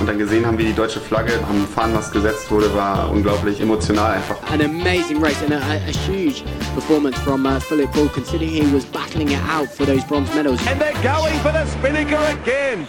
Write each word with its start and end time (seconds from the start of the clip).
und 0.00 0.06
dann 0.06 0.18
gesehen 0.18 0.46
haben, 0.46 0.56
wie 0.58 0.64
die 0.64 0.72
deutsche 0.72 0.98
Flagge 0.98 1.32
am 1.48 1.66
Fahnenmast 1.66 2.12
gesetzt 2.12 2.50
wurde, 2.50 2.74
war 2.74 3.10
unglaublich 3.10 3.60
emotional 3.60 4.12
einfach. 4.12 4.36
An 4.50 4.62
amazing 4.62 5.22
race 5.22 5.42
and 5.42 5.52
a, 5.52 5.58
a, 5.58 5.92
huge 6.08 6.42
performance 6.74 7.18
from 7.20 7.44
uh, 7.44 7.60
Philip 7.60 7.92
Bull, 7.92 8.08
considering 8.08 8.50
he 8.50 8.74
was 8.74 8.86
battling 8.86 9.28
it 9.28 9.40
out 9.48 9.68
for 9.68 9.84
those 9.86 10.02
bronze 10.06 10.34
medals. 10.34 10.58
And 10.66 10.80
they're 10.80 10.94
going 11.02 11.38
for 11.40 11.52
the 11.52 11.66
Spinnaker 11.66 12.18
again. 12.42 12.88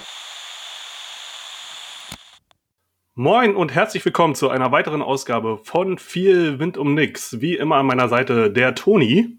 Moin 3.14 3.56
und 3.56 3.76
herzlich 3.76 4.06
willkommen 4.06 4.36
zu 4.36 4.50
einer 4.50 4.72
weiteren 4.72 5.02
Ausgabe 5.02 5.60
von 5.62 5.98
Viel 5.98 6.60
Wind 6.60 6.78
um 6.78 6.94
Nix. 6.94 7.42
Wie 7.42 7.58
immer 7.58 7.76
an 7.76 7.86
meiner 7.86 8.08
Seite 8.08 8.50
der 8.50 8.74
Toni. 8.74 9.38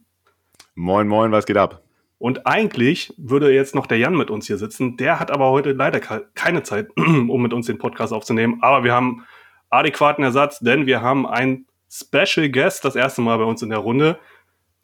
Moin, 0.74 1.08
moin, 1.08 1.32
was 1.32 1.46
geht 1.46 1.56
ab? 1.56 1.81
Und 2.22 2.46
eigentlich 2.46 3.12
würde 3.16 3.52
jetzt 3.52 3.74
noch 3.74 3.88
der 3.88 3.98
Jan 3.98 4.14
mit 4.14 4.30
uns 4.30 4.46
hier 4.46 4.56
sitzen. 4.56 4.96
Der 4.96 5.18
hat 5.18 5.32
aber 5.32 5.50
heute 5.50 5.72
leider 5.72 5.98
keine 5.98 6.62
Zeit, 6.62 6.86
um 6.96 7.42
mit 7.42 7.52
uns 7.52 7.66
den 7.66 7.78
Podcast 7.78 8.12
aufzunehmen. 8.12 8.60
Aber 8.62 8.84
wir 8.84 8.92
haben 8.92 9.26
adäquaten 9.70 10.22
Ersatz, 10.22 10.60
denn 10.60 10.86
wir 10.86 11.02
haben 11.02 11.26
einen 11.26 11.66
Special 11.90 12.48
Guest 12.48 12.84
das 12.84 12.94
erste 12.94 13.22
Mal 13.22 13.38
bei 13.38 13.44
uns 13.44 13.60
in 13.62 13.70
der 13.70 13.80
Runde. 13.80 14.20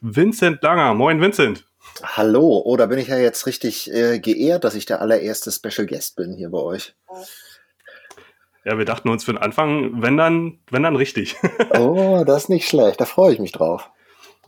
Vincent 0.01 0.61
Langer. 0.65 0.95
Moin, 0.95 1.21
Vincent. 1.21 1.65
Hallo, 2.03 2.61
oh, 2.65 2.77
da 2.77 2.87
bin 2.87 2.99
ich 2.99 3.07
ja 3.07 3.19
jetzt 3.19 3.47
richtig 3.47 3.89
äh, 3.95 4.19
geehrt, 4.19 4.65
dass 4.65 4.75
ich 4.75 4.87
der 4.87 5.01
allererste 5.01 5.53
Special 5.53 5.87
Guest 5.87 6.17
bin 6.17 6.33
hier 6.33 6.51
bei 6.51 6.59
euch. 6.59 6.97
Ja, 8.65 8.79
wir 8.79 8.85
dachten 8.85 9.11
uns 9.11 9.23
für 9.23 9.33
den 9.33 9.41
Anfang, 9.41 10.03
wenn 10.03 10.17
dann, 10.17 10.59
wenn 10.73 10.83
dann 10.83 10.97
richtig. 10.97 11.37
oh, 11.79 12.25
das 12.27 12.43
ist 12.43 12.49
nicht 12.49 12.69
schlecht, 12.69 13.01
da 13.01 13.05
freue 13.05 13.33
ich 13.33 13.39
mich 13.39 13.53
drauf. 13.53 13.93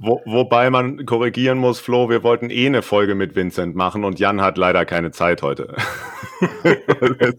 Wo, 0.02 0.22
wobei 0.24 0.70
man 0.70 1.04
korrigieren 1.04 1.58
muss, 1.58 1.78
Flo, 1.78 2.08
wir 2.08 2.22
wollten 2.22 2.48
eh 2.48 2.64
eine 2.64 2.80
Folge 2.80 3.14
mit 3.14 3.36
Vincent 3.36 3.76
machen 3.76 4.02
und 4.02 4.18
Jan 4.18 4.40
hat 4.40 4.56
leider 4.56 4.86
keine 4.86 5.10
Zeit 5.10 5.42
heute. 5.42 5.76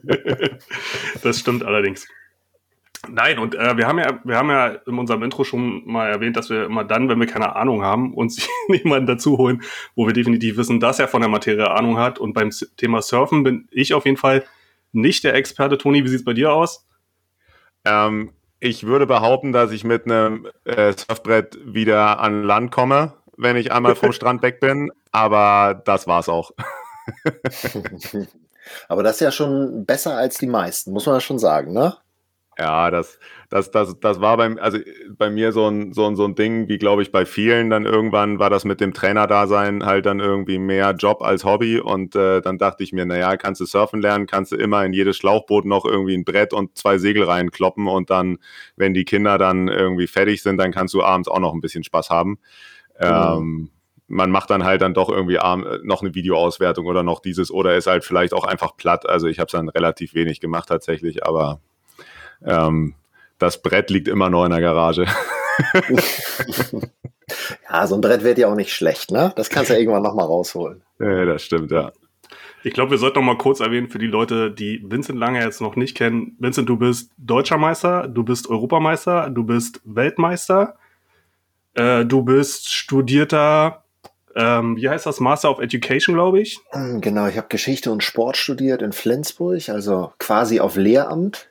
das 1.23 1.39
stimmt 1.39 1.63
allerdings. 1.63 2.07
Nein, 3.09 3.39
und 3.39 3.55
äh, 3.55 3.77
wir 3.77 3.87
haben 3.87 3.97
ja, 3.97 4.19
wir 4.23 4.37
haben 4.37 4.49
ja 4.49 4.67
in 4.67 4.99
unserem 4.99 5.23
Intro 5.23 5.43
schon 5.43 5.87
mal 5.87 6.07
erwähnt, 6.07 6.37
dass 6.37 6.51
wir 6.51 6.65
immer 6.65 6.83
dann, 6.83 7.09
wenn 7.09 7.19
wir 7.19 7.25
keine 7.25 7.55
Ahnung 7.55 7.81
haben, 7.81 8.13
uns 8.13 8.47
jemanden 8.67 9.07
dazu 9.07 9.39
holen, 9.39 9.63
wo 9.95 10.05
wir 10.05 10.13
definitiv 10.13 10.57
wissen, 10.57 10.79
dass 10.79 10.99
er 10.99 11.07
von 11.07 11.21
der 11.21 11.31
Materie 11.31 11.71
Ahnung 11.71 11.97
hat. 11.97 12.19
Und 12.19 12.33
beim 12.33 12.51
Thema 12.77 13.01
Surfen 13.01 13.41
bin 13.41 13.67
ich 13.71 13.95
auf 13.95 14.05
jeden 14.05 14.17
Fall 14.17 14.43
nicht 14.91 15.23
der 15.23 15.33
Experte. 15.33 15.79
Toni, 15.79 16.03
wie 16.03 16.09
sieht's 16.09 16.23
bei 16.23 16.33
dir 16.33 16.53
aus? 16.53 16.87
Ähm, 17.85 18.33
ich 18.61 18.85
würde 18.85 19.07
behaupten, 19.07 19.51
dass 19.51 19.71
ich 19.71 19.83
mit 19.83 20.05
einem 20.05 20.47
äh, 20.63 20.93
Surfbrett 20.93 21.57
wieder 21.65 22.19
an 22.19 22.43
Land 22.43 22.71
komme, 22.71 23.13
wenn 23.35 23.57
ich 23.57 23.71
einmal 23.71 23.95
vom 23.95 24.11
Strand 24.13 24.43
weg 24.43 24.61
bin. 24.61 24.91
Aber 25.11 25.81
das 25.83 26.07
war's 26.07 26.29
auch. 26.29 26.51
aber 28.87 29.03
das 29.03 29.15
ist 29.15 29.21
ja 29.21 29.31
schon 29.31 29.85
besser 29.85 30.15
als 30.15 30.37
die 30.37 30.47
meisten, 30.47 30.93
muss 30.93 31.07
man 31.07 31.15
ja 31.15 31.21
schon 31.21 31.39
sagen, 31.39 31.73
ne? 31.73 31.97
Ja, 32.57 32.91
das, 32.91 33.17
das, 33.49 33.71
das, 33.71 33.97
das 34.01 34.19
war 34.19 34.35
beim, 34.35 34.57
also 34.57 34.77
bei 35.17 35.29
mir 35.29 35.53
so 35.53 35.67
ein, 35.67 35.93
so 35.93 36.05
ein, 36.05 36.17
so 36.17 36.25
ein 36.25 36.35
Ding, 36.35 36.67
wie 36.67 36.77
glaube 36.77 37.01
ich 37.01 37.11
bei 37.11 37.25
vielen 37.25 37.69
dann 37.69 37.85
irgendwann 37.85 38.39
war 38.39 38.49
das 38.49 38.65
mit 38.65 38.81
dem 38.81 38.93
Trainer-Dasein 38.93 39.85
halt 39.85 40.05
dann 40.05 40.19
irgendwie 40.19 40.59
mehr 40.59 40.91
Job 40.91 41.21
als 41.21 41.45
Hobby 41.45 41.79
und 41.79 42.13
äh, 42.15 42.41
dann 42.41 42.57
dachte 42.57 42.83
ich 42.83 42.91
mir, 42.91 43.05
naja, 43.05 43.37
kannst 43.37 43.61
du 43.61 43.65
surfen 43.65 44.01
lernen, 44.01 44.27
kannst 44.27 44.51
du 44.51 44.57
immer 44.57 44.83
in 44.85 44.91
jedes 44.91 45.15
Schlauchboot 45.15 45.65
noch 45.65 45.85
irgendwie 45.85 46.13
ein 46.15 46.25
Brett 46.25 46.53
und 46.53 46.77
zwei 46.77 46.97
Segel 46.97 47.23
reinkloppen 47.23 47.87
und 47.87 48.09
dann, 48.09 48.37
wenn 48.75 48.93
die 48.93 49.05
Kinder 49.05 49.37
dann 49.37 49.69
irgendwie 49.69 50.07
fertig 50.07 50.43
sind, 50.43 50.57
dann 50.57 50.71
kannst 50.71 50.93
du 50.93 51.03
abends 51.03 51.29
auch 51.29 51.39
noch 51.39 51.53
ein 51.53 51.61
bisschen 51.61 51.85
Spaß 51.85 52.09
haben. 52.09 52.37
Genau. 52.99 53.37
Ähm, 53.37 53.69
man 54.07 54.29
macht 54.29 54.49
dann 54.49 54.65
halt 54.65 54.81
dann 54.81 54.93
doch 54.93 55.07
irgendwie 55.07 55.37
noch 55.83 56.01
eine 56.01 56.13
Videoauswertung 56.13 56.85
oder 56.85 57.01
noch 57.01 57.21
dieses 57.21 57.49
oder 57.49 57.77
ist 57.77 57.87
halt 57.87 58.03
vielleicht 58.03 58.33
auch 58.33 58.43
einfach 58.43 58.75
platt. 58.75 59.07
Also 59.07 59.27
ich 59.27 59.39
habe 59.39 59.45
es 59.45 59.53
dann 59.53 59.69
relativ 59.69 60.13
wenig 60.13 60.41
gemacht 60.41 60.67
tatsächlich, 60.67 61.25
aber 61.25 61.61
ähm, 62.45 62.95
das 63.39 63.61
Brett 63.61 63.89
liegt 63.89 64.07
immer 64.07 64.29
noch 64.29 64.45
in 64.45 64.51
der 64.51 64.61
Garage. 64.61 65.05
ja, 67.69 67.87
so 67.87 67.95
ein 67.95 68.01
Brett 68.01 68.23
wird 68.23 68.37
ja 68.37 68.47
auch 68.47 68.55
nicht 68.55 68.73
schlecht, 68.73 69.11
ne? 69.11 69.33
Das 69.35 69.49
kannst 69.49 69.69
du 69.69 69.73
ja 69.73 69.79
irgendwann 69.79 70.03
nochmal 70.03 70.25
rausholen. 70.25 70.81
Ja, 70.99 71.25
das 71.25 71.43
stimmt, 71.43 71.71
ja. 71.71 71.91
Ich 72.63 72.73
glaube, 72.73 72.91
wir 72.91 72.97
sollten 72.99 73.19
noch 73.19 73.25
mal 73.25 73.37
kurz 73.37 73.59
erwähnen 73.59 73.89
für 73.89 73.97
die 73.97 74.07
Leute, 74.07 74.51
die 74.51 74.83
Vincent 74.85 75.17
Lange 75.17 75.43
jetzt 75.43 75.61
noch 75.61 75.75
nicht 75.75 75.97
kennen. 75.97 76.35
Vincent, 76.37 76.69
du 76.69 76.77
bist 76.77 77.11
deutscher 77.17 77.57
Meister, 77.57 78.07
du 78.07 78.23
bist 78.23 78.47
Europameister, 78.47 79.31
du 79.31 79.43
bist 79.43 79.81
Weltmeister, 79.83 80.75
äh, 81.73 82.05
du 82.05 82.21
bist 82.21 82.69
studierter, 82.69 83.83
ähm, 84.35 84.77
wie 84.77 84.87
heißt 84.87 85.07
das, 85.07 85.19
Master 85.19 85.49
of 85.49 85.59
Education, 85.59 86.13
glaube 86.13 86.39
ich. 86.41 86.59
Genau, 86.71 87.27
ich 87.27 87.37
habe 87.37 87.47
Geschichte 87.49 87.91
und 87.91 88.03
Sport 88.03 88.37
studiert 88.37 88.83
in 88.83 88.91
Flensburg, 88.91 89.67
also 89.69 90.13
quasi 90.19 90.59
auf 90.59 90.75
Lehramt. 90.75 91.50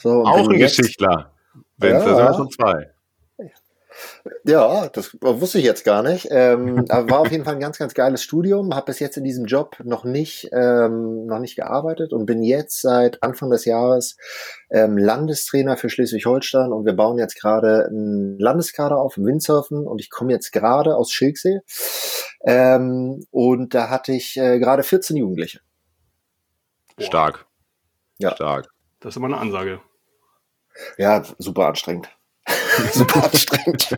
So, 0.00 0.24
Auch 0.24 0.48
ein 0.48 0.58
jetzt, 0.58 0.78
Geschichtler. 0.78 1.32
Wenn 1.76 1.94
ja, 1.94 2.04
da 2.04 2.34
sind 2.34 2.52
zwei. 2.52 2.90
Ja, 4.44 4.88
das 4.88 5.14
wusste 5.20 5.58
ich 5.58 5.64
jetzt 5.64 5.84
gar 5.84 6.02
nicht. 6.02 6.28
Ähm, 6.30 6.84
aber 6.88 7.10
war 7.10 7.20
auf 7.20 7.30
jeden 7.30 7.44
Fall 7.44 7.54
ein 7.54 7.60
ganz, 7.60 7.78
ganz 7.78 7.94
geiles 7.94 8.22
Studium. 8.22 8.74
Habe 8.74 8.86
bis 8.86 8.98
jetzt 8.98 9.16
in 9.16 9.24
diesem 9.24 9.44
Job 9.44 9.76
noch 9.84 10.04
nicht, 10.04 10.48
ähm, 10.52 11.26
noch 11.26 11.38
nicht 11.38 11.56
gearbeitet 11.56 12.12
und 12.12 12.26
bin 12.26 12.42
jetzt 12.42 12.80
seit 12.80 13.22
Anfang 13.22 13.50
des 13.50 13.64
Jahres 13.64 14.16
ähm, 14.70 14.96
Landestrainer 14.96 15.76
für 15.76 15.90
Schleswig-Holstein 15.90 16.72
und 16.72 16.86
wir 16.86 16.94
bauen 16.94 17.18
jetzt 17.18 17.38
gerade 17.38 17.86
einen 17.86 18.38
Landeskader 18.38 18.98
auf 18.98 19.16
im 19.16 19.26
Windsurfen 19.26 19.86
und 19.86 20.00
ich 20.00 20.10
komme 20.10 20.32
jetzt 20.32 20.52
gerade 20.52 20.96
aus 20.96 21.10
Schilksee 21.12 21.60
ähm, 22.44 23.26
und 23.30 23.74
da 23.74 23.90
hatte 23.90 24.12
ich 24.12 24.36
äh, 24.36 24.58
gerade 24.58 24.82
14 24.82 25.16
Jugendliche. 25.16 25.60
Stark. 26.98 27.46
Ja. 28.18 28.34
Stark. 28.34 28.68
Das 29.00 29.12
ist 29.12 29.16
immer 29.16 29.26
eine 29.26 29.38
Ansage. 29.38 29.80
Ja, 30.98 31.22
super 31.38 31.66
anstrengend. 31.66 32.08
super 32.92 33.24
anstrengend. 33.24 33.96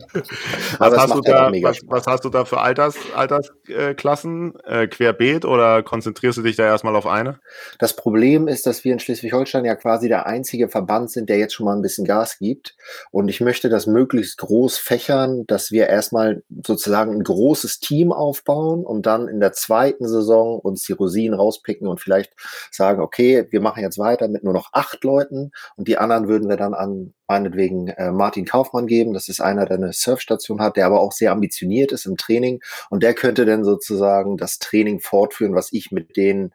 was, 0.78 0.97
hast 0.97 1.15
du 1.15 1.20
da, 1.20 1.53
was, 1.62 1.78
was, 1.87 2.06
hast 2.06 2.25
du 2.25 2.28
da 2.28 2.44
für 2.44 2.60
Alters, 2.60 2.97
Altersklassen? 3.15 4.54
Äh, 4.65 4.87
querbeet 4.87 5.44
oder 5.44 5.82
konzentrierst 5.82 6.38
du 6.38 6.43
dich 6.43 6.56
da 6.56 6.65
erstmal 6.65 6.97
auf 6.97 7.06
eine? 7.06 7.41
Das 7.78 7.97
Problem 7.97 8.48
ist, 8.48 8.66
dass 8.66 8.84
wir 8.84 8.93
in 8.93 8.98
Schleswig-Holstein 8.98 9.65
ja 9.65 9.75
quasi 9.75 10.09
der 10.09 10.26
einzige 10.26 10.69
Verband 10.69 11.10
sind, 11.10 11.28
der 11.28 11.38
jetzt 11.38 11.54
schon 11.54 11.66
mal 11.66 11.76
ein 11.76 11.82
bisschen 11.82 12.06
Gas 12.06 12.38
gibt. 12.38 12.76
Und 13.10 13.28
ich 13.28 13.41
möchte 13.41 13.69
das 13.69 13.87
möglichst 13.87 14.38
groß 14.38 14.78
fächern, 14.78 15.44
dass 15.47 15.70
wir 15.70 15.88
erstmal 15.88 16.43
sozusagen 16.64 17.12
ein 17.12 17.25
großes 17.25 17.81
Team 17.81 18.12
aufbauen 18.12 18.84
und 18.84 19.06
dann 19.06 19.28
in 19.28 19.41
der 19.41 19.53
zweiten 19.53 20.09
Saison 20.09 20.59
uns 20.59 20.82
die 20.82 20.93
Rosinen 20.93 21.38
rauspicken 21.38 21.88
und 21.88 22.00
vielleicht 22.00 22.32
sagen, 22.70 23.00
okay, 23.00 23.47
wir 23.50 23.60
machen 23.60 23.82
jetzt 23.82 23.99
weiter 23.99 24.28
mit 24.28 24.44
nur 24.44 24.53
noch 24.53 24.70
acht 24.72 25.03
Leuten 25.04 25.53
und 25.76 25.88
die 25.88 25.99
anderen 25.99 26.28
würden 26.28 26.49
wir 26.49 26.56
dann 26.56 26.75
an 26.75 27.14
meinetwegen 27.32 27.88
äh, 27.88 28.12
Martin 28.12 28.44
Kaufmann 28.44 28.87
geben. 28.87 29.15
Das 29.15 29.28
ist 29.28 29.41
einer, 29.41 29.65
der 29.65 29.78
eine 29.78 29.93
Surfstation 29.94 30.60
hat, 30.60 30.76
der 30.76 30.84
aber 30.84 31.00
auch 31.00 31.12
sehr 31.12 31.32
ambitioniert 31.32 31.91
ist 31.91 32.04
im 32.04 32.19
Training. 32.19 32.62
Und 32.91 33.03
der 33.03 33.15
könnte 33.15 33.47
dann 33.47 33.65
sozusagen 33.65 34.37
das 34.37 34.59
Training 34.59 35.00
fortführen, 35.00 35.54
was 35.54 35.72
ich 35.72 35.91
mit 35.93 36.16
den 36.19 36.53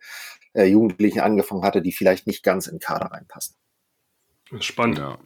äh, 0.54 0.66
Jugendlichen 0.66 1.22
angefangen 1.22 1.64
hatte, 1.64 1.82
die 1.82 1.92
vielleicht 1.92 2.28
nicht 2.28 2.44
ganz 2.44 2.68
in 2.68 2.76
den 2.76 2.80
Kader 2.80 3.08
reinpassen. 3.08 3.56
Spannend. 4.60 5.00
Ja. 5.00 5.18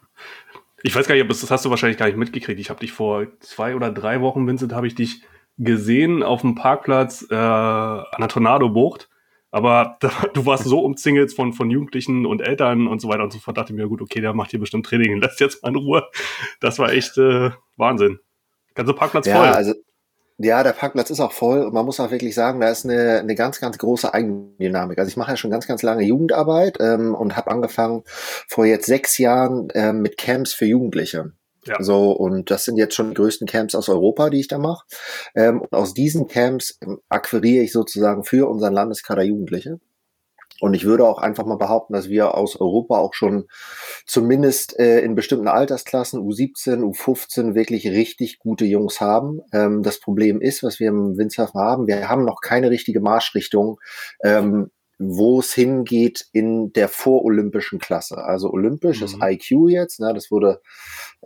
Ich 0.84 0.96
weiß 0.96 1.06
gar 1.08 1.16
nicht, 1.16 1.30
das 1.30 1.52
hast 1.52 1.66
du 1.66 1.70
wahrscheinlich 1.70 1.98
gar 1.98 2.08
nicht 2.08 2.18
mitgekriegt. 2.18 2.60
Ich 2.60 2.70
habe 2.70 2.80
dich 2.80 2.94
vor 2.94 3.28
zwei 3.42 3.76
oder 3.76 3.92
drei 3.92 4.22
Wochen, 4.22 4.48
Vincent, 4.48 4.74
habe 4.74 4.88
ich 4.88 4.96
dich 4.96 5.24
gesehen 5.58 6.24
auf 6.24 6.42
dem 6.42 6.56
Parkplatz 6.56 7.28
äh, 7.30 7.36
an 7.36 8.20
der 8.20 8.30
Tornado-Bucht 8.30 9.10
aber 9.52 9.98
da, 10.00 10.09
du 10.34 10.46
warst 10.46 10.64
so 10.64 10.80
umzingelt 10.80 11.34
von, 11.34 11.53
von 11.53 11.70
Jugendlichen 11.70 12.26
und 12.26 12.42
Eltern 12.42 12.88
und 12.88 13.02
so 13.02 13.09
weiter 13.09 13.24
und 13.24 13.34
so 13.34 13.40
fort, 13.40 13.58
dachte 13.58 13.74
ich 13.74 13.78
mir, 13.78 13.88
gut, 13.88 14.02
okay, 14.02 14.22
der 14.22 14.34
macht 14.34 14.52
hier 14.52 14.59
bestimmt 14.59 14.86
Training, 14.86 15.18
lässt 15.22 15.40
jetzt 15.40 15.62
mal 15.62 15.70
in 15.70 15.76
Ruhe. 15.76 16.08
Das 16.59 16.80
war 16.80 16.92
echt 16.92 17.18
äh, 17.18 17.52
Wahnsinn. 17.78 18.20
Ganze 18.74 18.94
Parkplatz 18.94 19.28
ja, 19.28 19.36
voll. 19.36 19.48
Also, 19.50 19.74
ja, 20.38 20.64
der 20.64 20.72
Parkplatz 20.72 21.12
ist 21.12 21.20
auch 21.20 21.34
voll 21.34 21.64
und 21.64 21.74
man 21.74 21.86
muss 21.86 22.00
auch 22.00 22.09
wirklich 22.09 22.34
sagen, 22.34 22.62
da 22.62 22.70
ist 22.70 22.86
eine, 22.86 23.20
eine 23.20 23.36
ganz, 23.36 23.59
ganz 23.59 23.78
große 23.78 24.12
Eigendynamik. 24.12 24.98
Also 24.98 25.09
ich 25.09 25.18
mache 25.18 25.32
ja 25.32 25.38
schon 25.38 25.52
ganz, 25.52 25.68
ganz 25.68 25.84
lange 25.84 26.04
Jugendarbeit 26.04 26.78
ähm, 26.80 27.14
und 27.14 27.36
habe 27.36 27.52
angefangen 27.52 28.04
vor 28.47 28.66
jetzt 28.66 28.88
sechs 28.88 29.20
Jahren 29.20 29.68
ähm, 29.76 30.02
mit 30.02 30.18
Camps 30.18 30.54
für 30.54 30.66
Jugendliche. 30.66 31.34
Ja. 31.66 31.81
So, 31.81 32.11
und 32.11 32.49
das 32.49 32.66
sind 32.66 32.78
jetzt 32.78 32.96
schon 32.96 33.09
die 33.09 33.16
größten 33.16 33.47
Camps 33.47 33.75
aus 33.75 33.87
Europa, 33.87 34.29
die 34.29 34.40
ich 34.40 34.47
da 34.47 34.58
mache. 34.58 34.85
Ähm, 35.35 35.61
und 35.61 35.73
aus 35.73 35.93
diesen 35.93 36.28
Camps 36.28 36.78
ähm, 36.81 36.99
akquiriere 37.08 37.63
ich 37.63 37.72
sozusagen 37.72 38.23
für 38.23 38.49
unseren 38.49 38.73
Landeskader 38.73 39.23
Jugendliche. 39.23 39.79
Und 40.61 40.75
ich 40.75 40.85
würde 40.85 41.08
auch 41.08 41.17
einfach 41.17 41.46
mal 41.46 41.58
behaupten, 41.58 41.93
dass 41.93 42.08
wir 42.08 42.35
aus 42.35 42.55
Europa 42.55 42.99
auch 42.99 43.16
schon 43.16 43.47
zumindest 44.05 44.78
äh, 44.78 44.99
in 44.99 45.16
bestimmten 45.16 45.47
Altersklassen, 45.47 46.22
U17, 46.22 46.84
U15, 46.84 47.55
wirklich 47.55 47.87
richtig 47.87 48.37
gute 48.37 48.66
Jungs 48.66 49.02
haben. 49.02 49.41
Ähm, 49.53 49.81
das 49.81 49.99
Problem 49.99 50.40
ist, 50.40 50.61
was 50.61 50.79
wir 50.79 50.90
im 50.90 51.17
Windsurfen 51.17 51.59
haben, 51.59 51.87
wir 51.87 52.08
haben 52.08 52.25
noch 52.25 52.41
keine 52.41 52.69
richtige 52.69 53.02
Marschrichtung. 53.02 53.79
Ähm, 54.23 54.69
wo 55.03 55.40
es 55.40 55.53
hingeht 55.53 56.28
in 56.32 56.72
der 56.74 56.88
vorolympischen 56.88 57.80
Klasse. 57.80 58.18
Also 58.18 58.52
olympisch 58.52 59.00
mhm. 59.00 59.06
ist 59.06 59.18
IQ 59.22 59.70
jetzt, 59.70 60.00
ne, 60.00 60.14
das 60.14 60.30
wurde, 60.30 60.62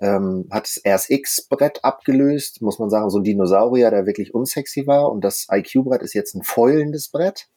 ähm, 0.02 0.48
hat 0.52 0.64
das 0.64 0.82
RSX-Brett 0.86 1.84
abgelöst, 1.84 2.62
muss 2.62 2.80
man 2.80 2.90
sagen, 2.90 3.10
so 3.10 3.20
ein 3.20 3.24
Dinosaurier, 3.24 3.92
der 3.92 4.06
wirklich 4.06 4.34
unsexy 4.34 4.88
war. 4.88 5.12
Und 5.12 5.24
das 5.24 5.48
IQ-Brett 5.52 6.02
ist 6.02 6.14
jetzt 6.14 6.36
ein 6.36 6.44
fäulendes 6.44 7.10
Brett. 7.10 7.48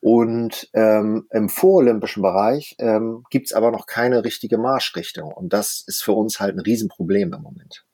Und 0.00 0.70
ähm, 0.72 1.26
im 1.30 1.48
vorolympischen 1.50 2.22
Bereich 2.22 2.76
ähm, 2.78 3.24
gibt 3.30 3.46
es 3.46 3.52
aber 3.52 3.70
noch 3.70 3.86
keine 3.86 4.24
richtige 4.24 4.56
Marschrichtung. 4.56 5.30
Und 5.32 5.52
das 5.52 5.84
ist 5.86 6.02
für 6.02 6.12
uns 6.12 6.40
halt 6.40 6.56
ein 6.56 6.60
Riesenproblem 6.60 7.32
im 7.32 7.42
Moment. 7.42 7.84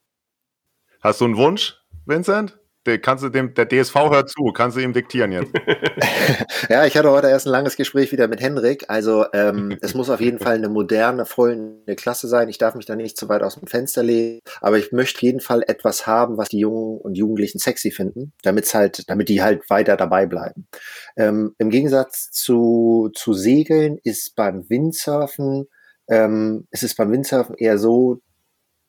Hast 1.01 1.21
du 1.21 1.25
einen 1.25 1.37
Wunsch, 1.37 1.77
Vincent? 2.07 2.59
Der, 2.87 2.99
kannst 2.99 3.23
du 3.23 3.29
dem, 3.29 3.53
der 3.53 3.69
DSV 3.69 3.95
hört 3.95 4.31
zu, 4.31 4.45
kannst 4.55 4.77
du 4.77 4.81
ihm 4.81 4.95
diktieren 4.95 5.33
jetzt. 5.33 5.53
ja, 6.71 6.87
ich 6.87 6.97
hatte 6.97 7.11
heute 7.11 7.29
erst 7.29 7.47
ein 7.47 7.51
langes 7.51 7.77
Gespräch 7.77 8.11
wieder 8.11 8.27
mit 8.27 8.41
Henrik. 8.41 8.87
Also 8.89 9.27
ähm, 9.35 9.77
es 9.83 9.93
muss 9.95 10.09
auf 10.09 10.21
jeden 10.21 10.39
Fall 10.39 10.55
eine 10.55 10.71
moderne, 10.71 11.27
vollende 11.27 11.95
Klasse 11.95 12.27
sein. 12.27 12.49
Ich 12.49 12.57
darf 12.57 12.75
mich 12.75 12.87
da 12.87 12.97
nicht 12.97 13.19
zu 13.19 13.29
weit 13.29 13.43
aus 13.43 13.57
dem 13.57 13.67
Fenster 13.67 14.03
legen, 14.03 14.41
aber 14.63 14.79
ich 14.79 14.93
möchte 14.93 15.19
auf 15.19 15.23
jeden 15.23 15.41
Fall 15.41 15.63
etwas 15.67 16.07
haben, 16.07 16.39
was 16.39 16.49
die 16.49 16.61
Jungen 16.61 16.99
und 16.99 17.19
Jugendlichen 17.19 17.59
sexy 17.59 17.91
finden, 17.91 18.33
damit 18.43 18.73
halt, 18.73 19.11
damit 19.11 19.29
die 19.29 19.43
halt 19.43 19.69
weiter 19.69 19.99
dabei 19.99 20.25
bleiben. 20.25 20.67
Ähm, 21.17 21.55
Im 21.59 21.69
Gegensatz 21.69 22.31
zu, 22.31 23.11
zu 23.15 23.35
Segeln 23.35 23.99
ist 24.05 24.37
beim 24.37 24.71
Windsurfen, 24.71 25.67
ähm, 26.09 26.67
ist 26.71 26.83
es 26.83 26.95
beim 26.95 27.13
Windsurfen 27.13 27.57
eher 27.57 27.77
so, 27.77 28.23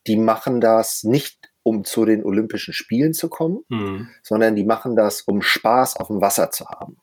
die 0.08 0.16
machen 0.16 0.62
das 0.62 1.04
nicht 1.04 1.51
um 1.64 1.84
zu 1.84 2.06
den 2.06 2.24
Olympischen 2.24 2.74
Spielen 2.74 3.14
zu 3.14 3.30
kommen, 3.30 3.64
mhm. 3.70 4.10
sondern 4.24 4.56
die 4.56 4.66
machen 4.66 4.96
das, 4.96 5.22
um 5.22 5.42
Spaß 5.42 5.98
auf 5.98 6.08
dem 6.08 6.22
Wasser 6.22 6.52
zu 6.52 6.66
haben. 6.68 6.98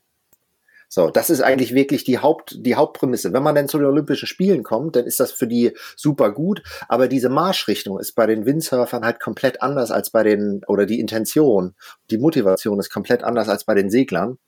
So, 0.91 1.11
das 1.11 1.29
ist 1.29 1.43
eigentlich 1.43 1.75
wirklich 1.75 2.05
die 2.05 2.19
Haupt, 2.19 2.57
die 2.61 2.75
Hauptprämisse. 2.75 3.35
Wenn 3.35 3.43
man 3.43 3.55
dann 3.55 3.69
zu 3.69 3.77
den 3.77 3.87
Olympischen 3.87 4.27
Spielen 4.27 4.63
kommt, 4.63 4.97
dann 4.97 5.05
ist 5.05 5.21
das 5.21 5.33
für 5.33 5.47
die 5.47 5.77
super 5.97 6.33
gut. 6.33 6.63
Aber 6.89 7.09
diese 7.09 7.29
Marschrichtung 7.29 8.01
ist 8.01 8.13
bei 8.13 8.27
den 8.27 8.47
Windsurfern 8.47 9.05
halt 9.05 9.21
komplett 9.21 9.61
anders 9.61 9.91
als 9.91 10.09
bei 10.09 10.23
den, 10.23 10.63
oder 10.67 10.87
die 10.87 10.99
Intention, 10.99 11.75
die 12.11 12.17
Motivation 12.17 12.81
ist 12.81 12.91
komplett 12.91 13.23
anders 13.23 13.51
als 13.51 13.65
bei 13.65 13.75
den 13.75 13.91
Seglern. 13.91 14.39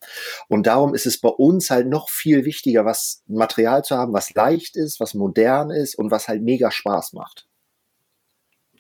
Und 0.48 0.66
darum 0.66 0.94
ist 0.94 1.04
es 1.04 1.20
bei 1.20 1.28
uns 1.28 1.68
halt 1.70 1.88
noch 1.88 2.08
viel 2.08 2.46
wichtiger, 2.46 2.86
was 2.86 3.22
Material 3.26 3.84
zu 3.84 3.96
haben, 3.96 4.14
was 4.14 4.32
leicht 4.32 4.76
ist, 4.76 4.98
was 4.98 5.12
modern 5.12 5.70
ist 5.70 5.94
und 5.94 6.10
was 6.10 6.26
halt 6.26 6.42
mega 6.42 6.70
Spaß 6.70 7.12
macht. 7.12 7.49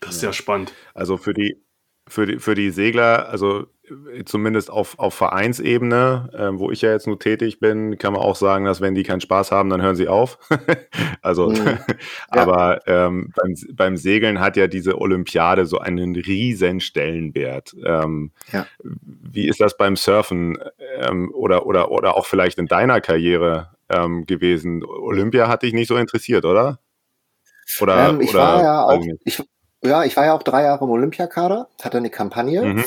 Das 0.00 0.16
ist 0.16 0.22
ja 0.22 0.32
spannend. 0.32 0.72
Also 0.94 1.16
für 1.16 1.34
die, 1.34 1.62
für 2.08 2.26
die, 2.26 2.38
für 2.38 2.54
die 2.54 2.70
Segler, 2.70 3.28
also 3.28 3.66
äh, 4.12 4.24
zumindest 4.24 4.70
auf, 4.70 4.98
auf 4.98 5.14
Vereinsebene, 5.14 6.30
äh, 6.32 6.58
wo 6.58 6.70
ich 6.70 6.82
ja 6.82 6.90
jetzt 6.90 7.06
nur 7.06 7.18
tätig 7.18 7.60
bin, 7.60 7.98
kann 7.98 8.14
man 8.14 8.22
auch 8.22 8.36
sagen, 8.36 8.64
dass 8.64 8.80
wenn 8.80 8.94
die 8.94 9.02
keinen 9.02 9.20
Spaß 9.20 9.52
haben, 9.52 9.70
dann 9.70 9.82
hören 9.82 9.96
sie 9.96 10.08
auf. 10.08 10.38
also, 11.22 11.50
mhm. 11.50 11.78
aber 12.28 12.80
ähm, 12.86 13.32
beim, 13.36 13.54
beim 13.74 13.96
Segeln 13.96 14.40
hat 14.40 14.56
ja 14.56 14.66
diese 14.66 14.98
Olympiade 14.98 15.66
so 15.66 15.78
einen 15.78 16.16
riesen 16.16 16.80
Stellenwert. 16.80 17.74
Ähm, 17.84 18.32
ja. 18.52 18.66
Wie 18.82 19.48
ist 19.48 19.60
das 19.60 19.76
beim 19.76 19.96
Surfen 19.96 20.58
ähm, 20.98 21.32
oder, 21.34 21.66
oder, 21.66 21.90
oder 21.90 22.16
auch 22.16 22.26
vielleicht 22.26 22.58
in 22.58 22.66
deiner 22.66 23.00
Karriere 23.00 23.70
ähm, 23.88 24.24
gewesen? 24.26 24.84
Olympia 24.84 25.48
hat 25.48 25.62
dich 25.62 25.72
nicht 25.72 25.88
so 25.88 25.96
interessiert, 25.96 26.44
oder? 26.44 26.80
Oder, 27.80 28.08
ähm, 28.08 28.20
ich 28.20 28.30
oder 28.30 28.38
war 28.38 28.62
ja 28.62 28.84
auch, 28.84 29.04
ich, 29.24 29.42
ja, 29.82 30.04
ich 30.04 30.16
war 30.16 30.26
ja 30.26 30.34
auch 30.34 30.42
drei 30.42 30.62
Jahre 30.62 30.84
im 30.84 30.90
Olympiakader, 30.90 31.68
hatte 31.82 31.98
eine 31.98 32.10
Kampagne. 32.10 32.62
Mhm. 32.62 32.84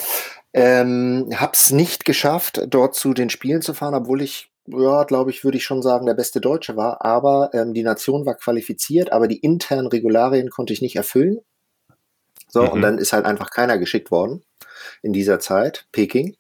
Ähm, 0.53 1.29
hab's 1.35 1.71
nicht 1.71 2.05
geschafft, 2.05 2.61
dort 2.67 2.93
zu 2.93 3.13
den 3.13 3.31
Spielen 3.31 3.63
zu 3.63 3.73
fahren, 3.73 3.95
obwohl 3.95 4.21
ich, 4.21 4.51
ja, 4.67 5.03
glaube 5.03 5.31
ich, 5.31 5.43
würde 5.43 5.57
ich 5.57 5.63
schon 5.63 5.81
sagen, 5.81 6.05
der 6.05 6.13
beste 6.13 6.39
Deutsche 6.39 6.77
war. 6.77 7.03
Aber 7.03 7.49
ähm, 7.53 7.73
die 7.73 7.83
Nation 7.83 8.25
war 8.25 8.35
qualifiziert, 8.35 9.11
aber 9.11 9.27
die 9.27 9.39
internen 9.39 9.87
Regularien 9.87 10.51
konnte 10.51 10.73
ich 10.73 10.81
nicht 10.81 10.95
erfüllen. 10.95 11.39
So, 12.47 12.61
mhm. 12.61 12.69
und 12.69 12.81
dann 12.81 12.97
ist 12.99 13.13
halt 13.13 13.25
einfach 13.25 13.49
keiner 13.49 13.79
geschickt 13.79 14.11
worden 14.11 14.43
in 15.01 15.11
dieser 15.11 15.39
Zeit, 15.39 15.87
Peking. 15.91 16.35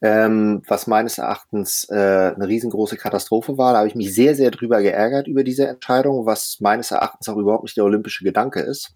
Ähm, 0.00 0.62
was 0.68 0.86
meines 0.86 1.18
Erachtens 1.18 1.88
äh, 1.90 1.94
eine 2.34 2.46
riesengroße 2.46 2.96
Katastrophe 2.96 3.58
war. 3.58 3.72
Da 3.72 3.78
habe 3.78 3.88
ich 3.88 3.94
mich 3.94 4.14
sehr, 4.14 4.34
sehr 4.34 4.50
drüber 4.50 4.80
geärgert 4.80 5.26
über 5.26 5.44
diese 5.44 5.66
Entscheidung, 5.66 6.26
was 6.26 6.58
meines 6.60 6.90
Erachtens 6.90 7.28
auch 7.28 7.36
überhaupt 7.36 7.64
nicht 7.64 7.76
der 7.76 7.84
olympische 7.84 8.24
Gedanke 8.24 8.60
ist. 8.60 8.95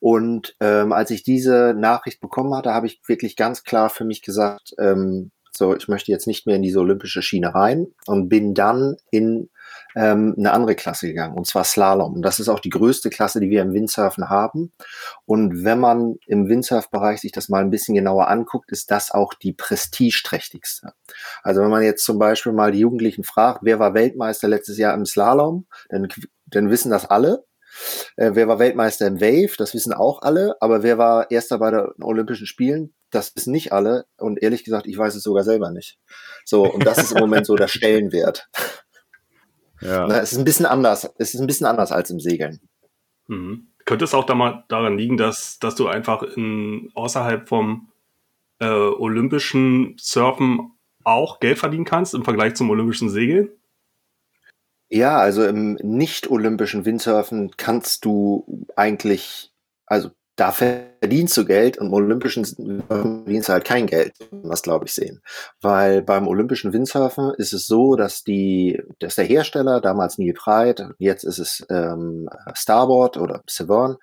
Und 0.00 0.56
ähm, 0.60 0.92
als 0.92 1.10
ich 1.10 1.22
diese 1.22 1.74
Nachricht 1.76 2.20
bekommen 2.20 2.54
hatte, 2.54 2.72
habe 2.74 2.86
ich 2.86 3.00
wirklich 3.06 3.36
ganz 3.36 3.64
klar 3.64 3.90
für 3.90 4.04
mich 4.04 4.22
gesagt, 4.22 4.74
ähm, 4.78 5.30
so, 5.54 5.76
ich 5.76 5.86
möchte 5.86 6.10
jetzt 6.10 6.26
nicht 6.26 6.46
mehr 6.46 6.56
in 6.56 6.62
diese 6.62 6.80
olympische 6.80 7.20
Schiene 7.20 7.54
rein 7.54 7.88
und 8.06 8.28
bin 8.28 8.54
dann 8.54 8.96
in 9.10 9.50
ähm, 9.94 10.34
eine 10.38 10.52
andere 10.52 10.74
Klasse 10.74 11.06
gegangen, 11.06 11.36
und 11.36 11.46
zwar 11.46 11.64
Slalom. 11.64 12.14
Und 12.14 12.22
das 12.22 12.40
ist 12.40 12.48
auch 12.48 12.60
die 12.60 12.70
größte 12.70 13.10
Klasse, 13.10 13.38
die 13.38 13.50
wir 13.50 13.60
im 13.60 13.74
Windsurfen 13.74 14.30
haben. 14.30 14.72
Und 15.26 15.62
wenn 15.64 15.78
man 15.78 16.16
im 16.26 16.48
Windsurf-Bereich 16.48 17.20
sich 17.20 17.32
das 17.32 17.50
mal 17.50 17.60
ein 17.60 17.70
bisschen 17.70 17.94
genauer 17.94 18.28
anguckt, 18.28 18.72
ist 18.72 18.90
das 18.90 19.10
auch 19.10 19.34
die 19.34 19.52
prestigeträchtigste. 19.52 20.94
Also 21.42 21.60
wenn 21.60 21.70
man 21.70 21.82
jetzt 21.82 22.04
zum 22.04 22.18
Beispiel 22.18 22.52
mal 22.52 22.72
die 22.72 22.80
Jugendlichen 22.80 23.24
fragt, 23.24 23.60
wer 23.62 23.78
war 23.78 23.92
Weltmeister 23.92 24.48
letztes 24.48 24.78
Jahr 24.78 24.94
im 24.94 25.04
Slalom, 25.04 25.66
dann, 25.90 26.08
dann 26.46 26.70
wissen 26.70 26.90
das 26.90 27.04
alle. 27.04 27.44
Äh, 28.16 28.32
wer 28.34 28.48
war 28.48 28.58
Weltmeister 28.58 29.06
im 29.06 29.20
Wave? 29.20 29.54
Das 29.56 29.74
wissen 29.74 29.92
auch 29.92 30.22
alle. 30.22 30.56
Aber 30.60 30.82
wer 30.82 30.98
war 30.98 31.30
Erster 31.30 31.58
bei 31.58 31.70
den 31.70 32.02
Olympischen 32.02 32.46
Spielen? 32.46 32.94
Das 33.10 33.34
wissen 33.36 33.52
nicht 33.52 33.72
alle. 33.72 34.06
Und 34.16 34.42
ehrlich 34.42 34.64
gesagt, 34.64 34.86
ich 34.86 34.96
weiß 34.96 35.14
es 35.14 35.22
sogar 35.22 35.44
selber 35.44 35.70
nicht. 35.70 35.98
So, 36.44 36.64
und 36.64 36.86
das 36.86 36.98
ist 36.98 37.12
im 37.12 37.18
Moment 37.18 37.46
so 37.46 37.56
der 37.56 37.68
Stellenwert. 37.68 38.48
Ja. 39.80 40.06
Na, 40.06 40.20
es 40.20 40.32
ist 40.32 40.38
ein 40.38 40.44
bisschen 40.44 40.66
anders. 40.66 41.10
Es 41.18 41.34
ist 41.34 41.40
ein 41.40 41.46
bisschen 41.46 41.66
anders 41.66 41.92
als 41.92 42.10
im 42.10 42.20
Segeln. 42.20 42.60
Mhm. 43.26 43.68
Könnte 43.84 44.04
es 44.04 44.14
auch 44.14 44.24
da 44.24 44.34
mal 44.34 44.64
daran 44.68 44.96
liegen, 44.96 45.16
dass, 45.16 45.58
dass 45.58 45.74
du 45.74 45.88
einfach 45.88 46.22
in, 46.22 46.90
außerhalb 46.94 47.48
vom 47.48 47.88
äh, 48.60 48.66
olympischen 48.66 49.96
Surfen 49.98 50.72
auch 51.02 51.40
Geld 51.40 51.58
verdienen 51.58 51.84
kannst 51.84 52.14
im 52.14 52.22
Vergleich 52.24 52.54
zum 52.54 52.70
olympischen 52.70 53.10
Segeln? 53.10 53.50
Ja, 54.94 55.16
also 55.18 55.42
im 55.46 55.78
nicht-olympischen 55.82 56.84
Windsurfen 56.84 57.52
kannst 57.56 58.04
du 58.04 58.66
eigentlich, 58.76 59.50
also 59.86 60.10
da 60.36 60.50
verdienst 60.50 61.36
du 61.36 61.44
Geld 61.44 61.76
und 61.76 61.88
im 61.88 61.92
olympischen 61.92 62.44
verdienst 62.88 63.48
du 63.48 63.52
halt 63.52 63.64
kein 63.64 63.86
Geld, 63.86 64.14
was 64.30 64.62
glaube 64.62 64.86
ich 64.86 64.94
sehen. 64.94 65.20
Weil 65.60 66.00
beim 66.00 66.26
olympischen 66.26 66.72
Windsurfen 66.72 67.32
ist 67.36 67.52
es 67.52 67.66
so, 67.66 67.96
dass 67.96 68.24
die, 68.24 68.82
dass 68.98 69.16
der 69.16 69.26
Hersteller, 69.26 69.82
damals 69.82 70.16
Neil 70.16 70.32
Pride, 70.32 70.94
jetzt 70.98 71.24
ist 71.24 71.38
es 71.38 71.66
ähm, 71.68 72.30
Starboard 72.54 73.18
oder 73.18 73.42
Severn, 73.46 73.96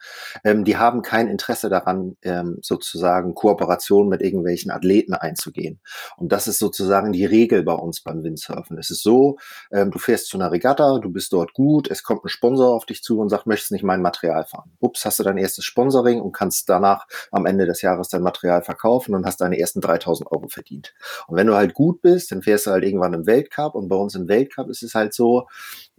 ähm, 0.44 0.66
die 0.66 0.78
haben 0.78 1.02
kein 1.02 1.28
Interesse 1.28 1.68
daran, 1.68 2.16
ähm, 2.22 2.60
sozusagen 2.62 3.34
Kooperationen 3.34 4.10
mit 4.10 4.22
irgendwelchen 4.22 4.70
Athleten 4.70 5.16
einzugehen. 5.16 5.80
Und 6.18 6.32
das 6.32 6.48
ist 6.48 6.60
sozusagen 6.60 7.12
die 7.12 7.26
Regel 7.26 7.64
bei 7.64 7.74
uns 7.74 8.02
beim 8.02 8.24
Windsurfen. 8.24 8.78
Es 8.78 8.92
ist 8.92 9.02
so, 9.02 9.38
ähm, 9.72 9.90
du 9.90 9.98
fährst 9.98 10.28
zu 10.28 10.38
einer 10.38 10.52
Regatta, 10.52 11.00
du 11.00 11.10
bist 11.10 11.34
dort 11.34 11.54
gut, 11.54 11.90
es 11.90 12.04
kommt 12.04 12.24
ein 12.24 12.30
Sponsor 12.30 12.76
auf 12.76 12.86
dich 12.86 13.02
zu 13.02 13.20
und 13.20 13.30
sagt, 13.30 13.48
möchtest 13.48 13.72
nicht 13.72 13.84
mein 13.84 14.04
Material 14.04 14.46
fahren. 14.46 14.72
Ups, 14.80 15.06
hast 15.06 15.18
du 15.18 15.24
dein 15.24 15.38
erstes 15.38 15.66
Sponsoring 15.66 16.19
und 16.20 16.32
kannst 16.32 16.70
danach 16.70 17.08
am 17.32 17.46
Ende 17.46 17.66
des 17.66 17.82
Jahres 17.82 18.10
dein 18.10 18.22
Material 18.22 18.62
verkaufen 18.62 19.16
und 19.16 19.26
hast 19.26 19.42
deine 19.42 19.60
ersten 19.60 19.82
3000 19.82 20.32
Euro 20.32 20.48
verdient. 20.48 20.94
Und 21.28 21.38
wenn 21.38 21.48
du 21.48 21.56
halt 21.56 21.74
gut 21.74 22.02
bist, 22.02 22.32
dann 22.32 22.42
fährst 22.42 22.68
du 22.68 22.72
halt 22.72 22.84
irgendwann 22.84 23.14
im 23.14 23.26
Weltcup 23.26 23.76
und 23.76 23.88
bei 23.88 23.96
uns 23.96 24.16
im 24.16 24.28
Weltcup 24.28 24.70
ist 24.70 24.84
es 24.84 24.96
halt 24.96 25.14
so, 25.14 25.48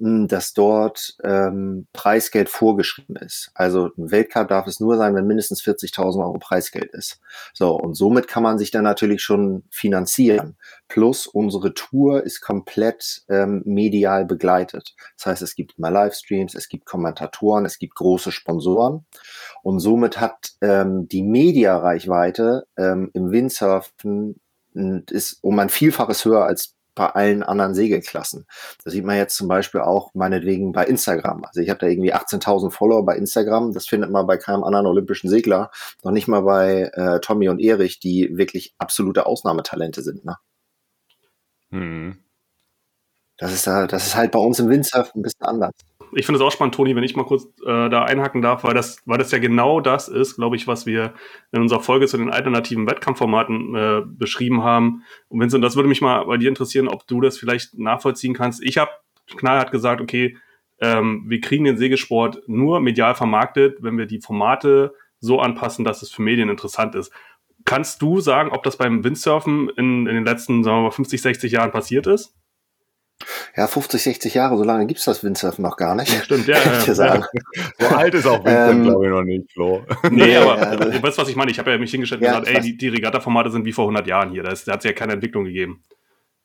dass 0.00 0.54
dort 0.54 1.16
ähm, 1.22 1.86
Preisgeld 1.92 2.48
vorgeschrieben 2.48 3.16
ist. 3.16 3.50
Also 3.54 3.90
ein 3.98 4.10
Weltcup 4.10 4.48
darf 4.48 4.66
es 4.66 4.80
nur 4.80 4.96
sein, 4.96 5.14
wenn 5.14 5.26
mindestens 5.26 5.62
40.000 5.62 6.24
Euro 6.24 6.38
Preisgeld 6.38 6.92
ist. 6.94 7.20
So, 7.52 7.74
und 7.74 7.94
somit 7.94 8.26
kann 8.26 8.42
man 8.42 8.58
sich 8.58 8.70
dann 8.70 8.84
natürlich 8.84 9.22
schon 9.22 9.64
finanzieren. 9.70 10.56
Plus 10.88 11.26
unsere 11.26 11.74
Tour 11.74 12.24
ist 12.24 12.40
komplett 12.40 13.22
ähm, 13.28 13.62
medial 13.66 14.24
begleitet. 14.24 14.94
Das 15.16 15.26
heißt, 15.26 15.42
es 15.42 15.54
gibt 15.54 15.76
immer 15.76 15.90
Livestreams, 15.90 16.54
es 16.54 16.68
gibt 16.68 16.86
Kommentatoren, 16.86 17.66
es 17.66 17.78
gibt 17.78 17.94
große 17.94 18.32
Sponsoren. 18.32 19.04
Und 19.62 19.80
somit 19.80 20.18
hat 20.18 20.52
ähm, 20.62 21.08
die 21.08 21.22
Mediareichweite 21.22 22.66
ähm, 22.78 23.10
im 23.12 23.30
Windsurfen 23.30 24.40
ist 24.72 25.38
um 25.42 25.58
ein 25.58 25.68
Vielfaches 25.68 26.24
höher 26.24 26.44
als 26.44 26.76
bei 27.00 27.06
allen 27.06 27.42
anderen 27.42 27.74
Segelklassen. 27.74 28.46
Das 28.84 28.92
sieht 28.92 29.06
man 29.06 29.16
jetzt 29.16 29.34
zum 29.34 29.48
Beispiel 29.48 29.80
auch 29.80 30.12
meinetwegen 30.12 30.72
bei 30.72 30.84
Instagram. 30.84 31.44
Also 31.44 31.62
ich 31.62 31.70
habe 31.70 31.80
da 31.80 31.86
irgendwie 31.86 32.14
18.000 32.14 32.70
Follower 32.70 33.06
bei 33.06 33.16
Instagram. 33.16 33.72
Das 33.72 33.86
findet 33.86 34.10
man 34.10 34.26
bei 34.26 34.36
keinem 34.36 34.64
anderen 34.64 34.84
olympischen 34.84 35.30
Segler. 35.30 35.70
Noch 36.04 36.12
nicht 36.12 36.28
mal 36.28 36.42
bei 36.42 36.90
äh, 36.92 37.18
Tommy 37.20 37.48
und 37.48 37.58
Erich, 37.58 38.00
die 38.00 38.36
wirklich 38.36 38.74
absolute 38.76 39.24
Ausnahmetalente 39.24 40.02
sind. 40.02 40.26
Ne? 40.26 40.36
Hm. 41.70 42.18
Das 43.38 43.54
ist, 43.54 43.66
da, 43.66 43.86
das 43.86 44.08
ist 44.08 44.16
halt 44.16 44.32
bei 44.32 44.38
uns 44.38 44.58
im 44.58 44.68
Windsurf 44.68 45.14
ein 45.14 45.22
bisschen 45.22 45.46
anders. 45.46 45.72
Ich 46.12 46.26
finde 46.26 46.38
es 46.38 46.44
auch 46.44 46.52
spannend, 46.52 46.74
Toni, 46.74 46.96
wenn 46.96 47.04
ich 47.04 47.16
mal 47.16 47.24
kurz 47.24 47.44
äh, 47.64 47.88
da 47.88 48.04
einhaken 48.04 48.42
darf, 48.42 48.64
weil 48.64 48.74
das, 48.74 49.02
weil 49.06 49.18
das 49.18 49.30
ja 49.30 49.38
genau 49.38 49.80
das 49.80 50.08
ist, 50.08 50.36
glaube 50.36 50.56
ich, 50.56 50.66
was 50.66 50.86
wir 50.86 51.14
in 51.52 51.60
unserer 51.60 51.80
Folge 51.80 52.06
zu 52.06 52.16
den 52.16 52.30
alternativen 52.30 52.88
Wettkampfformaten 52.88 53.74
äh, 53.74 54.02
beschrieben 54.06 54.62
haben. 54.62 55.02
Und 55.28 55.40
Vincent, 55.40 55.62
das 55.62 55.76
würde 55.76 55.88
mich 55.88 56.00
mal 56.00 56.24
bei 56.24 56.36
dir 56.36 56.48
interessieren, 56.48 56.88
ob 56.88 57.06
du 57.06 57.20
das 57.20 57.38
vielleicht 57.38 57.78
nachvollziehen 57.78 58.34
kannst. 58.34 58.62
Ich 58.62 58.78
habe 58.78 58.90
knallhart 59.36 59.70
gesagt, 59.70 60.00
okay, 60.00 60.36
ähm, 60.80 61.24
wir 61.26 61.40
kriegen 61.40 61.64
den 61.64 61.76
Segelsport 61.76 62.42
nur 62.46 62.80
medial 62.80 63.14
vermarktet, 63.14 63.82
wenn 63.82 63.98
wir 63.98 64.06
die 64.06 64.20
Formate 64.20 64.94
so 65.20 65.38
anpassen, 65.38 65.84
dass 65.84 66.02
es 66.02 66.10
für 66.10 66.22
Medien 66.22 66.48
interessant 66.48 66.94
ist. 66.94 67.12
Kannst 67.66 68.00
du 68.00 68.20
sagen, 68.20 68.50
ob 68.50 68.62
das 68.62 68.78
beim 68.78 69.04
Windsurfen 69.04 69.68
in, 69.76 70.06
in 70.06 70.14
den 70.14 70.24
letzten, 70.24 70.64
sagen 70.64 70.78
wir 70.78 70.82
mal, 70.84 70.90
50, 70.90 71.20
60 71.20 71.52
Jahren 71.52 71.70
passiert 71.70 72.06
ist? 72.06 72.34
Ja, 73.60 73.66
50, 73.66 74.02
60 74.02 74.32
Jahre, 74.32 74.56
so 74.56 74.64
lange 74.64 74.86
gibt's 74.86 75.04
das 75.04 75.22
Windsurfen 75.22 75.60
noch 75.62 75.76
gar 75.76 75.94
nicht. 75.94 76.10
Stimmt, 76.24 76.46
ja. 76.46 76.56
ja, 76.86 76.94
ja. 77.16 77.26
So 77.78 77.86
alt 77.94 78.14
ist 78.14 78.26
auch 78.26 78.42
Windsurfen, 78.42 78.70
Ähm, 78.78 78.84
glaube 78.84 79.04
ich, 79.04 79.10
noch 79.12 79.22
nicht, 79.22 79.52
Flo. 79.52 79.82
Nee, 80.10 80.34
aber 80.38 80.56
also- 80.56 80.90
du 80.90 81.02
weißt, 81.02 81.18
was 81.18 81.28
ich 81.28 81.36
meine. 81.36 81.50
Ich 81.50 81.58
habe 81.58 81.70
ja 81.70 81.76
mich 81.76 81.90
hingestellt 81.90 82.22
und 82.22 82.26
Ja, 82.26 82.40
gesagt, 82.40 82.56
ey, 82.56 82.62
die, 82.62 82.78
die 82.78 82.88
Regatta-Formate 82.88 83.50
sind 83.50 83.66
wie 83.66 83.72
vor 83.72 83.84
100 83.84 84.06
Jahren 84.06 84.30
hier. 84.30 84.42
Da 84.44 84.52
hat 84.52 84.78
es 84.78 84.84
ja 84.84 84.92
keine 84.94 85.12
Entwicklung 85.12 85.44
gegeben. 85.44 85.82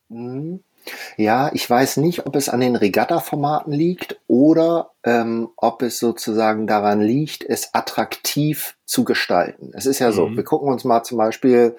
Mhm. 0.09 0.59
Ja, 1.15 1.49
ich 1.53 1.69
weiß 1.69 1.97
nicht, 1.97 2.27
ob 2.27 2.35
es 2.35 2.49
an 2.49 2.59
den 2.59 2.75
Regatta-Formaten 2.75 3.71
liegt 3.71 4.19
oder 4.27 4.91
ähm, 5.05 5.47
ob 5.55 5.83
es 5.83 5.97
sozusagen 5.99 6.67
daran 6.67 6.99
liegt, 6.99 7.45
es 7.45 7.73
attraktiv 7.73 8.75
zu 8.85 9.05
gestalten. 9.05 9.71
Es 9.73 9.85
ist 9.85 9.99
ja 9.99 10.11
so, 10.11 10.27
Mhm. 10.27 10.35
wir 10.35 10.43
gucken 10.43 10.67
uns 10.67 10.83
mal 10.83 11.01
zum 11.03 11.17
Beispiel, 11.17 11.77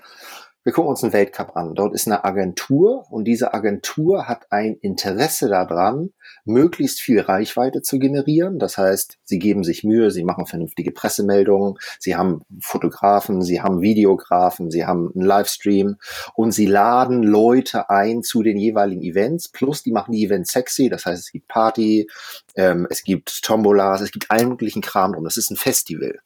wir 0.67 0.73
gucken 0.73 0.91
uns 0.91 1.05
einen 1.05 1.13
Weltcup 1.13 1.55
an. 1.55 1.77
Dort 1.77 1.95
ist 1.95 2.09
eine 2.09 2.25
Agentur 2.25 3.07
und 3.09 3.23
diese 3.23 3.55
Agentur 3.55 4.27
hat 4.27 4.51
ein 4.51 4.75
Interesse 4.75 5.49
daran, 5.49 6.11
möglichst 6.45 7.01
viel 7.01 7.21
Reichweite 7.21 7.83
zu 7.83 8.01
generieren. 8.01 8.59
Das 8.59 8.77
heißt, 8.77 9.17
sie 9.23 9.39
geben 9.39 9.63
sich 9.63 9.85
Mühe, 9.85 10.11
sie 10.11 10.25
machen 10.25 10.45
vernünftige 10.45 10.91
Pressemeldungen, 10.91 11.77
sie 12.01 12.17
haben 12.17 12.43
Fotografen, 12.61 13.43
sie 13.43 13.61
haben 13.61 13.81
Videografen, 13.81 14.73
sie 14.73 14.85
haben 14.85 15.13
einen 15.15 15.25
Livestream 15.25 15.99
und 16.35 16.51
sie 16.51 16.67
laden 16.67 17.23
Leute 17.23 17.89
ein 17.89 18.25
zu 18.25 18.43
den 18.43 18.59
jeweiligen 18.59 19.03
Events. 19.03 19.49
Plus, 19.49 19.85
die 19.85 19.93
machen 19.93 20.11
die 20.11 20.25
Events 20.25 20.51
sexy. 20.51 20.89
Das 20.89 21.07
heißt, 21.07 21.21
es 21.21 21.31
gibt 21.31 21.47
Party, 21.47 22.09
ähm, 22.57 22.89
es 22.91 23.05
gibt 23.05 23.45
Tombolas, 23.45 24.01
es 24.01 24.11
gibt 24.11 24.33
allen 24.33 24.49
möglichen 24.49 24.83
Kram 24.83 25.13
drum. 25.13 25.23
Das 25.23 25.37
ist 25.37 25.49
ein 25.49 25.57
Festival. 25.57 26.19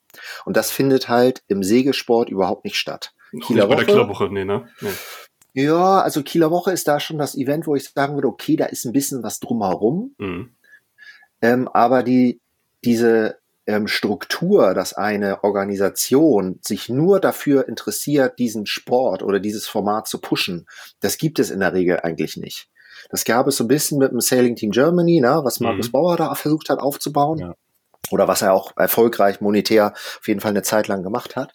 Und 0.47 0.57
das 0.57 0.71
findet 0.71 1.11
halt 1.11 1.43
im 1.49 1.63
Segelsport 1.63 2.31
überhaupt 2.31 2.65
nicht 2.65 2.77
statt. 2.77 3.13
Kieler 3.31 3.41
Nicht 3.41 3.49
bei 3.49 3.59
der 3.59 3.69
Woche? 3.69 3.85
Kielerwoche, 3.87 4.29
nee, 4.33 4.45
ne? 4.45 4.69
Nee. 4.81 4.91
Ja, 5.53 6.01
also 6.01 6.23
Kieler 6.23 6.51
Woche 6.51 6.73
ist 6.73 6.87
da 6.87 7.01
schon 7.01 7.19
das 7.19 7.35
Event, 7.35 7.67
wo 7.67 7.75
ich 7.75 7.89
sagen 7.89 8.15
würde, 8.15 8.29
okay, 8.29 8.57
da 8.57 8.67
ist 8.67 8.85
ein 8.85 8.93
bisschen 8.93 9.23
was 9.23 9.41
drumherum. 9.41 10.15
Mhm. 10.19 10.51
Ähm, 11.43 11.69
aber 11.69 12.03
die, 12.03 12.41
diese 12.85 13.39
ähm, 13.67 13.89
Struktur, 13.89 14.75
dass 14.75 14.95
eine 14.95 15.43
Organisation 15.43 16.59
sich 16.63 16.89
nur 16.89 17.21
dafür 17.21 17.69
interessiert, 17.69 18.39
diesen 18.39 18.67
Sport 18.67 19.23
oder 19.23 19.41
dieses 19.41 19.67
Format 19.67 20.07
zu 20.07 20.21
pushen, 20.21 20.67
das 21.01 21.19
gibt 21.19 21.39
es 21.39 21.51
in 21.51 21.61
der 21.61 21.73
Regel 21.73 22.01
eigentlich 22.01 22.37
nicht. 22.37 22.69
Das 23.09 23.25
gab 23.25 23.47
es 23.47 23.57
so 23.57 23.65
ein 23.65 23.69
bisschen 23.69 23.99
mit 23.99 24.13
dem 24.13 24.21
Sailing 24.21 24.57
Team 24.57 24.71
Germany, 24.71 25.21
ne, 25.21 25.41
was 25.43 25.61
Markus 25.61 25.89
Mhm. 25.89 25.93
Bauer 25.93 26.17
da 26.17 26.35
versucht 26.35 26.69
hat 26.69 26.79
aufzubauen. 26.79 27.39
Ja. 27.39 27.55
Oder 28.11 28.29
was 28.29 28.43
er 28.43 28.53
auch 28.53 28.77
erfolgreich 28.77 29.41
monetär 29.41 29.93
auf 29.95 30.27
jeden 30.27 30.41
Fall 30.41 30.51
eine 30.51 30.63
Zeit 30.63 30.89
lang 30.89 31.03
gemacht 31.03 31.37
hat. 31.37 31.55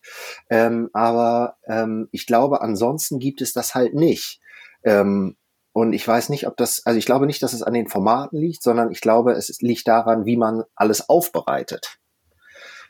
Ähm, 0.50 0.90
aber 0.94 1.58
ähm, 1.68 2.08
ich 2.12 2.26
glaube, 2.26 2.62
ansonsten 2.62 3.20
gibt 3.20 3.42
es 3.42 3.54
das 3.54 3.76
halt 3.76 3.94
nicht. 3.94 4.40
Ähm, 4.84 5.36
und 5.74 5.92
ich 5.92 6.08
weiß 6.08 6.30
nicht, 6.30 6.48
ob 6.48 6.56
das, 6.56 6.86
also 6.86 6.98
ich 6.98 7.06
glaube 7.06 7.26
nicht, 7.26 7.44
dass 7.44 7.52
es 7.52 7.62
an 7.62 7.74
den 7.74 7.90
Formaten 7.90 8.40
liegt, 8.40 8.64
sondern 8.64 8.92
ich 8.92 9.02
glaube, 9.02 9.34
es 9.34 9.60
liegt 9.62 9.88
daran, 9.88 10.26
wie 10.26 10.38
man 10.38 10.64
alles 10.74 11.10
aufbereitet. 11.10 11.98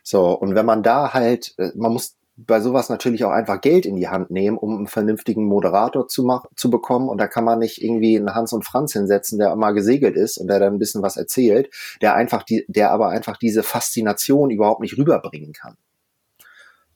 So, 0.04 0.34
und 0.34 0.54
wenn 0.54 0.68
man 0.68 0.84
da 0.84 1.14
halt, 1.14 1.56
äh, 1.58 1.72
man 1.76 1.94
muss 1.94 2.16
bei 2.38 2.60
sowas 2.60 2.90
natürlich 2.90 3.24
auch 3.24 3.32
einfach 3.32 3.62
Geld 3.62 3.86
in 3.86 3.96
die 3.96 4.10
Hand 4.10 4.30
nehmen, 4.30 4.58
um 4.58 4.76
einen 4.76 4.88
vernünftigen 4.88 5.46
Moderator 5.46 6.08
zu 6.08 6.24
machen, 6.24 6.50
zu 6.56 6.70
bekommen. 6.70 7.08
Und 7.08 7.18
da 7.18 7.28
kann 7.28 7.46
man 7.46 7.60
nicht 7.60 7.82
irgendwie 7.82 8.18
einen 8.18 8.36
Hans 8.36 8.52
und 8.52 8.66
Franz 8.66 8.94
hinsetzen, 8.94 9.40
der 9.40 9.56
mal 9.56 9.72
gesegelt 9.72 10.18
ist 10.18 10.38
und 10.38 10.48
der 10.48 10.60
dann 10.60 10.74
ein 10.74 10.80
bisschen 10.80 11.02
was 11.02 11.16
erzählt, 11.16 11.74
der 12.02 12.16
einfach 12.16 12.44
die, 12.44 12.66
der 12.68 12.92
aber 12.92 13.10
einfach 13.10 13.38
diese 13.38 13.64
Faszination 13.64 14.50
überhaupt 14.50 14.82
nicht 14.82 14.98
rüberbringen 14.98 15.54
kann. 15.54 15.78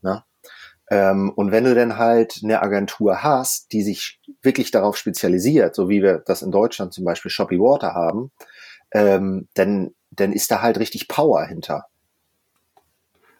Na? 0.01 0.25
Ähm, 0.89 1.31
und 1.35 1.51
wenn 1.51 1.63
du 1.63 1.75
dann 1.75 1.97
halt 1.97 2.41
eine 2.43 2.61
Agentur 2.61 3.23
hast, 3.23 3.71
die 3.71 3.83
sich 3.83 4.19
wirklich 4.41 4.71
darauf 4.71 4.97
spezialisiert, 4.97 5.75
so 5.75 5.87
wie 5.87 6.01
wir 6.01 6.17
das 6.25 6.41
in 6.41 6.51
Deutschland 6.51 6.93
zum 6.93 7.05
Beispiel 7.05 7.31
Shoppy 7.31 7.59
Water 7.59 7.93
haben, 7.93 8.31
ähm, 8.91 9.47
dann, 9.53 9.91
dann 10.11 10.33
ist 10.33 10.51
da 10.51 10.61
halt 10.61 10.79
richtig 10.79 11.07
Power 11.07 11.45
hinter. 11.45 11.85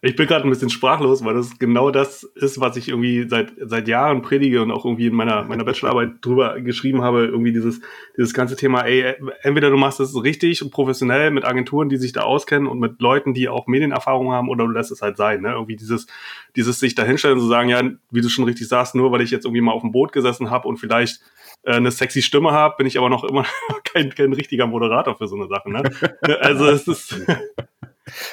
Ich 0.02 0.16
bin 0.16 0.28
gerade 0.28 0.46
ein 0.46 0.50
bisschen 0.50 0.70
sprachlos, 0.70 1.26
weil 1.26 1.34
das 1.34 1.60
genau 1.60 1.92
das 1.92 2.24
ist, 2.24 2.62
was 2.62 2.78
ich 2.78 2.88
irgendwie 2.88 3.28
seit, 3.28 3.52
seit 3.60 3.90
Jahren 3.90 4.22
predige 4.22 4.62
und 4.62 4.72
auch 4.72 4.86
irgendwie 4.86 5.08
in 5.08 5.14
meiner, 5.14 5.44
meiner 5.44 5.66
Bachelorarbeit 5.66 6.12
drüber 6.22 6.62
geschrieben 6.62 7.02
habe. 7.02 7.26
Irgendwie 7.26 7.52
dieses, 7.52 7.82
dieses 8.16 8.34
ganze 8.34 8.56
Thema, 8.56 8.84
ey, 8.84 9.16
entweder 9.42 9.70
du 9.70 9.76
machst 9.76 10.00
es 10.00 10.16
richtig 10.24 10.64
und 10.64 10.72
professionell 10.72 11.32
mit 11.32 11.44
Agenturen, 11.44 11.90
die 11.90 11.98
sich 11.98 12.14
da 12.14 12.22
auskennen 12.22 12.68
und 12.68 12.80
mit 12.80 13.02
Leuten, 13.02 13.34
die 13.34 13.50
auch 13.50 13.68
Medienerfahrung 13.68 14.32
haben, 14.32 14.48
oder 14.48 14.66
du 14.66 14.72
lässt 14.72 14.92
es 14.92 15.02
halt 15.02 15.18
sein. 15.18 15.42
Ne? 15.42 15.52
Irgendwie 15.52 15.76
dieses, 15.76 16.08
dieses 16.56 16.80
sich 16.80 16.96
dahinstellen 16.96 17.38
und 17.38 17.44
zu 17.44 17.50
sagen, 17.50 17.68
ja, 17.68 17.84
wie 18.10 18.22
du 18.22 18.30
schon 18.30 18.46
richtig 18.46 18.70
sagst, 18.70 18.96
nur 18.96 19.12
weil 19.12 19.22
ich 19.22 19.32
jetzt 19.32 19.44
irgendwie 19.44 19.62
mal 19.62 19.74
auf 19.74 19.82
dem 19.82 19.92
Boot 19.92 20.14
gesessen 20.14 20.50
habe 20.50 20.68
und 20.70 20.78
vielleicht 20.78 21.20
äh, 21.64 21.74
eine 21.74 21.92
sexy 21.92 22.22
Stimme 22.22 22.52
habe, 22.52 22.76
bin 22.78 22.88
ich 22.88 22.98
aber 22.98 23.10
noch 23.10 23.26
immer 23.26 23.46
kein, 23.84 24.16
kein 24.16 24.32
richtiger 24.32 24.66
Moderator 24.66 25.18
für 25.18 25.28
so 25.28 25.36
eine 25.36 25.48
Sache. 25.48 25.70
Ne? 25.70 25.84
Also 26.40 26.68
es 26.68 26.88
ist. 26.88 27.22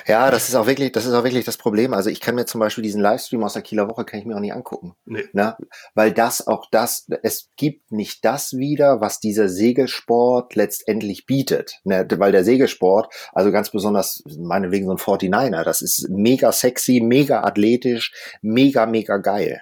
Ja, 0.07 0.31
das 0.31 0.49
ist 0.49 0.55
auch 0.55 0.67
wirklich, 0.67 0.93
das 0.93 1.07
ist 1.07 1.13
auch 1.13 1.25
wirklich 1.25 1.45
das 1.45 1.57
Problem. 1.57 1.95
Also 1.95 2.11
ich 2.11 2.21
kann 2.21 2.35
mir 2.35 2.47
zum 2.47 2.61
Beispiel 2.61 2.83
diesen 2.83 3.01
Livestream 3.01 3.45
aus 3.45 3.55
der 3.55 3.63
Kieler 3.63 3.89
Woche 3.89 4.05
kann 4.05 4.21
ich 4.21 4.27
mir 4.27 4.37
auch 4.37 4.41
nicht 4.41 4.53
angucken. 4.53 4.95
Nee. 5.05 5.25
Ne? 5.33 5.57
Weil 5.95 6.13
das 6.13 6.47
auch 6.47 6.67
das, 6.71 7.07
es 7.23 7.51
gibt 7.57 7.93
nicht 7.93 8.25
das 8.25 8.55
wieder, 8.55 9.01
was 9.01 9.21
dieser 9.21 9.49
Segelsport 9.49 10.55
letztendlich 10.55 11.27
bietet. 11.27 11.81
Ne? 11.85 12.07
Weil 12.19 12.33
der 12.33 12.45
Segelsport, 12.45 13.13
also 13.33 13.51
ganz 13.53 13.71
besonders 13.71 14.23
meinetwegen 14.39 14.87
so 14.87 14.93
ein 14.93 14.99
49er, 14.99 15.65
das 15.65 15.83
ist 15.83 16.09
mega 16.09 16.53
sexy, 16.53 17.01
mega 17.03 17.43
athletisch, 17.43 18.13
mega, 18.43 18.87
mega 18.87 19.19
geil. 19.19 19.61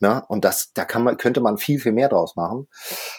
Ne? 0.00 0.24
Und 0.28 0.44
das, 0.44 0.72
da 0.72 0.84
kann 0.84 1.04
man, 1.04 1.18
könnte 1.18 1.40
man 1.40 1.58
viel, 1.58 1.78
viel 1.78 1.92
mehr 1.92 2.08
draus 2.08 2.34
machen. 2.34 2.68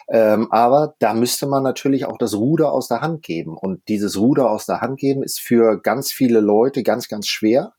Ähm, 0.10 0.52
aber 0.52 0.96
da 1.00 1.14
müsste 1.14 1.46
man 1.48 1.62
natürlich 1.62 2.06
auch 2.06 2.18
das 2.18 2.34
Ruder 2.34 2.72
aus 2.72 2.88
der 2.88 3.02
Hand 3.02 3.22
geben. 3.22 3.56
Und 3.56 3.88
dieses 3.88 4.18
Ruder 4.18 4.50
aus 4.50 4.66
der 4.66 4.82
Hand 4.82 5.00
geben 5.00 5.22
ist 5.22 5.40
für 5.40 5.80
ganz 5.80 6.12
viele 6.12 6.40
Leute 6.40 6.82
ganz, 6.84 7.08
ganz 7.08 7.28
schwer. 7.28 7.74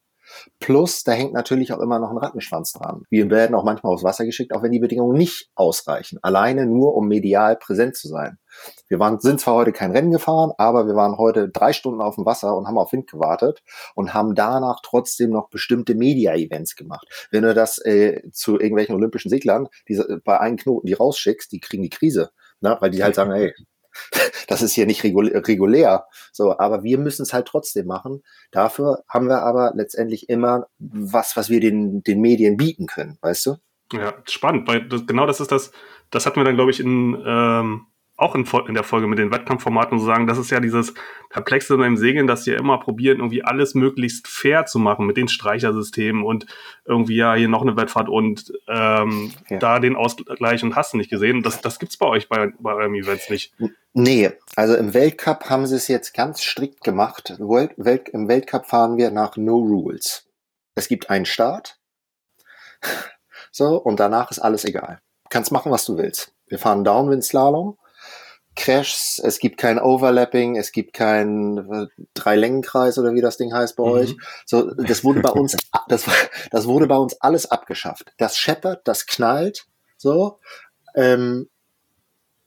Plus, 0.60 1.02
da 1.04 1.12
hängt 1.12 1.32
natürlich 1.32 1.72
auch 1.72 1.80
immer 1.80 1.98
noch 1.98 2.10
ein 2.10 2.18
Rattenschwanz 2.18 2.72
dran. 2.72 3.04
Wir 3.10 3.30
werden 3.30 3.54
auch 3.54 3.64
manchmal 3.64 3.92
aufs 3.92 4.04
Wasser 4.04 4.24
geschickt, 4.24 4.54
auch 4.54 4.62
wenn 4.62 4.72
die 4.72 4.78
Bedingungen 4.78 5.16
nicht 5.16 5.50
ausreichen. 5.54 6.18
Alleine 6.22 6.66
nur, 6.66 6.94
um 6.94 7.08
medial 7.08 7.56
präsent 7.56 7.96
zu 7.96 8.08
sein. 8.08 8.38
Wir 8.88 8.98
waren, 8.98 9.18
sind 9.20 9.40
zwar 9.40 9.54
heute 9.54 9.72
kein 9.72 9.92
Rennen 9.92 10.10
gefahren, 10.10 10.52
aber 10.58 10.86
wir 10.86 10.94
waren 10.94 11.16
heute 11.16 11.48
drei 11.48 11.72
Stunden 11.72 12.00
auf 12.00 12.16
dem 12.16 12.26
Wasser 12.26 12.56
und 12.56 12.66
haben 12.66 12.78
auf 12.78 12.92
Wind 12.92 13.10
gewartet 13.10 13.62
und 13.94 14.14
haben 14.14 14.34
danach 14.34 14.80
trotzdem 14.82 15.30
noch 15.30 15.48
bestimmte 15.48 15.94
Media-Events 15.94 16.76
gemacht. 16.76 17.06
Wenn 17.30 17.42
du 17.42 17.54
das 17.54 17.78
äh, 17.78 18.22
zu 18.32 18.58
irgendwelchen 18.58 18.94
olympischen 18.94 19.30
Seglern 19.30 19.68
die, 19.88 19.94
äh, 19.94 20.18
bei 20.24 20.38
einem 20.38 20.56
Knoten 20.56 20.86
die 20.86 20.92
rausschickst, 20.92 21.50
die 21.52 21.60
kriegen 21.60 21.82
die 21.82 21.90
Krise. 21.90 22.30
Ne? 22.60 22.76
Weil 22.80 22.90
die 22.90 23.02
halt 23.02 23.14
sagen, 23.14 23.32
hey, 23.32 23.54
das 24.48 24.62
ist 24.62 24.72
hier 24.72 24.86
nicht 24.86 25.04
regulär. 25.04 26.06
So, 26.32 26.58
aber 26.58 26.82
wir 26.82 26.98
müssen 26.98 27.22
es 27.22 27.32
halt 27.32 27.46
trotzdem 27.46 27.86
machen. 27.86 28.22
Dafür 28.50 29.04
haben 29.08 29.28
wir 29.28 29.42
aber 29.42 29.72
letztendlich 29.74 30.28
immer 30.28 30.66
was, 30.78 31.36
was 31.36 31.50
wir 31.50 31.60
den, 31.60 32.02
den 32.02 32.20
Medien 32.20 32.56
bieten 32.56 32.86
können, 32.86 33.18
weißt 33.20 33.46
du? 33.46 33.56
Ja, 33.92 34.14
spannend, 34.24 34.66
weil 34.68 34.88
das, 34.88 35.06
genau 35.06 35.26
das 35.26 35.40
ist 35.40 35.52
das, 35.52 35.70
das 36.10 36.24
hatten 36.24 36.36
wir 36.36 36.44
dann, 36.44 36.54
glaube 36.54 36.70
ich, 36.70 36.80
in, 36.80 37.22
ähm, 37.26 37.86
auch 38.22 38.34
in, 38.34 38.46
in 38.68 38.74
der 38.74 38.84
Folge 38.84 39.06
mit 39.06 39.18
den 39.18 39.30
Wettkampfformaten 39.30 39.98
zu 39.98 40.04
sagen, 40.04 40.26
das 40.26 40.38
ist 40.38 40.50
ja 40.50 40.60
dieses 40.60 40.94
Perplexe 41.28 41.76
beim 41.76 41.96
Segeln, 41.96 42.26
dass 42.26 42.46
wir 42.46 42.56
immer 42.56 42.78
probieren, 42.78 43.18
irgendwie 43.18 43.44
alles 43.44 43.74
möglichst 43.74 44.28
fair 44.28 44.64
zu 44.66 44.78
machen 44.78 45.06
mit 45.06 45.16
den 45.16 45.28
Streichersystemen 45.28 46.24
und 46.24 46.46
irgendwie 46.84 47.16
ja 47.16 47.34
hier 47.34 47.48
noch 47.48 47.62
eine 47.62 47.76
Wettfahrt 47.76 48.08
und 48.08 48.52
ähm, 48.68 49.32
Ja. 49.48 49.58
da 49.58 49.78
den 49.80 49.96
Ausgleich 49.96 50.62
und 50.62 50.76
hast 50.76 50.92
du 50.92 50.96
nicht 50.96 51.10
gesehen. 51.10 51.42
Das, 51.42 51.60
das 51.60 51.78
gibt's 51.78 51.96
bei 51.96 52.06
euch 52.06 52.28
bei, 52.28 52.52
bei 52.58 52.72
eurem 52.72 52.94
Events 52.94 53.28
nicht. 53.28 53.52
Nee, 53.92 54.30
also 54.56 54.74
im 54.74 54.94
Weltcup 54.94 55.50
haben 55.50 55.66
sie 55.66 55.76
es 55.76 55.88
jetzt 55.88 56.14
ganz 56.14 56.42
strikt 56.42 56.82
gemacht. 56.82 57.36
Welt, 57.38 57.72
Welt, 57.76 58.08
Im 58.08 58.28
Weltcup 58.28 58.66
fahren 58.66 58.96
wir 58.96 59.10
nach 59.10 59.36
No 59.36 59.56
Rules. 59.56 60.26
Es 60.74 60.88
gibt 60.88 61.10
einen 61.10 61.26
Start. 61.26 61.78
So, 63.54 63.76
und 63.76 64.00
danach 64.00 64.30
ist 64.30 64.38
alles 64.38 64.64
egal. 64.64 65.02
Du 65.24 65.28
kannst 65.28 65.52
machen, 65.52 65.70
was 65.70 65.84
du 65.84 65.98
willst. 65.98 66.32
Wir 66.46 66.58
fahren 66.58 66.84
Downwind 66.84 67.22
Slalom, 67.22 67.76
Crashs, 68.54 69.18
es 69.18 69.38
gibt 69.38 69.56
kein 69.58 69.78
Overlapping, 69.78 70.56
es 70.56 70.72
gibt 70.72 70.92
kein 70.92 71.58
äh, 71.58 71.86
Dreilängenkreis 72.14 72.98
oder 72.98 73.14
wie 73.14 73.20
das 73.22 73.36
Ding 73.38 73.52
heißt 73.54 73.76
bei 73.76 73.84
Mhm. 73.84 73.90
euch. 73.90 74.16
So, 74.44 74.70
das 74.74 75.02
wurde 75.04 75.20
bei 75.20 75.30
uns, 75.30 75.56
das, 75.88 76.04
das 76.50 76.66
wurde 76.66 76.86
bei 76.86 76.96
uns 76.96 77.14
alles 77.20 77.50
abgeschafft. 77.50 78.12
Das 78.18 78.36
scheppert, 78.36 78.82
das 78.86 79.06
knallt, 79.06 79.66
so. 79.96 80.38
Ähm, 80.94 81.48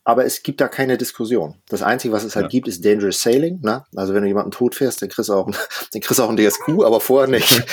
aber 0.08 0.24
es 0.26 0.44
gibt 0.44 0.62
da 0.62 0.68
keine 0.68 1.00
Diskussion. 1.00 1.56
Das 1.68 1.82
Einzige, 1.82 2.14
was 2.14 2.24
es 2.24 2.36
halt 2.36 2.44
Ja. 2.44 2.50
gibt, 2.50 2.68
ist 2.68 2.86
Dangerous 2.86 3.24
Sailing. 3.24 3.60
Ne? 3.62 3.84
Also 3.96 4.14
wenn 4.14 4.22
du 4.22 4.28
jemanden 4.28 4.52
tot 4.52 4.76
fährst, 4.76 5.02
dann 5.02 5.10
kriegst 5.10 5.30
du 5.30 5.34
auch, 5.34 5.48
ein- 5.48 5.56
dann 5.94 6.02
kriegst 6.02 6.20
du 6.20 6.24
auch 6.24 6.30
ein 6.30 6.38
DSQ, 6.38 6.84
aber 6.86 7.00
vorher 7.02 7.28
nicht. 7.28 7.50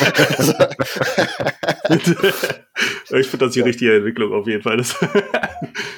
Ich 3.10 3.28
finde 3.28 3.44
das 3.46 3.52
die 3.52 3.60
richtige 3.60 3.96
Entwicklung 3.96 4.32
auf 4.32 4.46
jeden 4.46 4.62
Fall. 4.62 4.82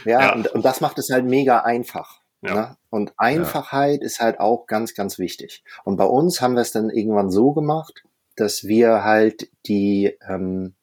Ja, 0.04 0.20
Ja. 0.20 0.32
Und, 0.34 0.48
und 0.48 0.64
das 0.64 0.80
macht 0.80 0.98
es 0.98 1.10
halt 1.10 1.24
mega 1.24 1.60
einfach. 1.60 2.20
Ja. 2.44 2.54
Ne? 2.54 2.76
Und 2.90 3.12
Einfachheit 3.16 4.02
ist 4.02 4.20
halt 4.20 4.38
auch 4.40 4.66
ganz, 4.66 4.94
ganz 4.94 5.18
wichtig. 5.18 5.64
Und 5.84 5.96
bei 5.96 6.04
uns 6.04 6.40
haben 6.40 6.54
wir 6.54 6.60
es 6.62 6.72
dann 6.72 6.90
irgendwann 6.90 7.30
so 7.30 7.52
gemacht, 7.52 8.04
dass 8.36 8.64
wir 8.64 9.04
halt 9.04 9.48
die 9.66 10.16
ähm, 10.28 10.74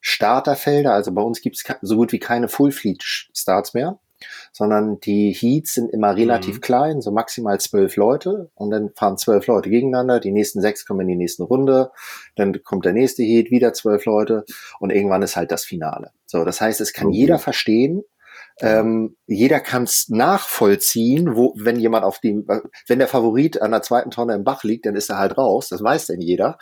Starterfelder, 0.00 0.92
also 0.94 1.12
bei 1.12 1.22
uns 1.22 1.40
gibt 1.42 1.56
es 1.56 1.64
so 1.82 1.96
gut 1.96 2.12
wie 2.12 2.18
keine 2.18 2.48
Full-Fleet-Starts 2.48 3.74
mehr, 3.74 3.98
sondern 4.52 5.00
die 5.00 5.32
Heats 5.32 5.74
sind 5.74 5.90
immer 5.90 6.16
relativ 6.16 6.56
Mhm. 6.56 6.60
klein, 6.60 7.00
so 7.00 7.10
maximal 7.10 7.58
zwölf 7.60 7.96
Leute 7.96 8.50
und 8.54 8.70
dann 8.70 8.90
fahren 8.94 9.16
zwölf 9.18 9.46
Leute 9.46 9.70
gegeneinander, 9.70 10.20
die 10.20 10.32
nächsten 10.32 10.60
sechs 10.60 10.86
kommen 10.86 11.00
in 11.00 11.08
die 11.08 11.16
nächsten 11.16 11.42
Runde, 11.42 11.90
dann 12.36 12.62
kommt 12.62 12.84
der 12.84 12.92
nächste 12.92 13.22
Heat, 13.22 13.50
wieder 13.50 13.72
zwölf 13.72 14.04
Leute 14.04 14.44
und 14.78 14.90
irgendwann 14.90 15.22
ist 15.22 15.36
halt 15.36 15.50
das 15.52 15.64
Finale. 15.64 16.10
So, 16.26 16.44
das 16.44 16.60
heißt, 16.60 16.80
es 16.80 16.92
kann 16.92 17.08
Okay. 17.08 17.16
jeder 17.16 17.38
verstehen, 17.38 18.02
ähm, 18.60 19.16
jeder 19.26 19.60
kann 19.60 19.84
es 19.84 20.08
nachvollziehen, 20.08 21.34
wo, 21.34 21.54
wenn 21.56 21.78
jemand 21.78 22.04
auf 22.04 22.20
dem, 22.20 22.46
wenn 22.86 22.98
der 22.98 23.08
Favorit 23.08 23.62
an 23.62 23.70
der 23.70 23.82
zweiten 23.82 24.10
Tonne 24.10 24.34
im 24.34 24.44
Bach 24.44 24.64
liegt, 24.64 24.86
dann 24.86 24.96
ist 24.96 25.08
er 25.08 25.18
halt 25.18 25.38
raus. 25.38 25.68
Das 25.68 25.82
weiß 25.82 26.06
denn 26.06 26.20
jeder. 26.20 26.58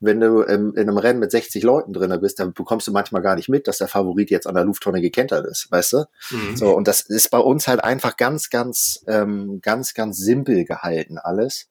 Wenn 0.00 0.20
du 0.20 0.42
ähm, 0.44 0.72
in 0.74 0.88
einem 0.88 0.96
Rennen 0.96 1.20
mit 1.20 1.30
60 1.30 1.62
Leuten 1.62 1.92
drinne 1.92 2.18
bist, 2.18 2.38
dann 2.38 2.54
bekommst 2.54 2.86
du 2.86 2.92
manchmal 2.92 3.22
gar 3.22 3.36
nicht 3.36 3.48
mit, 3.48 3.68
dass 3.68 3.78
der 3.78 3.88
Favorit 3.88 4.30
jetzt 4.30 4.46
an 4.46 4.54
der 4.54 4.64
Lufttonne 4.64 5.00
gekentert 5.02 5.46
ist, 5.46 5.70
weißt 5.70 5.92
du? 5.92 6.04
Mhm. 6.30 6.56
So, 6.56 6.74
und 6.74 6.88
das 6.88 7.02
ist 7.02 7.30
bei 7.30 7.38
uns 7.38 7.68
halt 7.68 7.84
einfach 7.84 8.16
ganz, 8.16 8.48
ganz, 8.48 9.04
ähm, 9.06 9.60
ganz, 9.60 9.94
ganz 9.94 10.16
simpel 10.16 10.64
gehalten 10.64 11.18
alles. 11.18 11.68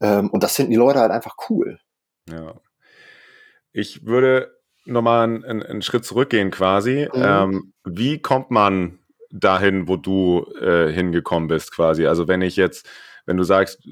Ähm, 0.00 0.30
und 0.30 0.42
das 0.42 0.56
finden 0.56 0.72
die 0.72 0.78
Leute 0.78 1.00
halt 1.00 1.12
einfach 1.12 1.36
cool. 1.50 1.78
Ja. 2.28 2.54
Ich 3.72 4.06
würde 4.06 4.61
nochmal 4.84 5.24
einen, 5.24 5.62
einen, 5.62 5.82
Schritt 5.82 6.04
zurückgehen 6.04 6.50
quasi. 6.50 7.08
Mhm. 7.12 7.22
Ähm, 7.22 7.72
wie 7.84 8.18
kommt 8.20 8.50
man 8.50 8.98
dahin, 9.30 9.88
wo 9.88 9.96
du 9.96 10.46
äh, 10.60 10.92
hingekommen 10.92 11.48
bist 11.48 11.74
quasi? 11.74 12.06
Also 12.06 12.28
wenn 12.28 12.42
ich 12.42 12.56
jetzt, 12.56 12.88
wenn 13.26 13.36
du 13.36 13.44
sagst, 13.44 13.86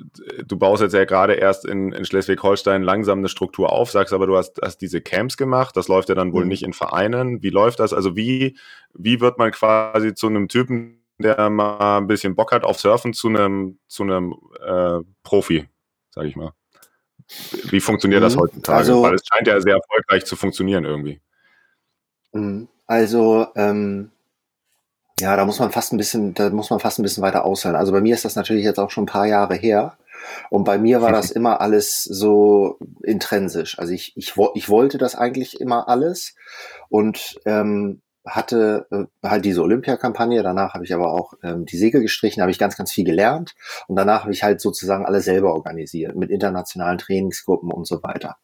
du 0.44 0.56
baust 0.56 0.82
jetzt 0.82 0.92
ja 0.92 1.04
gerade 1.04 1.34
erst 1.34 1.64
in, 1.64 1.92
in 1.92 2.04
Schleswig-Holstein 2.04 2.82
langsam 2.82 3.18
eine 3.18 3.28
Struktur 3.28 3.72
auf, 3.72 3.90
sagst 3.90 4.12
aber, 4.12 4.26
du 4.26 4.36
hast, 4.36 4.60
hast 4.62 4.78
diese 4.78 5.00
Camps 5.00 5.36
gemacht, 5.36 5.76
das 5.76 5.88
läuft 5.88 6.08
ja 6.08 6.14
dann 6.14 6.32
wohl 6.32 6.42
Mhm. 6.42 6.48
nicht 6.48 6.62
in 6.62 6.72
Vereinen. 6.72 7.42
Wie 7.42 7.50
läuft 7.50 7.80
das? 7.80 7.92
Also 7.92 8.16
wie, 8.16 8.58
wie 8.94 9.20
wird 9.20 9.38
man 9.38 9.52
quasi 9.52 10.14
zu 10.14 10.26
einem 10.26 10.48
Typen, 10.48 11.04
der 11.18 11.50
mal 11.50 11.98
ein 11.98 12.06
bisschen 12.06 12.34
Bock 12.34 12.52
hat 12.52 12.64
auf 12.64 12.80
Surfen, 12.80 13.12
zu 13.12 13.28
einem, 13.28 13.78
zu 13.86 14.02
einem 14.02 14.34
äh, 14.60 15.00
Profi, 15.22 15.68
sag 16.10 16.24
ich 16.24 16.34
mal? 16.34 16.52
Wie 17.70 17.80
funktioniert 17.80 18.22
das 18.22 18.36
Mhm. 18.36 18.40
heutzutage? 18.40 18.78
Also- 18.78 19.02
Weil 19.02 19.14
es 19.14 19.22
scheint 19.26 19.46
ja 19.46 19.60
sehr 19.60 19.74
erfolgreich 19.74 20.24
zu 20.24 20.36
funktionieren 20.36 20.84
irgendwie. 20.84 21.20
Mhm. 22.32 22.68
Also, 22.86 23.46
ähm, 23.56 24.10
ja, 25.20 25.36
da 25.36 25.44
muss 25.44 25.58
man 25.58 25.70
fast 25.70 25.92
ein 25.92 25.96
bisschen, 25.98 26.34
da 26.34 26.50
muss 26.50 26.70
man 26.70 26.80
fast 26.80 26.98
ein 26.98 27.02
bisschen 27.02 27.22
weiter 27.22 27.44
ausholen. 27.44 27.76
Also 27.76 27.92
bei 27.92 28.00
mir 28.00 28.14
ist 28.14 28.24
das 28.24 28.36
natürlich 28.36 28.64
jetzt 28.64 28.78
auch 28.78 28.90
schon 28.90 29.04
ein 29.04 29.06
paar 29.06 29.26
Jahre 29.26 29.54
her. 29.54 29.96
Und 30.50 30.64
bei 30.64 30.78
mir 30.78 31.00
war 31.02 31.12
das 31.12 31.30
immer 31.36 31.60
alles 31.60 32.04
so 32.04 32.78
intrinsisch. 33.02 33.78
Also 33.78 33.92
ich, 33.92 34.16
ich, 34.16 34.34
ich 34.54 34.68
wollte 34.68 34.98
das 34.98 35.14
eigentlich 35.14 35.60
immer 35.60 35.88
alles 35.88 36.34
und 36.88 37.38
ähm, 37.46 38.00
hatte 38.26 38.86
äh, 38.90 39.04
halt 39.26 39.44
diese 39.44 39.62
Olympiakampagne. 39.62 40.42
Danach 40.42 40.74
habe 40.74 40.84
ich 40.84 40.94
aber 40.94 41.12
auch 41.12 41.34
ähm, 41.42 41.64
die 41.64 41.76
Segel 41.76 42.02
gestrichen, 42.02 42.42
habe 42.42 42.50
ich 42.50 42.58
ganz, 42.58 42.76
ganz 42.76 42.92
viel 42.92 43.04
gelernt. 43.04 43.54
Und 43.88 43.96
danach 43.96 44.22
habe 44.22 44.32
ich 44.32 44.42
halt 44.42 44.60
sozusagen 44.60 45.06
alles 45.06 45.24
selber 45.24 45.54
organisiert 45.54 46.16
mit 46.16 46.30
internationalen 46.30 46.98
Trainingsgruppen 46.98 47.70
und 47.70 47.86
so 47.86 48.02
weiter. 48.02 48.36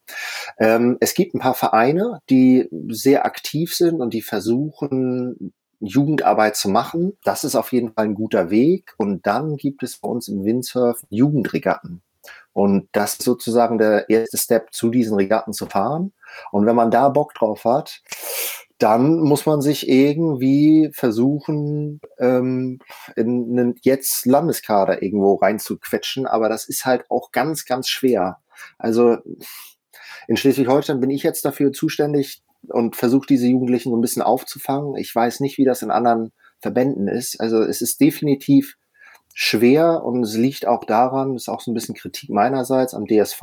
Ähm, 0.59 0.97
es 1.01 1.15
gibt 1.15 1.35
ein 1.35 1.41
paar 1.41 1.55
Vereine, 1.55 2.21
die 2.31 2.69
sehr 2.89 3.27
aktiv 3.27 3.75
sind 3.75 4.01
und 4.01 4.15
die 4.15 4.23
versuchen, 4.23 5.53
Jugendarbeit 5.81 6.57
zu 6.57 6.69
machen. 6.69 7.17
Das 7.25 7.45
ist 7.45 7.55
auf 7.55 7.73
jeden 7.73 7.93
Fall 7.93 8.07
ein 8.07 8.15
guter 8.15 8.51
Weg. 8.51 8.95
Und 8.97 9.27
dann 9.27 9.57
gibt 9.57 9.83
es 9.83 9.99
bei 9.99 10.09
uns 10.09 10.29
im 10.29 10.45
Windsurf 10.45 11.03
Jugendregatten. 11.11 12.03
Und 12.53 12.89
das 12.93 13.15
ist 13.15 13.23
sozusagen 13.23 13.79
der 13.79 14.09
erste 14.09 14.39
Step, 14.39 14.73
zu 14.73 14.89
diesen 14.91 15.17
Regatten 15.17 15.53
zu 15.53 15.67
fahren. 15.67 16.13
Und 16.51 16.65
wenn 16.67 16.75
man 16.75 16.91
da 16.91 17.11
Bock 17.11 17.35
drauf 17.35 17.65
hat, 17.65 18.01
dann 18.79 19.21
muss 19.21 19.47
man 19.47 19.63
sich 19.63 19.89
irgendwie 19.89 20.91
versuchen, 20.93 22.01
ähm, 22.19 22.81
in 23.15 23.59
einen 23.59 23.75
jetzt 23.83 24.27
Landeskader 24.27 25.03
irgendwo 25.03 25.35
reinzuquetschen. 25.35 26.27
Aber 26.27 26.49
das 26.49 26.69
ist 26.69 26.85
halt 26.85 27.05
auch 27.11 27.33
ganz, 27.33 27.65
ganz 27.65 27.89
schwer. 27.89 28.39
Also 28.79 29.17
in 30.29 30.37
Schleswig-Holstein 30.37 31.01
bin 31.01 31.11
ich 31.11 31.23
jetzt 31.23 31.45
dafür 31.45 31.73
zuständig 31.73 32.43
und 32.69 32.97
versuche 32.97 33.27
diese 33.27 33.47
Jugendlichen 33.47 33.91
so 33.91 33.97
ein 33.97 34.03
bisschen 34.03 34.23
aufzufangen. 34.23 34.97
Ich 34.97 35.15
weiß 35.15 35.41
nicht, 35.41 35.57
wie 35.57 35.65
das 35.65 35.83
in 35.83 35.91
anderen 35.91 36.33
Verbänden 36.61 37.09
ist. 37.09 37.41
Also 37.41 37.63
es 37.63 37.81
ist 37.81 38.01
definitiv 38.01 38.77
schwer 39.39 40.03
und 40.03 40.23
es 40.23 40.35
liegt 40.35 40.67
auch 40.67 40.85
daran, 40.85 41.35
ist 41.37 41.51
auch 41.51 41.61
so 41.61 41.71
ein 41.71 41.75
bisschen 41.75 41.95
Kritik 41.95 42.31
meinerseits 42.31 42.95
am 42.95 43.05
DSV, 43.07 43.43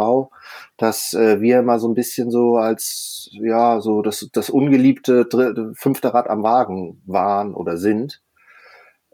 dass 0.76 1.14
äh, 1.14 1.40
wir 1.40 1.60
immer 1.60 1.78
so 1.78 1.88
ein 1.88 1.94
bisschen 1.94 2.32
so 2.32 2.58
als 2.58 3.30
ja 3.34 3.80
so 3.80 4.02
das, 4.02 4.28
das 4.34 4.50
ungeliebte 4.50 5.26
dritte, 5.26 5.72
fünfte 5.76 6.12
Rad 6.12 6.32
am 6.32 6.42
Wagen 6.42 7.04
waren 7.06 7.54
oder 7.54 7.78
sind. 7.78 8.24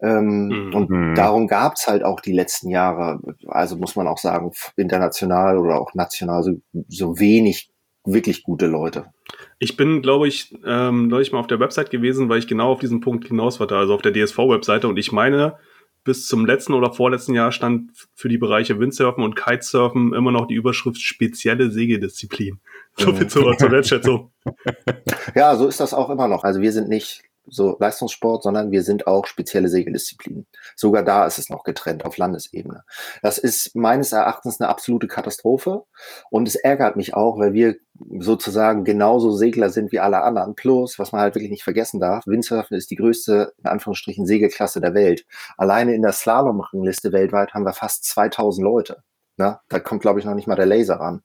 Ähm, 0.02 0.48
Mhm. 0.48 0.74
Und 0.74 0.90
Mhm. 0.90 1.16
darum 1.16 1.48
gab's 1.48 1.86
halt 1.90 2.06
auch 2.06 2.22
die 2.22 2.32
letzten 2.32 2.70
Jahre, 2.70 3.20
also 3.50 3.76
muss 3.76 3.98
man 3.98 4.08
auch 4.08 4.18
sagen, 4.18 4.50
international 4.78 5.58
oder 5.58 5.82
auch 5.82 5.94
national 5.96 6.44
so, 6.44 6.54
so 6.88 7.20
wenig 7.20 7.72
wirklich 8.06 8.44
gute 8.44 8.68
Leute. 8.68 9.08
Ich 9.60 9.76
bin, 9.76 10.02
glaube 10.02 10.30
ich, 10.30 10.58
ähm, 10.66 11.10
neulich 11.10 11.34
mal 11.34 11.42
auf 11.42 11.48
der 11.48 11.60
Website 11.60 11.90
gewesen, 11.90 12.30
weil 12.30 12.40
ich 12.40 12.48
genau 12.48 12.72
auf 12.72 12.80
diesen 12.80 13.02
Punkt 13.02 13.28
hinaus 13.28 13.60
wollte, 13.60 13.76
also 13.76 13.94
auf 13.94 14.02
der 14.02 14.14
DSV-Webseite. 14.14 14.88
Und 14.88 14.98
ich 14.98 15.12
meine, 15.12 15.58
bis 16.04 16.28
zum 16.28 16.46
letzten 16.46 16.74
oder 16.74 16.94
vorletzten 16.94 17.34
Jahr 17.34 17.52
stand 17.52 17.92
für 18.16 18.30
die 18.30 18.38
Bereiche 18.38 18.80
Windsurfen 18.80 19.24
und 19.24 19.36
Kitesurfen 19.36 20.14
immer 20.14 20.32
noch 20.32 20.48
die 20.48 20.56
Überschrift 20.56 21.02
spezielle 21.02 21.72
Segeldisziplin. 21.72 22.60
So 22.98 23.14
viel 23.14 23.28
zur, 23.28 23.58
zur 23.58 23.72
Wertschätzung. 23.72 24.32
Ja, 25.36 25.56
so 25.56 25.68
ist 25.68 25.80
das 25.80 25.94
auch 25.94 26.10
immer 26.10 26.28
noch. 26.28 26.44
Also 26.44 26.60
wir 26.60 26.72
sind 26.72 26.90
nicht 26.90 27.24
so 27.50 27.78
Leistungssport, 27.80 28.44
sondern 28.44 28.72
wir 28.72 28.84
sind 28.84 29.08
auch 29.08 29.26
spezielle 29.26 29.70
Segeldisziplinen. 29.70 30.48
Sogar 30.76 31.04
da 31.04 31.26
ist 31.26 31.40
es 31.40 31.50
noch 31.50 31.64
getrennt 31.64 32.06
auf 32.06 32.18
Landesebene. 32.18 32.84
Das 33.22 33.38
ist 33.38 33.76
meines 33.76 34.12
Erachtens 34.12 34.60
eine 34.60 34.70
absolute 34.70 35.08
Katastrophe 35.08 35.84
und 36.30 36.48
es 36.48 36.56
ärgert 36.56 36.96
mich 36.96 37.14
auch, 37.14 37.38
weil 37.38 37.54
wir 37.54 37.76
sozusagen 38.20 38.84
genauso 38.84 39.32
Segler 39.32 39.70
sind 39.70 39.92
wie 39.92 40.00
alle 40.00 40.22
anderen. 40.22 40.56
Plus, 40.56 41.00
was 41.00 41.12
man 41.12 41.22
halt 41.22 41.36
wirklich 41.36 41.52
nicht 41.52 41.64
vergessen 41.64 42.00
darf, 42.00 42.26
Windsurfen 42.28 42.78
ist 42.78 42.92
die 42.92 42.96
größte, 42.96 43.54
in 43.58 43.66
Anführungsstrichen, 43.66 44.26
Segelklasse 44.26 44.82
der 44.82 44.94
Welt. 44.94 45.26
Alleine 45.58 45.94
in 45.94 46.02
der 46.02 46.14
Slalomrangliste 46.14 47.12
weltweit 47.12 47.54
haben 47.54 47.66
wir 47.66 47.74
fast 47.74 48.06
2000 48.06 48.64
Leute. 48.64 49.04
Na, 49.38 49.62
da 49.70 49.80
kommt, 49.80 50.02
glaube 50.02 50.20
ich, 50.20 50.26
noch 50.26 50.36
nicht 50.36 50.48
mal 50.48 50.56
der 50.56 50.66
Laser 50.66 50.96
ran. 50.96 51.22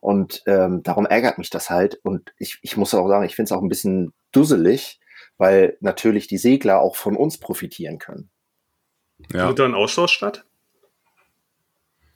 Und 0.00 0.42
ähm, 0.46 0.82
darum 0.82 1.06
ärgert 1.06 1.38
mich 1.38 1.50
das 1.50 1.70
halt. 1.70 1.98
Und 2.02 2.34
ich, 2.38 2.58
ich 2.62 2.76
muss 2.76 2.94
auch 2.94 3.08
sagen, 3.08 3.24
ich 3.24 3.36
finde 3.36 3.48
es 3.48 3.52
auch 3.52 3.62
ein 3.62 3.68
bisschen 3.68 4.12
dusselig, 4.32 5.00
weil 5.38 5.76
natürlich 5.80 6.26
die 6.26 6.38
Segler 6.38 6.80
auch 6.80 6.96
von 6.96 7.16
uns 7.16 7.38
profitieren 7.38 7.98
können. 7.98 8.30
Ja. 9.32 9.40
Findet 9.40 9.58
da 9.58 9.64
ein 9.64 9.74
Austausch 9.74 10.12
statt? 10.12 10.44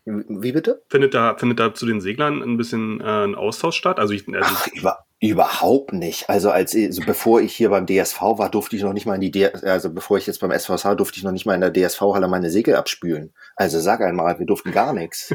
Wie 0.05 0.53
bitte? 0.53 0.83
Findet 0.89 1.13
da, 1.13 1.37
findet 1.37 1.61
da 1.61 1.75
zu 1.75 1.85
den 1.85 2.01
Seglern 2.01 2.43
ein 2.43 2.57
bisschen 2.57 3.01
äh, 3.01 3.25
ein 3.25 3.35
Austausch 3.35 3.77
statt? 3.77 3.99
Also 3.99 4.15
ich, 4.15 4.27
also, 4.27 4.55
Ach, 4.55 4.67
über, 4.69 5.05
überhaupt 5.21 5.93
nicht. 5.93 6.31
Also 6.31 6.51
als 6.51 6.75
also 6.75 7.03
bevor 7.05 7.43
ich 7.43 7.55
hier 7.55 7.69
beim 7.69 7.87
DSV 7.87 8.21
war, 8.21 8.51
durfte 8.51 8.77
ich 8.77 8.83
noch 8.83 8.95
nicht 8.95 9.05
mal 9.05 9.17
in 9.17 9.21
die 9.21 9.31
D 9.31 9.47
also 9.47 9.93
bevor 9.93 10.17
ich 10.17 10.27
jetzt 10.27 10.41
beim 10.41 10.51
SVSH 10.51 10.95
durfte 10.95 11.19
ich 11.19 11.25
noch 11.25 11.33
nicht 11.33 11.45
mal 11.45 11.55
in 11.55 11.61
der 11.61 11.73
DSV-Halle 11.73 12.27
meine 12.27 12.51
Segel 12.51 12.77
abspülen. 12.77 13.35
Also 13.55 13.81
sag 13.81 14.01
einmal, 14.01 14.39
wir 14.39 14.47
durften 14.47 14.73
gar 14.73 14.95
nichts. 14.95 15.35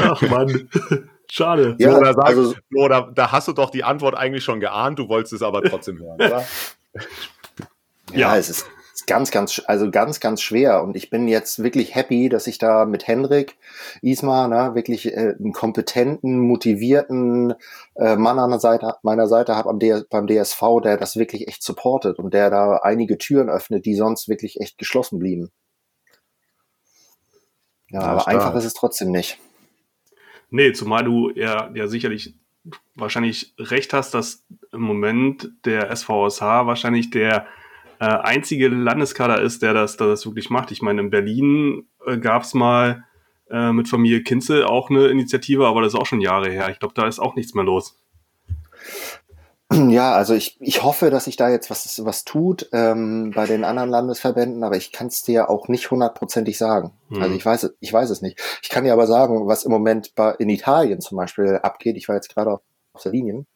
ach 0.00 0.22
Mann, 0.22 0.68
schade. 1.30 1.76
Ja, 1.78 1.96
oder, 1.96 2.14
sag, 2.14 2.24
also 2.26 2.54
oder 2.74 3.10
da 3.14 3.32
hast 3.32 3.48
du 3.48 3.52
doch 3.52 3.70
die 3.70 3.84
Antwort 3.84 4.14
eigentlich 4.16 4.44
schon 4.44 4.60
geahnt, 4.60 4.98
du 4.98 5.08
wolltest 5.08 5.32
es 5.34 5.42
aber 5.42 5.62
trotzdem 5.62 5.98
hören, 5.98 6.14
oder? 6.16 6.44
Ja, 8.12 8.34
Ja. 8.34 8.36
es 8.36 8.48
ist 8.50 8.66
ganz, 9.06 9.30
ganz, 9.30 9.62
also 9.66 9.90
ganz, 9.90 10.20
ganz 10.20 10.42
schwer. 10.42 10.82
Und 10.82 10.96
ich 10.96 11.10
bin 11.10 11.28
jetzt 11.28 11.62
wirklich 11.62 11.94
happy, 11.94 12.28
dass 12.28 12.46
ich 12.46 12.58
da 12.58 12.84
mit 12.84 13.06
Henrik 13.06 13.56
Ismar 14.02 14.48
ne, 14.48 14.74
wirklich 14.74 15.06
äh, 15.06 15.34
einen 15.38 15.52
kompetenten, 15.52 16.38
motivierten 16.40 17.54
äh, 17.96 18.16
Mann 18.16 18.38
an 18.38 18.50
der 18.50 18.60
Seite, 18.60 18.94
meiner 19.02 19.26
Seite 19.26 19.56
habe 19.56 20.04
beim 20.10 20.26
DSV, 20.26 20.60
der 20.82 20.96
das 20.96 21.16
wirklich 21.16 21.48
echt 21.48 21.62
supportet 21.62 22.18
und 22.18 22.34
der 22.34 22.50
da 22.50 22.76
einige 22.82 23.18
Türen 23.18 23.48
öffnet, 23.48 23.84
die 23.86 23.94
sonst 23.94 24.28
wirklich 24.28 24.60
echt 24.60 24.78
geschlossen 24.78 25.18
blieben. 25.18 25.50
Ja, 27.90 28.00
Ja, 28.00 28.06
aber 28.08 28.20
stark. 28.20 28.34
einfach 28.34 28.54
ist 28.56 28.64
es 28.64 28.74
trotzdem 28.74 29.10
nicht. 29.10 29.38
Nee, 30.50 30.72
zumal 30.72 31.04
du 31.04 31.30
ja, 31.34 31.70
ja 31.74 31.86
sicherlich 31.86 32.34
wahrscheinlich 32.94 33.54
recht 33.58 33.92
hast, 33.92 34.14
dass 34.14 34.44
im 34.72 34.82
Moment 34.82 35.50
der 35.64 35.94
SVSH 35.94 36.40
wahrscheinlich 36.66 37.10
der 37.10 37.46
äh, 37.98 38.04
einzige 38.04 38.68
Landeskader 38.68 39.40
ist, 39.40 39.62
der 39.62 39.74
das, 39.74 39.96
der 39.96 40.08
das 40.08 40.26
wirklich 40.26 40.50
macht. 40.50 40.70
Ich 40.70 40.82
meine, 40.82 41.00
in 41.00 41.10
Berlin 41.10 41.86
äh, 42.06 42.18
gab 42.18 42.42
es 42.42 42.54
mal 42.54 43.04
äh, 43.50 43.72
mit 43.72 43.88
Familie 43.88 44.22
Kinzel 44.22 44.64
auch 44.64 44.90
eine 44.90 45.08
Initiative, 45.08 45.66
aber 45.66 45.82
das 45.82 45.94
ist 45.94 46.00
auch 46.00 46.06
schon 46.06 46.20
Jahre 46.20 46.50
her. 46.50 46.68
Ich 46.70 46.78
glaube, 46.78 46.94
da 46.94 47.06
ist 47.06 47.18
auch 47.18 47.34
nichts 47.34 47.54
mehr 47.54 47.64
los. 47.64 47.98
Ja, 49.90 50.12
also 50.14 50.34
ich, 50.34 50.56
ich 50.60 50.82
hoffe, 50.82 51.10
dass 51.10 51.24
sich 51.24 51.36
da 51.36 51.48
jetzt 51.48 51.70
was, 51.70 52.04
was 52.04 52.24
tut 52.24 52.68
ähm, 52.72 53.32
bei 53.34 53.46
den 53.46 53.64
anderen 53.64 53.88
Landesverbänden, 53.88 54.64
aber 54.64 54.76
ich 54.76 54.90
kann 54.92 55.06
es 55.06 55.22
dir 55.22 55.48
auch 55.48 55.68
nicht 55.68 55.90
hundertprozentig 55.90 56.58
sagen. 56.58 56.92
Hm. 57.08 57.22
Also 57.22 57.34
ich 57.34 57.46
weiß, 57.46 57.70
ich 57.78 57.92
weiß 57.92 58.10
es 58.10 58.20
nicht. 58.20 58.40
Ich 58.62 58.68
kann 58.68 58.84
dir 58.84 58.92
aber 58.92 59.06
sagen, 59.06 59.46
was 59.46 59.64
im 59.64 59.70
Moment 59.70 60.14
bei, 60.14 60.32
in 60.32 60.48
Italien 60.48 61.00
zum 61.00 61.16
Beispiel 61.16 61.60
abgeht. 61.62 61.96
Ich 61.96 62.08
war 62.08 62.16
jetzt 62.16 62.34
gerade 62.34 62.52
auf, 62.52 62.60
auf 62.92 63.02
Sardinien. 63.02 63.46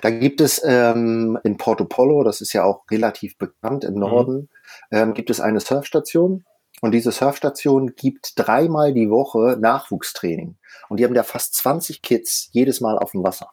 Da 0.00 0.10
gibt 0.10 0.40
es 0.40 0.62
ähm, 0.64 1.38
in 1.44 1.56
Porto 1.56 1.84
Polo, 1.84 2.24
das 2.24 2.40
ist 2.40 2.52
ja 2.54 2.64
auch 2.64 2.84
relativ 2.90 3.36
bekannt 3.36 3.84
im 3.84 3.94
Norden, 3.94 4.48
ähm, 4.90 5.12
gibt 5.12 5.30
es 5.30 5.40
eine 5.40 5.60
Surfstation. 5.60 6.44
Und 6.80 6.92
diese 6.92 7.12
Surfstation 7.12 7.94
gibt 7.96 8.32
dreimal 8.36 8.94
die 8.94 9.10
Woche 9.10 9.56
Nachwuchstraining. 9.60 10.56
Und 10.88 11.00
die 11.00 11.04
haben 11.04 11.14
da 11.14 11.22
fast 11.22 11.54
20 11.54 12.02
Kids 12.02 12.48
jedes 12.52 12.80
Mal 12.80 12.98
auf 12.98 13.10
dem 13.10 13.24
Wasser. 13.24 13.50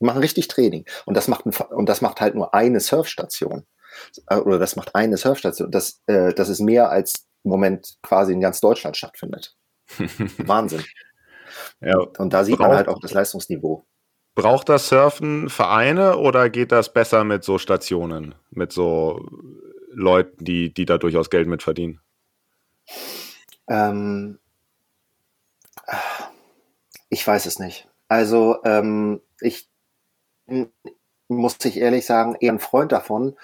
Die 0.00 0.04
machen 0.04 0.20
richtig 0.20 0.48
Training. 0.48 0.84
Und 1.04 1.16
das 1.16 1.28
macht, 1.28 1.46
ein, 1.46 1.52
und 1.70 1.88
das 1.88 2.00
macht 2.00 2.20
halt 2.20 2.34
nur 2.34 2.54
eine 2.54 2.80
Surfstation. 2.80 3.66
Äh, 4.28 4.36
Oder 4.36 4.58
das 4.58 4.76
macht 4.76 4.94
eine 4.94 5.16
Surfstation. 5.16 5.70
Das, 5.70 6.02
äh, 6.06 6.34
das 6.34 6.48
ist 6.48 6.60
mehr 6.60 6.90
als 6.90 7.26
im 7.44 7.50
Moment 7.50 7.96
quasi 8.02 8.32
in 8.32 8.40
ganz 8.40 8.60
Deutschland 8.60 8.96
stattfindet. 8.96 9.56
Wahnsinn. 10.38 10.84
Ja. 11.80 11.98
Und 12.18 12.32
da 12.32 12.44
sieht 12.44 12.58
man 12.58 12.72
halt 12.72 12.88
auch 12.88 13.00
das 13.00 13.12
Leistungsniveau. 13.12 13.86
Braucht 14.34 14.68
das 14.68 14.88
Surfen 14.88 15.48
Vereine 15.48 16.18
oder 16.18 16.50
geht 16.50 16.72
das 16.72 16.92
besser 16.92 17.24
mit 17.24 17.42
so 17.42 17.56
Stationen, 17.56 18.34
mit 18.50 18.72
so 18.72 19.26
Leuten, 19.90 20.44
die, 20.44 20.74
die 20.74 20.84
da 20.84 20.98
durchaus 20.98 21.30
Geld 21.30 21.48
mit 21.48 21.62
verdienen? 21.62 22.00
Ähm, 23.68 24.38
ich 27.08 27.26
weiß 27.26 27.46
es 27.46 27.58
nicht. 27.58 27.88
Also 28.08 28.58
ähm, 28.64 29.22
ich 29.40 29.68
muss 31.28 31.56
ich 31.64 31.78
ehrlich 31.78 32.06
sagen, 32.06 32.36
eher 32.38 32.52
ein 32.52 32.58
Freund 32.58 32.92
davon, 32.92 33.36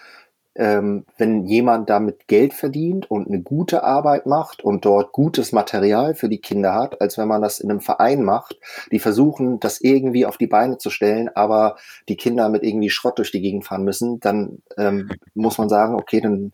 ähm, 0.55 1.07
wenn 1.17 1.47
jemand 1.47 1.88
damit 1.88 2.29
Geld 2.29 2.53
verdient 2.53 3.11
und 3.11 3.27
eine 3.27 3.41
gute 3.41 3.85
Arbeit 3.85 4.27
macht 4.27 4.62
und 4.62 4.85
dort 4.85 5.12
gutes 5.12 5.53
Material 5.53 6.15
für 6.15 6.29
die 6.29 6.41
Kinder 6.41 6.75
hat, 6.75 7.01
als 7.01 7.17
wenn 7.17 7.29
man 7.29 7.41
das 7.41 7.59
in 7.59 7.71
einem 7.71 7.81
Verein 7.81 8.23
macht, 8.23 8.59
die 8.91 8.99
versuchen, 8.99 9.61
das 9.61 9.81
irgendwie 9.81 10.27
auf 10.27 10.37
die 10.37 10.47
Beine 10.47 10.77
zu 10.77 10.91
stellen, 10.91 11.31
aber 11.35 11.77
die 12.09 12.17
Kinder 12.17 12.51
mit 12.51 12.65
irgendwie 12.65 12.91
Schrott 12.91 13.19
durch 13.19 13.33
die 13.33 13.41
Gegend 13.41 13.65
fahren 13.65 13.85
müssen, 13.85 14.21
dann 14.21 14.59
ähm, 14.77 15.11
muss 15.35 15.57
man 15.57 15.71
sagen, 15.71 15.95
okay, 15.95 16.21
dann 16.21 16.53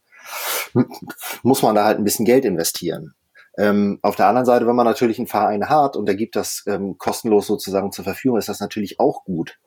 muss 1.42 1.62
man 1.62 1.74
da 1.74 1.84
halt 1.84 1.98
ein 1.98 2.04
bisschen 2.04 2.26
Geld 2.26 2.44
investieren. 2.44 3.14
Ähm, 3.56 3.98
auf 4.02 4.14
der 4.14 4.28
anderen 4.28 4.46
Seite, 4.46 4.68
wenn 4.68 4.76
man 4.76 4.87
natürlich 4.87 5.18
einen 5.18 5.26
Verein 5.26 5.68
hat 5.68 5.96
und 5.96 6.06
der 6.06 6.14
gibt 6.14 6.37
das 6.37 6.62
ähm, 6.68 6.96
kostenlos 6.98 7.48
sozusagen 7.48 7.90
zur 7.90 8.04
Verfügung, 8.04 8.38
ist 8.38 8.48
das 8.48 8.61
natürlich 8.61 9.00
auch 9.00 9.24
gut. 9.24 9.58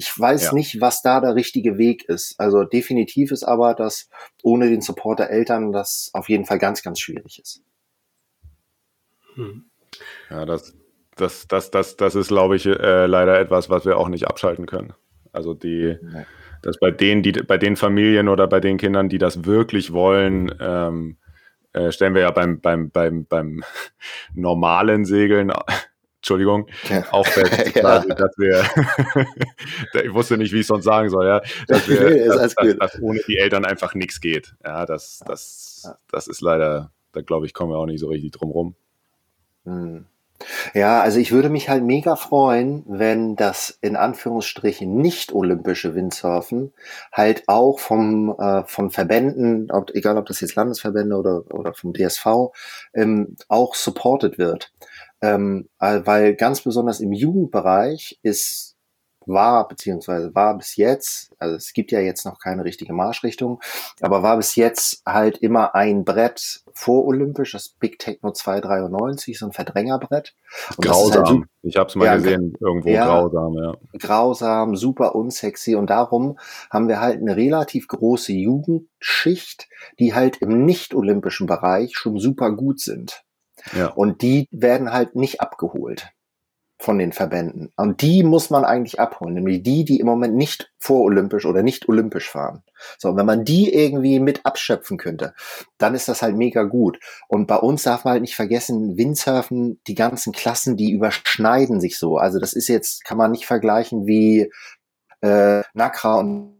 Ich 0.00 0.16
weiß 0.18 0.44
Ja. 0.46 0.52
nicht, 0.54 0.80
was 0.80 1.02
da 1.02 1.20
der 1.20 1.34
richtige 1.34 1.76
Weg 1.76 2.04
ist. 2.08 2.36
Also 2.38 2.62
definitiv 2.64 3.32
ist 3.32 3.42
aber, 3.42 3.74
dass 3.74 4.08
ohne 4.44 4.68
den 4.70 4.80
Support 4.80 5.18
der 5.18 5.30
Eltern 5.30 5.72
das 5.72 6.10
auf 6.14 6.28
jeden 6.28 6.44
Fall 6.46 6.58
ganz, 6.58 6.82
ganz 6.82 7.00
schwierig 7.00 7.40
ist. 7.42 7.62
Hm. 9.34 9.64
Ja, 10.30 10.46
das, 10.46 10.74
das, 11.16 11.48
das, 11.48 11.70
das, 11.70 11.96
das 11.96 12.14
ist, 12.14 12.28
glaube 12.28 12.56
ich, 12.56 12.66
äh, 12.66 13.06
leider 13.06 13.38
etwas, 13.40 13.70
was 13.70 13.84
wir 13.84 13.96
auch 13.96 14.08
nicht 14.08 14.28
abschalten 14.28 14.66
können. 14.66 14.92
Also 15.32 15.52
die, 15.54 15.96
Nee. 16.00 16.24
dass 16.62 16.78
bei 16.78 16.90
denen, 16.92 17.22
die, 17.22 17.32
bei 17.32 17.58
den 17.58 17.76
Familien 17.76 18.28
oder 18.28 18.46
bei 18.46 18.60
den 18.60 18.76
Kindern, 18.78 19.08
die 19.08 19.18
das 19.18 19.44
wirklich 19.44 19.92
wollen, 19.92 20.54
ähm, 20.60 21.16
äh, 21.72 21.90
stellen 21.92 22.14
wir 22.14 22.22
ja 22.22 22.30
beim, 22.30 22.60
beim, 22.60 22.90
beim, 22.90 23.26
beim 23.26 23.62
normalen 24.34 25.04
Segeln, 25.04 25.52
Entschuldigung, 26.18 26.66
Ja. 26.88 27.02
fest, 27.22 27.74
Ja. 27.76 28.00
dass 28.00 28.36
wir, 28.38 28.64
ich 30.04 30.12
wusste 30.12 30.36
nicht, 30.36 30.52
wie 30.52 30.56
ich 30.56 30.62
es 30.62 30.66
sonst 30.66 30.84
sagen 30.84 31.10
soll, 31.10 31.26
ja, 31.26 31.40
dass, 31.68 31.88
wir, 31.88 32.10
Nee, 32.10 32.26
dass, 32.26 32.54
dass, 32.54 32.76
dass 32.76 33.00
ohne 33.00 33.20
die 33.28 33.38
Eltern 33.38 33.64
einfach 33.64 33.94
nichts 33.94 34.20
geht. 34.20 34.54
Ja, 34.64 34.84
das, 34.84 35.22
das, 35.26 35.88
das 36.10 36.26
ist 36.26 36.40
leider, 36.40 36.90
da 37.12 37.20
glaube 37.20 37.46
ich, 37.46 37.54
kommen 37.54 37.70
wir 37.70 37.78
auch 37.78 37.86
nicht 37.86 38.00
so 38.00 38.08
richtig 38.08 38.32
drum 38.32 38.50
rum. 38.50 38.74
Hm. 39.64 40.06
Ja, 40.72 41.00
also 41.00 41.18
ich 41.18 41.32
würde 41.32 41.48
mich 41.48 41.68
halt 41.68 41.82
mega 41.82 42.14
freuen, 42.14 42.84
wenn 42.86 43.34
das 43.34 43.76
in 43.80 43.96
Anführungsstrichen 43.96 44.96
nicht 44.96 45.32
olympische 45.32 45.96
Windsurfen 45.96 46.72
halt 47.12 47.42
auch 47.48 47.80
vom 47.80 48.36
äh, 48.38 48.62
von 48.64 48.90
Verbänden, 48.90 49.68
ob, 49.72 49.90
egal 49.96 50.16
ob 50.16 50.26
das 50.26 50.40
jetzt 50.40 50.54
Landesverbände 50.54 51.16
oder 51.16 51.42
oder 51.52 51.74
vom 51.74 51.92
DSV, 51.92 52.52
ähm, 52.94 53.34
auch 53.48 53.74
supported 53.74 54.38
wird, 54.38 54.72
ähm, 55.20 55.68
äh, 55.80 56.00
weil 56.04 56.34
ganz 56.34 56.62
besonders 56.62 57.00
im 57.00 57.12
Jugendbereich 57.12 58.18
ist 58.22 58.78
war 59.28 59.68
beziehungsweise 59.68 60.34
war 60.34 60.56
bis 60.56 60.76
jetzt, 60.76 61.30
also 61.38 61.54
es 61.54 61.72
gibt 61.72 61.92
ja 61.92 62.00
jetzt 62.00 62.24
noch 62.24 62.40
keine 62.40 62.64
richtige 62.64 62.92
Marschrichtung, 62.92 63.60
aber 64.00 64.22
war 64.22 64.36
bis 64.38 64.56
jetzt 64.56 65.02
halt 65.06 65.38
immer 65.38 65.74
ein 65.74 66.04
Brett 66.04 66.62
vorolympisch, 66.72 67.52
das 67.52 67.68
Big 67.68 67.98
Techno 67.98 68.32
293, 68.32 69.38
so 69.38 69.46
ein 69.46 69.52
Verdrängerbrett. 69.52 70.34
Und 70.76 70.86
ist 70.86 70.92
halt 70.92 71.26
Grausam. 71.26 71.46
ich 71.62 71.76
habe 71.76 71.88
es 71.88 71.94
mal 71.94 72.06
Ja, 72.06 72.16
gesehen, 72.16 72.54
irgendwo 72.60 72.88
ja. 72.88 73.04
grausam, 73.06 73.54
ja. 73.54 73.74
grausam, 73.98 74.76
super 74.76 75.14
unsexy 75.14 75.74
und 75.74 75.90
darum 75.90 76.38
haben 76.70 76.88
wir 76.88 77.00
halt 77.00 77.20
eine 77.20 77.36
relativ 77.36 77.86
große 77.88 78.32
Jugendschicht, 78.32 79.68
die 79.98 80.14
halt 80.14 80.38
im 80.38 80.64
nicht-olympischen 80.64 81.46
Bereich 81.46 81.92
schon 81.94 82.18
super 82.18 82.52
gut 82.52 82.80
sind. 82.80 83.24
Ja. 83.76 83.88
Und 83.88 84.22
die 84.22 84.48
werden 84.50 84.92
halt 84.92 85.14
nicht 85.14 85.40
abgeholt 85.40 86.08
von 86.80 86.98
den 86.98 87.12
Verbänden. 87.12 87.72
Und 87.76 88.02
die 88.02 88.22
muss 88.22 88.50
man 88.50 88.64
eigentlich 88.64 89.00
abholen, 89.00 89.34
nämlich 89.34 89.64
die, 89.64 89.84
die 89.84 89.98
im 89.98 90.06
Moment 90.06 90.36
nicht 90.36 90.72
vorolympisch 90.78 91.44
oder 91.44 91.62
nicht 91.62 91.88
olympisch 91.88 92.30
fahren. 92.30 92.62
So, 92.98 93.08
und 93.08 93.16
wenn 93.16 93.26
man 93.26 93.44
die 93.44 93.74
irgendwie 93.74 94.20
mit 94.20 94.46
abschöpfen 94.46 94.96
könnte, 94.96 95.34
dann 95.78 95.96
ist 95.96 96.08
das 96.08 96.22
halt 96.22 96.36
mega 96.36 96.62
gut. 96.62 97.00
Und 97.26 97.48
bei 97.48 97.56
uns 97.56 97.82
darf 97.82 98.04
man 98.04 98.12
halt 98.12 98.22
nicht 98.22 98.36
vergessen, 98.36 98.96
Windsurfen, 98.96 99.80
die 99.88 99.96
ganzen 99.96 100.32
Klassen, 100.32 100.76
die 100.76 100.92
überschneiden 100.92 101.80
sich 101.80 101.98
so. 101.98 102.16
Also 102.16 102.38
das 102.38 102.52
ist 102.52 102.68
jetzt, 102.68 103.04
kann 103.04 103.18
man 103.18 103.32
nicht 103.32 103.46
vergleichen 103.46 104.06
wie 104.06 104.52
äh, 105.20 105.62
Nakra 105.74 106.14
und 106.14 106.58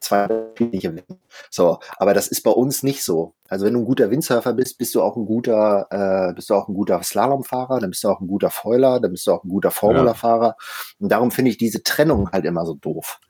zwei 0.00 0.24
unterschiedliche 0.24 0.94
Winden. 0.94 1.20
So, 1.50 1.78
aber 1.98 2.14
das 2.14 2.28
ist 2.28 2.42
bei 2.42 2.50
uns 2.50 2.82
nicht 2.82 3.02
so. 3.02 3.34
Also 3.48 3.66
wenn 3.66 3.74
du 3.74 3.80
ein 3.80 3.84
guter 3.84 4.10
Windsurfer 4.10 4.52
bist, 4.52 4.78
bist 4.78 4.94
du 4.94 5.02
auch 5.02 5.16
ein 5.16 5.26
guter, 5.26 5.86
äh, 5.90 6.34
bist 6.34 6.50
du 6.50 6.54
auch 6.54 6.68
ein 6.68 6.74
guter 6.74 7.02
Slalomfahrer, 7.02 7.80
dann 7.80 7.90
bist 7.90 8.04
du 8.04 8.08
auch 8.08 8.20
ein 8.20 8.26
guter 8.28 8.50
Foiler, 8.50 9.00
dann 9.00 9.12
bist 9.12 9.26
du 9.26 9.32
auch 9.32 9.44
ein 9.44 9.48
guter 9.48 9.70
Formulafahrer. 9.70 10.56
Und 10.98 11.10
darum 11.10 11.30
finde 11.30 11.50
ich 11.50 11.58
diese 11.58 11.82
Trennung 11.82 12.30
halt 12.30 12.44
immer 12.44 12.66
so 12.66 12.74
doof. 12.74 13.20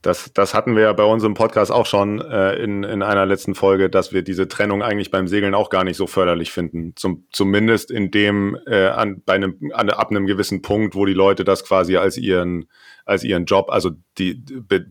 Das, 0.00 0.32
das 0.32 0.52
hatten 0.52 0.74
wir 0.74 0.82
ja 0.82 0.92
bei 0.92 1.04
uns 1.04 1.22
im 1.22 1.34
Podcast 1.34 1.70
auch 1.70 1.86
schon 1.86 2.20
äh, 2.20 2.54
in, 2.56 2.82
in 2.82 3.02
einer 3.02 3.24
letzten 3.24 3.54
Folge, 3.54 3.88
dass 3.88 4.12
wir 4.12 4.22
diese 4.22 4.48
Trennung 4.48 4.82
eigentlich 4.82 5.12
beim 5.12 5.28
Segeln 5.28 5.54
auch 5.54 5.70
gar 5.70 5.84
nicht 5.84 5.96
so 5.96 6.08
förderlich 6.08 6.50
finden. 6.50 6.94
Zum, 6.96 7.26
zumindest 7.30 7.92
in 7.92 8.10
dem, 8.10 8.58
äh, 8.66 8.88
an, 8.88 9.22
bei 9.24 9.34
einem, 9.34 9.70
an, 9.72 9.90
ab 9.90 10.10
einem 10.10 10.26
gewissen 10.26 10.60
Punkt, 10.60 10.96
wo 10.96 11.06
die 11.06 11.14
Leute 11.14 11.44
das 11.44 11.64
quasi 11.64 11.96
als 11.96 12.16
ihren, 12.16 12.66
als 13.04 13.24
ihren 13.24 13.44
Job, 13.44 13.70
also 13.70 13.90
die 14.18 14.44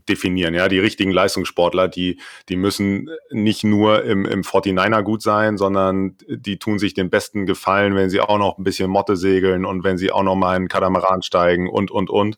definieren, 0.08 0.54
ja, 0.54 0.68
die 0.68 0.80
richtigen 0.80 1.12
Leistungssportler, 1.12 1.88
die, 1.88 2.20
die 2.50 2.56
müssen 2.56 3.10
nicht 3.30 3.64
nur 3.64 4.04
im, 4.04 4.26
im 4.26 4.42
49er 4.42 5.02
gut 5.04 5.22
sein, 5.22 5.58
sondern 5.58 6.18
die 6.28 6.58
tun 6.58 6.80
sich 6.80 6.94
den 6.94 7.10
besten 7.10 7.46
Gefallen, 7.46 7.96
wenn 7.96 8.10
sie 8.10 8.20
auch 8.20 8.38
noch 8.38 8.58
ein 8.58 8.64
bisschen 8.64 8.90
Motte 8.90 9.16
segeln 9.16 9.66
und 9.66 9.84
wenn 9.84 9.98
sie 9.98 10.12
auch 10.12 10.24
noch 10.24 10.36
mal 10.36 10.58
in 10.58 10.68
Katamaran 10.68 11.22
steigen 11.22 11.70
und, 11.70 11.92
und, 11.92 12.10
und 12.10 12.38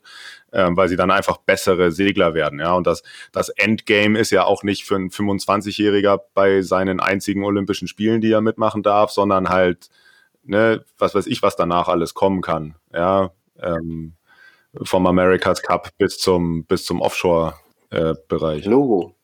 ähm, 0.53 0.77
weil 0.77 0.87
sie 0.87 0.95
dann 0.95 1.11
einfach 1.11 1.37
bessere 1.37 1.91
Segler 1.91 2.33
werden. 2.33 2.59
Ja, 2.59 2.73
und 2.73 2.87
das, 2.87 3.03
das 3.31 3.49
Endgame 3.49 4.17
ist 4.17 4.31
ja 4.31 4.45
auch 4.45 4.63
nicht 4.63 4.85
für 4.85 4.95
einen 4.95 5.09
25-Jähriger 5.09 6.19
bei 6.33 6.61
seinen 6.61 6.99
einzigen 6.99 7.43
Olympischen 7.43 7.87
Spielen, 7.87 8.21
die 8.21 8.31
er 8.31 8.41
mitmachen 8.41 8.83
darf, 8.83 9.11
sondern 9.11 9.49
halt, 9.49 9.89
ne, 10.43 10.85
was 10.97 11.15
weiß 11.15 11.27
ich, 11.27 11.41
was 11.41 11.55
danach 11.55 11.87
alles 11.87 12.13
kommen 12.13 12.41
kann. 12.41 12.75
Ja, 12.93 13.31
ähm, 13.59 14.13
vom 14.81 15.07
America's 15.07 15.61
Cup 15.61 15.89
bis 15.97 16.17
zum, 16.17 16.65
bis 16.65 16.85
zum 16.85 17.01
Offshore-Bereich. 17.01 18.65
Logo. 18.65 19.15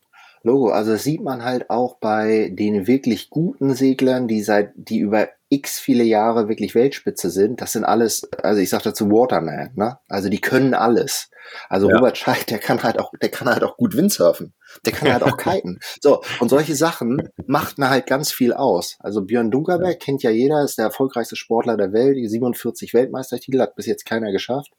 Logo. 0.44 0.70
Also 0.70 0.94
das 0.94 1.04
sieht 1.04 1.22
man 1.22 1.44
halt 1.44 1.70
auch 1.70 1.98
bei 2.00 2.50
den 2.54 2.88
wirklich 2.88 3.30
guten 3.30 3.74
Seglern, 3.74 4.28
die 4.28 4.42
seit, 4.42 4.72
die 4.76 5.00
über 5.00 5.30
x 5.50 5.80
viele 5.80 6.04
Jahre 6.04 6.48
wirklich 6.48 6.76
Weltspitze 6.76 7.30
sind. 7.30 7.62
Das 7.62 7.74
sind 7.74 7.84
alles, 7.84 8.30
also 8.44 8.62
ich 8.62 8.70
sag 8.70 8.84
dazu 8.84 9.10
Waterman, 9.10 9.72
ne? 9.76 9.98
Also 10.08 10.30
die 10.30 10.42
können 10.42 10.74
alles. 10.74 11.30
Also 11.68 11.90
Ja. 11.90 11.96
Robert 11.96 12.18
Scheid, 12.18 12.50
der 12.52 12.60
kann 12.60 12.84
halt 12.84 13.00
auch, 13.00 13.12
der 13.20 13.30
kann 13.30 13.50
halt 13.50 13.64
auch 13.64 13.76
gut 13.76 13.96
Windsurfen. 13.98 14.54
Der 14.86 14.94
kann 14.94 15.12
halt 15.12 15.24
auch 15.24 15.38
kiten. 15.38 15.80
So. 16.02 16.22
Und 16.40 16.50
solche 16.50 16.76
Sachen 16.76 17.30
machten 17.48 17.90
halt 17.90 18.06
ganz 18.06 18.32
viel 18.32 18.54
aus. 18.54 18.98
Also 19.00 19.24
Björn 19.24 19.50
Dunkerberg 19.50 20.00
kennt 20.00 20.22
ja 20.22 20.30
jeder, 20.30 20.64
ist 20.64 20.78
der 20.78 20.86
erfolgreichste 20.86 21.36
Sportler 21.36 21.78
der 21.78 21.92
Welt, 21.94 22.16
die 22.18 22.28
47 22.28 22.94
Weltmeistertitel 22.94 23.60
hat 23.60 23.76
bis 23.76 23.88
jetzt 23.88 24.06
keiner 24.06 24.32
geschafft. 24.32 24.72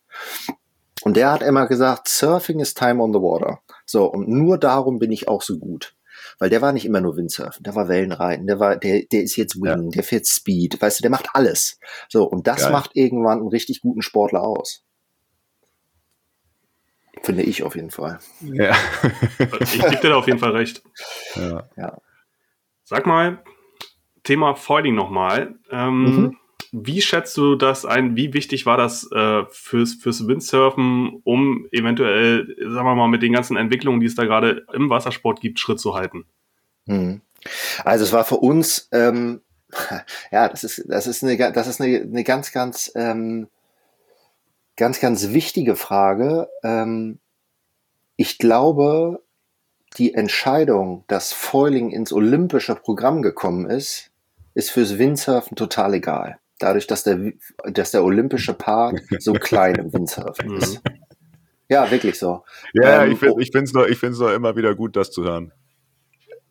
Und 1.02 1.16
der 1.16 1.32
hat 1.32 1.42
immer 1.42 1.66
gesagt, 1.66 2.08
Surfing 2.08 2.60
is 2.60 2.74
time 2.74 3.02
on 3.02 3.12
the 3.12 3.20
water. 3.20 3.60
So, 3.86 4.04
und 4.06 4.28
nur 4.28 4.58
darum 4.58 4.98
bin 4.98 5.10
ich 5.10 5.28
auch 5.28 5.42
so 5.42 5.58
gut. 5.58 5.94
Weil 6.40 6.48
der 6.48 6.62
war 6.62 6.72
nicht 6.72 6.86
immer 6.86 7.02
nur 7.02 7.18
Windsurfen, 7.18 7.62
der 7.62 7.74
war 7.74 7.88
Wellenreiten, 7.88 8.46
der 8.46 8.58
war, 8.58 8.76
der, 8.76 9.02
der 9.04 9.22
ist 9.22 9.36
jetzt 9.36 9.56
Wing, 9.56 9.84
ja. 9.84 9.90
der 9.90 10.02
fährt 10.02 10.26
Speed, 10.26 10.80
weißt 10.80 10.98
du, 10.98 11.02
der 11.02 11.10
macht 11.10 11.28
alles. 11.34 11.78
So, 12.08 12.24
und 12.24 12.46
das 12.46 12.62
Geil. 12.62 12.72
macht 12.72 12.96
irgendwann 12.96 13.40
einen 13.40 13.48
richtig 13.48 13.82
guten 13.82 14.00
Sportler 14.00 14.42
aus. 14.42 14.82
Finde 17.22 17.42
ich 17.42 17.62
auf 17.62 17.76
jeden 17.76 17.90
Fall. 17.90 18.20
Ja. 18.40 18.74
ich 19.60 19.72
gebe 19.78 19.96
dir 19.96 20.08
da 20.10 20.16
auf 20.16 20.26
jeden 20.26 20.38
Fall 20.38 20.52
recht. 20.52 20.82
Ja. 21.36 21.68
ja. 21.76 21.98
Sag 22.84 23.04
mal, 23.04 23.44
Thema 24.24 24.54
Foiling 24.54 24.94
nochmal. 24.94 25.56
Ähm, 25.70 26.02
mhm. 26.02 26.36
Wie 26.72 27.00
schätzt 27.00 27.36
du 27.36 27.56
das 27.56 27.84
ein? 27.84 28.16
Wie 28.16 28.32
wichtig 28.32 28.66
war 28.66 28.76
das 28.76 29.10
äh, 29.12 29.42
fürs, 29.50 29.94
fürs 29.94 30.26
Windsurfen, 30.26 31.20
um 31.24 31.66
eventuell, 31.72 32.54
sagen 32.58 32.86
wir 32.86 32.94
mal, 32.94 33.08
mit 33.08 33.22
den 33.22 33.32
ganzen 33.32 33.56
Entwicklungen, 33.56 34.00
die 34.00 34.06
es 34.06 34.14
da 34.14 34.24
gerade 34.24 34.66
im 34.72 34.90
Wassersport 34.90 35.40
gibt, 35.40 35.58
Schritt 35.58 35.80
zu 35.80 35.94
halten? 35.94 36.26
Mhm. 36.86 37.20
Also 37.84 38.04
es 38.04 38.12
war 38.12 38.24
für 38.24 38.36
uns, 38.36 38.88
ähm, 38.92 39.40
ja, 40.30 40.48
das 40.48 40.64
ist, 40.64 40.84
das 40.88 41.06
ist 41.06 41.24
eine, 41.24 41.36
das 41.36 41.66
ist 41.66 41.80
eine, 41.80 42.00
eine 42.00 42.24
ganz, 42.24 42.52
ganz 42.52 42.92
ähm, 42.94 43.48
ganz, 44.80 44.98
ganz 44.98 45.28
wichtige 45.34 45.76
Frage. 45.76 46.48
Ähm, 46.62 47.18
ich 48.16 48.38
glaube, 48.38 49.22
die 49.98 50.14
Entscheidung, 50.14 51.04
dass 51.06 51.34
Foiling 51.34 51.90
ins 51.90 52.14
olympische 52.14 52.74
Programm 52.74 53.20
gekommen 53.20 53.68
ist, 53.68 54.10
ist 54.54 54.70
fürs 54.70 54.98
Windsurfen 54.98 55.54
total 55.54 55.92
egal. 55.94 56.39
Dadurch, 56.60 56.86
dass 56.86 57.02
der, 57.02 57.32
dass 57.64 57.90
der 57.90 58.04
olympische 58.04 58.54
Part 58.54 59.00
so 59.18 59.32
klein 59.32 59.74
im 59.76 59.92
Windsurfen 59.92 60.56
ist. 60.58 60.84
Mhm. 60.84 61.00
Ja, 61.68 61.90
wirklich 61.90 62.18
so. 62.18 62.44
Ja, 62.74 63.04
ähm, 63.04 63.12
ich 63.12 63.18
finde 63.18 63.64
es 63.64 63.72
nur, 63.72 63.88
nur 63.88 64.34
immer 64.34 64.56
wieder 64.56 64.74
gut, 64.74 64.96
das 64.96 65.10
zu 65.10 65.24
hören. 65.24 65.52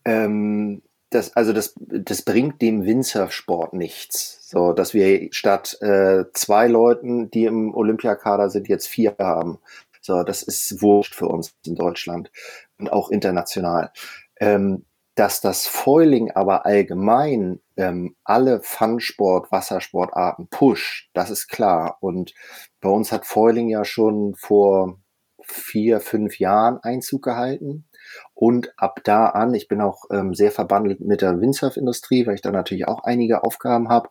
Ähm, 0.05 0.81
das, 1.09 1.35
also 1.35 1.53
das, 1.53 1.75
das 1.77 2.21
bringt 2.21 2.61
dem 2.61 2.85
Windsurfsport 2.85 3.73
nichts. 3.73 4.49
So, 4.49 4.73
dass 4.73 4.93
wir 4.93 5.27
statt 5.31 5.77
äh, 5.81 6.25
zwei 6.33 6.67
Leuten, 6.67 7.29
die 7.31 7.45
im 7.45 7.73
Olympiakader 7.73 8.49
sind, 8.49 8.67
jetzt 8.67 8.87
vier 8.87 9.15
haben. 9.19 9.59
So, 10.01 10.23
das 10.23 10.41
ist 10.41 10.81
wurscht 10.81 11.13
für 11.13 11.27
uns 11.27 11.53
in 11.65 11.75
Deutschland 11.75 12.31
und 12.77 12.91
auch 12.91 13.09
international. 13.09 13.91
Ähm, 14.39 14.85
dass 15.19 15.41
das 15.41 15.67
Foiling 15.67 16.31
aber 16.31 16.65
allgemein 16.65 17.59
ähm, 17.75 18.15
alle 18.23 18.61
Funsport, 18.61 19.51
Wassersportarten 19.51 20.47
pusht, 20.47 21.09
das 21.13 21.29
ist 21.29 21.49
klar. 21.49 21.97
Und 21.99 22.33
bei 22.79 22.87
uns 22.87 23.11
hat 23.11 23.25
Foiling 23.25 23.67
ja 23.67 23.83
schon 23.83 24.35
vor 24.35 24.97
vier, 25.41 25.99
fünf 25.99 26.39
Jahren 26.39 26.79
Einzug 26.81 27.21
gehalten. 27.21 27.85
Und 28.33 28.71
ab 28.77 29.01
da 29.03 29.25
an, 29.25 29.53
ich 29.53 29.67
bin 29.67 29.81
auch 29.81 30.05
ähm, 30.09 30.33
sehr 30.33 30.51
verbandelt 30.51 31.01
mit 31.01 31.21
der 31.21 31.41
Windsurf-Industrie, 31.41 32.25
weil 32.25 32.35
ich 32.35 32.41
da 32.41 32.51
natürlich 32.51 32.87
auch 32.87 33.03
einige 33.03 33.43
Aufgaben 33.43 33.89
habe. 33.89 34.09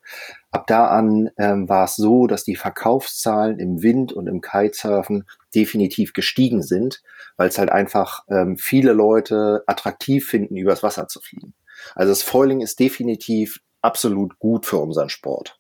Ab 0.50 0.66
da 0.66 0.88
an 0.88 1.30
ähm, 1.38 1.70
war 1.70 1.84
es 1.84 1.96
so, 1.96 2.26
dass 2.26 2.44
die 2.44 2.56
Verkaufszahlen 2.56 3.58
im 3.58 3.82
Wind- 3.82 4.12
und 4.12 4.26
im 4.26 4.42
Kitesurfen 4.42 5.24
definitiv 5.54 6.12
gestiegen 6.12 6.62
sind, 6.62 7.02
weil 7.37 7.48
es 7.48 7.58
halt 7.58 7.70
einfach 7.70 8.24
ähm, 8.28 8.56
viele 8.56 8.92
Leute 8.92 9.62
attraktiv 9.66 10.26
finden, 10.26 10.56
übers 10.56 10.82
Wasser 10.82 11.08
zu 11.08 11.20
fliegen. 11.20 11.54
Also 11.94 12.11
das 12.11 12.22
Foiling 12.22 12.61
ist 12.61 12.80
definitiv 12.80 13.61
absolut 13.82 14.38
gut 14.38 14.66
für 14.66 14.78
unseren 14.78 15.08
Sport. 15.08 15.58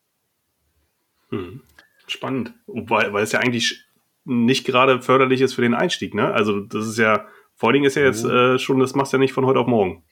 Hm. 1.30 1.62
Spannend, 2.06 2.54
weil, 2.66 3.12
weil 3.12 3.22
es 3.22 3.32
ja 3.32 3.40
eigentlich 3.40 3.84
nicht 4.24 4.64
gerade 4.64 5.02
förderlich 5.02 5.40
ist 5.40 5.54
für 5.54 5.62
den 5.62 5.74
Einstieg. 5.74 6.14
Ne? 6.14 6.32
Also 6.32 6.60
das 6.60 6.86
ist 6.86 6.98
ja 6.98 7.26
Dingen 7.62 7.84
ist 7.84 7.96
ja 7.96 8.02
jetzt 8.02 8.24
mhm. 8.24 8.30
äh, 8.30 8.58
schon, 8.58 8.78
das 8.78 8.94
machst 8.94 9.12
du 9.12 9.16
ja 9.16 9.20
nicht 9.20 9.32
von 9.32 9.46
heute 9.46 9.58
auf 9.58 9.66
morgen. 9.66 10.04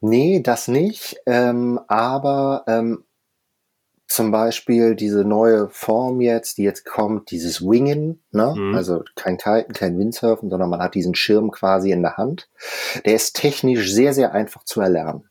Nee, 0.00 0.40
das 0.42 0.68
nicht. 0.68 1.16
Ähm, 1.26 1.78
aber 1.88 2.64
ähm, 2.66 3.04
zum 4.16 4.30
Beispiel 4.30 4.94
diese 4.94 5.24
neue 5.24 5.68
Form 5.68 6.22
jetzt, 6.22 6.56
die 6.56 6.62
jetzt 6.62 6.86
kommt, 6.86 7.30
dieses 7.30 7.60
Wingen, 7.60 8.22
ne? 8.32 8.54
Mhm. 8.56 8.74
also 8.74 9.02
kein 9.14 9.36
Kiten, 9.36 9.74
kein 9.74 9.98
Windsurfen, 9.98 10.48
sondern 10.48 10.70
man 10.70 10.80
hat 10.80 10.94
diesen 10.94 11.14
Schirm 11.14 11.50
quasi 11.50 11.90
in 11.90 12.00
der 12.00 12.16
Hand. 12.16 12.48
Der 13.04 13.14
ist 13.14 13.36
technisch 13.36 13.92
sehr, 13.92 14.14
sehr 14.14 14.32
einfach 14.32 14.64
zu 14.64 14.80
erlernen. 14.80 15.28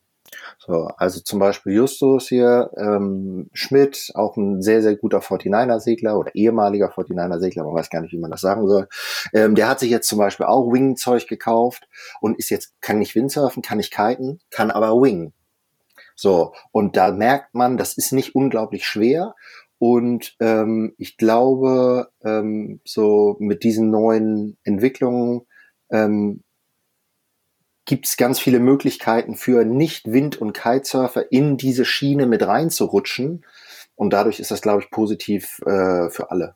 So, 0.59 0.87
also 0.97 1.19
zum 1.19 1.39
Beispiel 1.39 1.73
Justus 1.73 2.29
hier, 2.29 2.69
ähm, 2.77 3.49
Schmidt, 3.53 4.11
auch 4.13 4.37
ein 4.37 4.61
sehr, 4.61 4.83
sehr 4.83 4.95
guter 4.95 5.19
49er-Segler 5.19 6.17
oder 6.17 6.35
ehemaliger 6.35 6.91
49er-Segler, 6.91 7.63
man 7.63 7.73
weiß 7.73 7.89
gar 7.89 8.01
nicht, 8.01 8.13
wie 8.13 8.19
man 8.19 8.31
das 8.31 8.41
sagen 8.41 8.67
soll. 8.67 8.87
Ähm, 9.33 9.55
der 9.55 9.67
hat 9.67 9.79
sich 9.79 9.89
jetzt 9.89 10.07
zum 10.07 10.19
Beispiel 10.19 10.45
auch 10.45 10.71
Wing-Zeug 10.71 11.27
gekauft 11.27 11.87
und 12.21 12.37
ist 12.37 12.49
jetzt, 12.51 12.79
kann 12.81 12.99
nicht 12.99 13.15
Windsurfen, 13.15 13.63
kann 13.63 13.77
nicht 13.77 13.91
kiten, 13.91 14.39
kann 14.51 14.69
aber 14.69 14.89
Wing. 15.01 15.33
So, 16.15 16.53
und 16.71 16.95
da 16.95 17.11
merkt 17.11 17.53
man, 17.53 17.77
das 17.77 17.97
ist 17.97 18.11
nicht 18.13 18.35
unglaublich 18.35 18.85
schwer. 18.85 19.35
Und 19.77 20.35
ähm, 20.39 20.93
ich 20.97 21.17
glaube, 21.17 22.09
ähm, 22.23 22.79
so 22.85 23.35
mit 23.39 23.63
diesen 23.63 23.91
neuen 23.91 24.57
Entwicklungen 24.63 25.45
ähm, 25.91 26.41
gibt 27.83 28.07
es 28.07 28.17
ganz 28.17 28.39
viele 28.39 28.59
Möglichkeiten 28.59 29.35
für 29.35 29.63
Nicht-Wind- 29.65 30.37
und 30.37 30.53
Kitesurfer 30.53 31.31
in 31.31 31.57
diese 31.57 31.85
Schiene 31.85 32.25
mit 32.25 32.41
reinzurutschen. 32.41 33.45
Und 33.95 34.11
dadurch 34.11 34.39
ist 34.39 34.51
das, 34.51 34.61
glaube 34.61 34.81
ich, 34.81 34.89
positiv 34.89 35.59
äh, 35.65 36.09
für 36.09 36.31
alle. 36.31 36.55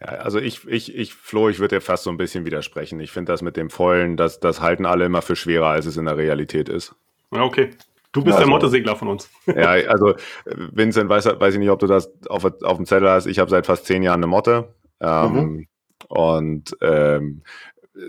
Ja, 0.00 0.08
also 0.08 0.40
ich, 0.40 0.66
ich, 0.66 0.94
ich, 0.94 1.14
Flo, 1.14 1.48
ich 1.48 1.58
würde 1.60 1.76
dir 1.76 1.80
fast 1.80 2.04
so 2.04 2.10
ein 2.10 2.16
bisschen 2.16 2.44
widersprechen. 2.44 2.98
Ich 3.00 3.12
finde 3.12 3.32
das 3.32 3.40
mit 3.40 3.56
dem 3.56 3.70
Vollen, 3.70 4.16
das, 4.16 4.40
das 4.40 4.60
halten 4.60 4.84
alle 4.84 5.06
immer 5.06 5.22
für 5.22 5.36
schwerer, 5.36 5.68
als 5.68 5.86
es 5.86 5.96
in 5.96 6.06
der 6.06 6.16
Realität 6.16 6.68
ist. 6.68 6.94
Ja, 7.32 7.42
okay. 7.42 7.70
Du 8.12 8.22
bist 8.22 8.36
also, 8.36 8.46
der 8.46 8.50
Mottesegler 8.50 8.96
von 8.96 9.08
uns. 9.08 9.30
ja, 9.46 9.70
also 9.88 10.14
Vincent, 10.44 11.08
weiß, 11.08 11.26
weiß 11.40 11.54
ich 11.54 11.60
nicht, 11.60 11.70
ob 11.70 11.78
du 11.78 11.86
das 11.86 12.12
auf, 12.28 12.44
auf 12.44 12.76
dem 12.76 12.86
Zettel 12.86 13.08
hast. 13.08 13.26
Ich 13.26 13.38
habe 13.38 13.50
seit 13.50 13.66
fast 13.66 13.86
zehn 13.86 14.02
Jahren 14.02 14.20
eine 14.20 14.26
Motte. 14.26 14.74
Ähm, 15.00 15.32
mhm. 15.32 15.66
Und 16.08 16.76
ähm, 16.82 17.42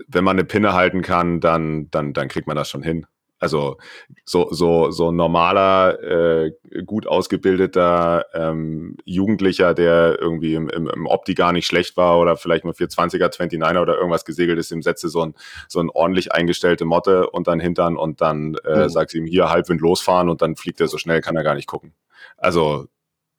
wenn 0.07 0.23
man 0.23 0.37
eine 0.37 0.45
Pinne 0.45 0.73
halten 0.73 1.01
kann, 1.01 1.39
dann, 1.39 1.89
dann, 1.89 2.13
dann 2.13 2.27
kriegt 2.27 2.47
man 2.47 2.55
das 2.55 2.69
schon 2.69 2.83
hin. 2.83 3.05
Also 3.43 3.75
so, 4.23 4.47
so, 4.51 4.89
so 4.91 5.11
ein 5.11 5.17
normaler, 5.17 6.01
äh, 6.01 6.53
gut 6.85 7.07
ausgebildeter 7.07 8.25
ähm, 8.33 8.95
Jugendlicher, 9.03 9.73
der 9.73 10.17
irgendwie 10.17 10.53
im, 10.55 10.69
im, 10.69 10.87
im 10.87 11.05
Opti 11.07 11.33
gar 11.33 11.51
nicht 11.51 11.67
schlecht 11.67 11.97
war 11.97 12.19
oder 12.19 12.37
vielleicht 12.37 12.63
nur 12.63 12.73
420er, 12.73 13.29
29er 13.29 13.81
oder 13.81 13.97
irgendwas 13.97 14.23
gesegelt 14.23 14.59
ist, 14.59 14.71
dem 14.71 14.81
setze 14.81 15.09
so 15.09 15.25
ein, 15.25 15.33
so 15.67 15.81
ein 15.81 15.89
ordentlich 15.89 16.31
eingestellte 16.31 16.85
Motte 16.85 17.29
und 17.31 17.47
dann 17.47 17.59
hintern 17.59 17.97
und 17.97 18.21
dann 18.21 18.55
äh, 18.63 18.83
mhm. 18.83 18.89
sagst 18.89 19.13
ihm 19.13 19.25
hier 19.25 19.49
Halbwind 19.49 19.81
losfahren 19.81 20.29
und 20.29 20.41
dann 20.41 20.55
fliegt 20.55 20.79
er 20.79 20.87
so 20.87 20.97
schnell, 20.97 21.19
kann 21.19 21.35
er 21.35 21.43
gar 21.43 21.55
nicht 21.55 21.67
gucken. 21.67 21.93
Also 22.37 22.87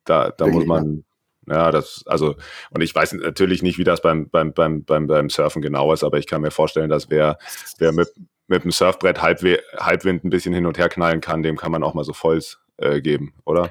da, 0.03 0.29
da 0.29 0.45
muss 0.45 0.67
man, 0.67 1.03
ja, 1.47 1.71
das, 1.71 2.03
also, 2.05 2.35
und 2.69 2.81
ich 2.81 2.93
weiß 2.93 3.13
natürlich 3.13 3.63
nicht, 3.63 3.79
wie 3.79 3.83
das 3.83 4.03
beim, 4.03 4.29
beim, 4.29 4.53
beim, 4.53 4.83
beim, 4.83 5.07
beim 5.07 5.31
Surfen 5.31 5.63
genau 5.63 5.91
ist, 5.93 6.03
aber 6.03 6.19
ich 6.19 6.27
kann 6.27 6.41
mir 6.41 6.51
vorstellen, 6.51 6.91
dass 6.91 7.09
wer, 7.09 7.39
wer 7.79 7.91
mit, 7.91 8.09
mit 8.47 8.63
dem 8.63 8.71
Surfbrett 8.71 9.21
Halbwe 9.21 9.59
Halbwind 9.77 10.23
ein 10.23 10.29
bisschen 10.29 10.53
hin 10.53 10.65
und 10.65 10.77
her 10.77 10.89
knallen 10.89 11.21
kann, 11.21 11.43
dem 11.43 11.57
kann 11.57 11.71
man 11.71 11.83
auch 11.83 11.93
mal 11.93 12.03
so 12.03 12.13
Volls 12.13 12.59
äh, 12.77 13.01
geben, 13.01 13.33
oder? 13.45 13.69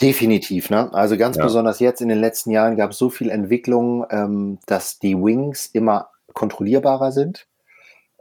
Definitiv, 0.00 0.70
ne? 0.70 0.92
Also 0.94 1.16
ganz 1.16 1.36
ja. 1.36 1.44
besonders 1.44 1.78
jetzt 1.80 2.00
in 2.00 2.08
den 2.08 2.20
letzten 2.20 2.50
Jahren 2.50 2.76
gab 2.76 2.92
es 2.92 2.98
so 2.98 3.10
viel 3.10 3.28
Entwicklung, 3.30 4.06
ähm, 4.10 4.58
dass 4.66 4.98
die 4.98 5.14
Wings 5.14 5.66
immer 5.66 6.10
kontrollierbarer 6.32 7.12
sind 7.12 7.46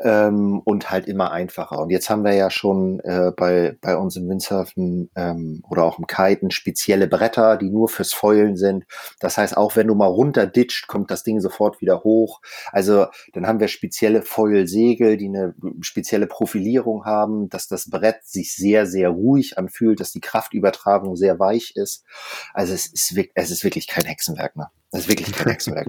ähm, 0.01 0.61
und 0.63 0.91
halt 0.91 1.07
immer 1.07 1.31
einfacher. 1.31 1.79
Und 1.79 1.89
jetzt 1.89 2.09
haben 2.09 2.23
wir 2.23 2.33
ja 2.33 2.49
schon 2.49 2.99
äh, 3.01 3.31
bei, 3.35 3.77
bei 3.81 3.97
uns 3.97 4.15
im 4.15 4.29
Windsurfen 4.29 5.09
ähm, 5.15 5.63
oder 5.69 5.83
auch 5.83 5.99
im 5.99 6.07
Kiten 6.07 6.51
spezielle 6.51 7.07
Bretter, 7.07 7.57
die 7.57 7.69
nur 7.69 7.89
fürs 7.89 8.13
Feulen 8.13 8.55
sind. 8.55 8.85
Das 9.19 9.37
heißt, 9.37 9.57
auch 9.57 9.75
wenn 9.75 9.87
du 9.87 9.95
mal 9.95 10.07
runterditscht, 10.07 10.87
kommt 10.87 11.11
das 11.11 11.23
Ding 11.23 11.41
sofort 11.41 11.81
wieder 11.81 12.03
hoch. 12.03 12.41
Also 12.71 13.07
dann 13.33 13.45
haben 13.47 13.59
wir 13.59 13.67
spezielle 13.67 14.21
Foilsegel, 14.21 15.17
die 15.17 15.27
eine 15.27 15.53
spezielle 15.81 16.27
Profilierung 16.27 17.05
haben, 17.05 17.49
dass 17.49 17.67
das 17.67 17.89
Brett 17.89 18.23
sich 18.23 18.55
sehr, 18.55 18.85
sehr 18.85 19.09
ruhig 19.09 19.57
anfühlt, 19.57 19.99
dass 19.99 20.11
die 20.11 20.21
Kraftübertragung 20.21 21.15
sehr 21.15 21.39
weich 21.39 21.73
ist. 21.75 22.05
Also 22.53 22.73
es 22.73 22.87
ist, 22.87 23.17
es 23.33 23.51
ist 23.51 23.63
wirklich 23.63 23.87
kein 23.87 24.05
Hexenwerk. 24.05 24.55
Ne? 24.55 24.67
Das 24.91 25.01
ist 25.01 25.09
wirklich 25.09 25.31
kein 25.31 25.49
Hexenwerk. 25.49 25.87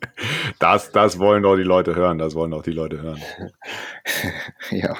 das, 0.60 0.92
das 0.92 1.18
wollen 1.18 1.42
doch 1.42 1.56
die 1.56 1.64
Leute 1.64 1.96
hören. 1.96 2.18
Das 2.18 2.34
wollen 2.34 2.52
doch 2.52 2.62
die 2.62 2.70
Leute 2.70 3.02
hören. 3.02 3.20
ja. 4.70 4.96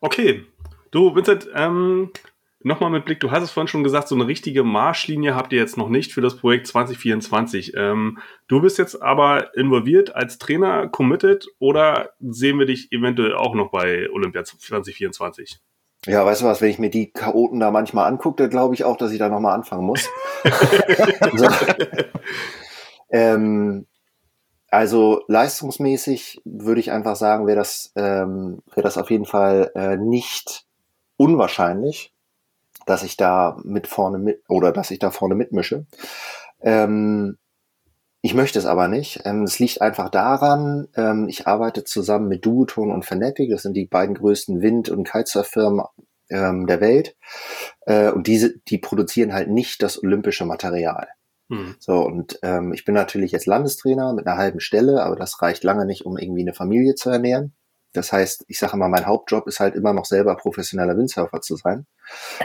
Okay. 0.00 0.44
Du, 0.90 1.14
Vincent, 1.14 1.48
ähm, 1.54 2.10
nochmal 2.60 2.90
mit 2.90 3.04
Blick, 3.04 3.20
du 3.20 3.30
hast 3.30 3.44
es 3.44 3.50
vorhin 3.50 3.68
schon 3.68 3.84
gesagt, 3.84 4.08
so 4.08 4.14
eine 4.14 4.26
richtige 4.26 4.64
Marschlinie 4.64 5.34
habt 5.34 5.52
ihr 5.52 5.58
jetzt 5.58 5.76
noch 5.76 5.88
nicht 5.88 6.12
für 6.12 6.20
das 6.20 6.36
Projekt 6.36 6.66
2024. 6.66 7.74
Ähm, 7.76 8.18
du 8.48 8.60
bist 8.60 8.78
jetzt 8.78 9.02
aber 9.02 9.54
involviert 9.56 10.14
als 10.14 10.38
Trainer, 10.38 10.88
committed 10.88 11.46
oder 11.58 12.10
sehen 12.20 12.58
wir 12.58 12.66
dich 12.66 12.90
eventuell 12.92 13.34
auch 13.34 13.54
noch 13.54 13.70
bei 13.70 14.08
Olympia 14.10 14.44
2024? 14.44 15.60
Ja, 16.06 16.24
weißt 16.24 16.42
du 16.42 16.46
was, 16.46 16.60
wenn 16.60 16.70
ich 16.70 16.78
mir 16.78 16.90
die 16.90 17.12
Chaoten 17.12 17.60
da 17.60 17.70
manchmal 17.70 18.06
angucke, 18.06 18.42
dann 18.42 18.50
glaube 18.50 18.74
ich 18.74 18.84
auch, 18.84 18.96
dass 18.96 19.12
ich 19.12 19.18
da 19.18 19.28
nochmal 19.28 19.54
anfangen 19.54 19.84
muss. 19.84 20.08
so. 21.34 21.48
ähm, 23.10 23.86
Also 24.76 25.22
leistungsmäßig 25.26 26.42
würde 26.44 26.80
ich 26.80 26.90
einfach 26.90 27.16
sagen, 27.16 27.46
wäre 27.46 27.56
das, 27.56 27.92
ähm, 27.96 28.58
wäre 28.74 28.82
das 28.82 28.98
auf 28.98 29.10
jeden 29.10 29.24
Fall 29.24 29.70
äh, 29.74 29.96
nicht 29.96 30.66
unwahrscheinlich, 31.16 32.12
dass 32.84 33.02
ich 33.02 33.16
da 33.16 33.56
mit 33.64 33.86
vorne 33.86 34.18
mit 34.18 34.42
oder 34.50 34.72
dass 34.72 34.90
ich 34.90 34.98
da 34.98 35.10
vorne 35.10 35.34
mitmische. 35.34 35.86
Ähm, 36.60 37.38
ich 38.20 38.34
möchte 38.34 38.58
es 38.58 38.66
aber 38.66 38.86
nicht. 38.86 39.22
Ähm, 39.24 39.44
es 39.44 39.58
liegt 39.58 39.80
einfach 39.80 40.10
daran, 40.10 40.88
ähm, 40.94 41.26
ich 41.26 41.46
arbeite 41.46 41.84
zusammen 41.84 42.28
mit 42.28 42.44
Duoton 42.44 42.92
und 42.92 43.06
Fanatic, 43.06 43.50
das 43.50 43.62
sind 43.62 43.72
die 43.72 43.86
beiden 43.86 44.14
größten 44.14 44.60
Wind- 44.60 44.90
und 44.90 45.10
Kitesurf-Firmen 45.10 45.86
ähm, 46.28 46.66
der 46.66 46.82
Welt. 46.82 47.16
Äh, 47.86 48.10
und 48.10 48.26
diese, 48.26 48.58
die 48.68 48.76
produzieren 48.76 49.32
halt 49.32 49.48
nicht 49.48 49.82
das 49.82 50.02
olympische 50.02 50.44
Material. 50.44 51.08
Hm. 51.48 51.76
So, 51.78 52.00
und 52.00 52.38
ähm, 52.42 52.72
ich 52.72 52.84
bin 52.84 52.94
natürlich 52.94 53.32
jetzt 53.32 53.46
Landestrainer 53.46 54.12
mit 54.12 54.26
einer 54.26 54.36
halben 54.36 54.60
Stelle, 54.60 55.02
aber 55.02 55.16
das 55.16 55.40
reicht 55.42 55.64
lange 55.64 55.86
nicht, 55.86 56.04
um 56.04 56.18
irgendwie 56.18 56.42
eine 56.42 56.54
Familie 56.54 56.94
zu 56.94 57.10
ernähren. 57.10 57.54
Das 57.92 58.12
heißt, 58.12 58.44
ich 58.48 58.58
sage 58.58 58.76
mal, 58.76 58.88
mein 58.88 59.06
Hauptjob 59.06 59.46
ist 59.46 59.60
halt 59.60 59.74
immer 59.74 59.92
noch 59.92 60.04
selber 60.04 60.36
professioneller 60.36 60.96
Windsurfer 60.96 61.40
zu 61.40 61.56
sein. 61.56 61.86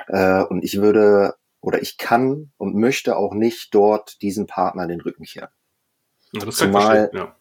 Äh, 0.07 0.43
und 0.43 0.63
ich 0.63 0.81
würde 0.81 1.35
oder 1.61 1.81
ich 1.81 1.97
kann 1.97 2.51
und 2.57 2.75
möchte 2.75 3.15
auch 3.15 3.33
nicht 3.33 3.73
dort 3.73 4.21
diesen 4.21 4.47
Partner 4.47 4.87
den 4.87 5.01
Rücken 5.01 5.25
kehren. 5.25 5.49
Ja, 6.31 6.45
das 6.45 6.57
kann 6.57 6.69
Zumal, 6.69 6.97
verstehen, 6.97 7.19
ja. 7.19 7.35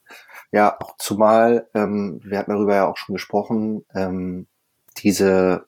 ja, 0.53 0.81
auch 0.81 0.97
zumal, 0.99 1.69
ähm, 1.75 2.21
wir 2.25 2.39
hatten 2.39 2.51
darüber 2.51 2.75
ja 2.75 2.89
auch 2.89 2.97
schon 2.97 3.15
gesprochen, 3.15 3.85
ähm, 3.95 4.47
diese, 4.99 5.67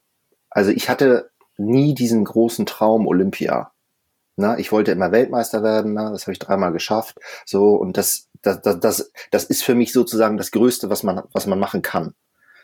also 0.50 0.70
ich 0.70 0.88
hatte 0.88 1.30
nie 1.56 1.94
diesen 1.94 2.24
großen 2.24 2.66
Traum 2.66 3.06
Olympia. 3.06 3.71
Na, 4.42 4.58
ich 4.58 4.72
wollte 4.72 4.90
immer 4.90 5.12
Weltmeister 5.12 5.62
werden, 5.62 5.94
na, 5.94 6.10
das 6.10 6.22
habe 6.22 6.32
ich 6.32 6.40
dreimal 6.40 6.72
geschafft. 6.72 7.16
So, 7.46 7.76
und 7.76 7.96
das, 7.96 8.28
das, 8.42 8.60
das, 8.60 8.80
das, 8.80 9.12
das 9.30 9.44
ist 9.44 9.62
für 9.62 9.76
mich 9.76 9.92
sozusagen 9.92 10.36
das 10.36 10.50
Größte, 10.50 10.90
was 10.90 11.04
man, 11.04 11.22
was 11.32 11.46
man 11.46 11.60
machen 11.60 11.80
kann. 11.80 12.14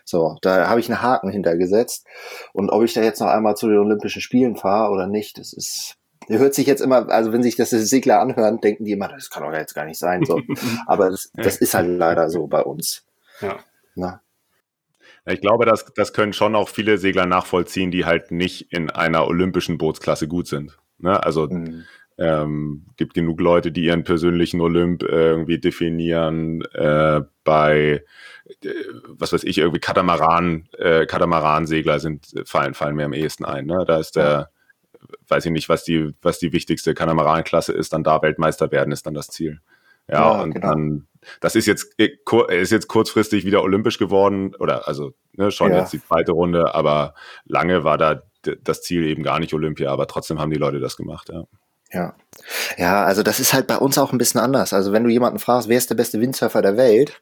So, 0.03 0.35
da 0.41 0.67
habe 0.67 0.81
ich 0.81 0.89
einen 0.89 1.01
Haken 1.01 1.29
hintergesetzt. 1.29 2.05
Und 2.51 2.69
ob 2.69 2.83
ich 2.83 2.93
da 2.93 3.01
jetzt 3.01 3.21
noch 3.21 3.29
einmal 3.29 3.55
zu 3.55 3.69
den 3.69 3.77
Olympischen 3.77 4.21
Spielen 4.21 4.57
fahre 4.57 4.91
oder 4.91 5.07
nicht, 5.07 5.37
das 5.37 5.53
ist, 5.53 5.95
hört 6.27 6.53
sich 6.53 6.67
jetzt 6.67 6.81
immer, 6.81 7.07
also 7.09 7.31
wenn 7.31 7.43
sich 7.43 7.55
das 7.55 7.69
Segler 7.69 8.19
anhören, 8.19 8.59
denken 8.59 8.83
die 8.83 8.91
immer, 8.91 9.07
das 9.07 9.29
kann 9.29 9.43
doch 9.43 9.53
jetzt 9.53 9.73
gar 9.73 9.85
nicht 9.85 9.99
sein. 9.99 10.25
So. 10.25 10.41
Aber 10.85 11.09
das, 11.11 11.31
das 11.33 11.55
ist 11.57 11.75
halt 11.75 11.87
leider 11.97 12.29
so 12.29 12.47
bei 12.47 12.61
uns. 12.61 13.05
Ja. 13.39 13.59
Na, 13.95 14.21
Ich 15.25 15.39
glaube, 15.39 15.65
das, 15.65 15.85
das 15.95 16.11
können 16.11 16.33
schon 16.33 16.57
auch 16.57 16.67
viele 16.67 16.97
Segler 16.97 17.25
nachvollziehen, 17.25 17.89
die 17.89 18.03
halt 18.03 18.31
nicht 18.31 18.73
in 18.73 18.89
einer 18.89 19.27
olympischen 19.27 19.77
Bootsklasse 19.77 20.27
gut 20.27 20.47
sind. 20.47 20.77
Ne? 20.99 21.21
Also 21.23 21.47
mm, 21.47 21.85
ähm, 22.17 22.85
gibt 22.97 23.13
genug 23.13 23.39
Leute, 23.39 23.71
die 23.71 23.85
ihren 23.85 24.03
persönlichen 24.03 24.61
Olymp 24.61 25.03
äh, 25.03 25.29
irgendwie 25.29 25.59
definieren 25.59 26.63
äh, 26.73 27.21
bei 27.43 28.03
äh, 28.63 28.69
was 29.07 29.31
weiß 29.31 29.43
ich, 29.43 29.57
irgendwie 29.57 29.79
Katamaran, 29.79 30.67
äh, 30.77 31.05
Katamaran-Segler 31.05 31.99
sind, 31.99 32.27
fallen, 32.45 32.73
fallen 32.73 32.95
mir 32.95 33.05
am 33.05 33.13
ehesten 33.13 33.45
ein. 33.45 33.65
Ne? 33.65 33.83
Da 33.87 33.97
ist 33.99 34.15
der, 34.15 34.49
weiß 35.27 35.45
ich 35.45 35.51
nicht, 35.51 35.69
was 35.69 35.83
die, 35.83 36.13
was 36.21 36.39
die 36.39 36.51
wichtigste 36.51 36.93
Katamaran-Klasse 36.93 37.73
ist, 37.73 37.93
dann 37.93 38.03
da 38.03 38.21
Weltmeister 38.21 38.71
werden, 38.71 38.91
ist 38.91 39.05
dann 39.05 39.13
das 39.13 39.27
Ziel. 39.27 39.61
Ja, 40.07 40.33
Ja, 40.33 40.41
und 40.41 40.55
genau. 40.55 40.69
dann, 40.69 41.07
das 41.39 41.55
ist 41.55 41.67
jetzt, 41.67 41.93
äh, 41.99 42.09
ist 42.49 42.71
jetzt 42.71 42.87
kurzfristig 42.87 43.45
wieder 43.45 43.61
olympisch 43.63 43.97
geworden, 43.97 44.55
oder 44.55 44.87
also 44.87 45.13
ne, 45.33 45.51
schon 45.51 45.71
Ja. 45.71 45.79
jetzt 45.79 45.93
die 45.93 46.03
zweite 46.03 46.31
Runde, 46.31 46.73
aber 46.73 47.13
lange 47.45 47.83
war 47.83 47.97
da 47.97 48.23
das 48.63 48.81
Ziel 48.81 49.03
eben 49.03 49.23
gar 49.23 49.39
nicht 49.39 49.53
Olympia, 49.53 49.91
aber 49.91 50.07
trotzdem 50.07 50.39
haben 50.39 50.51
die 50.51 50.57
Leute 50.57 50.79
das 50.79 50.97
gemacht, 50.97 51.29
ja. 51.31 51.43
Ja. 51.91 52.13
Ja, 52.77 53.03
also 53.03 53.23
das 53.23 53.39
ist 53.39 53.53
halt 53.53 53.65
bei 53.65 53.77
uns 53.77 53.97
auch 53.97 54.11
ein 54.11 54.19
bisschen 54.19 54.39
anders. 54.39 54.73
Also 54.73 54.91
wenn 54.91 55.03
du 55.03 55.09
jemanden 55.09 55.39
fragst, 55.39 55.67
wer 55.69 55.77
ist 55.77 55.89
der 55.89 55.95
beste 55.95 56.21
Windsurfer 56.21 56.61
der 56.61 56.77
Welt, 56.77 57.21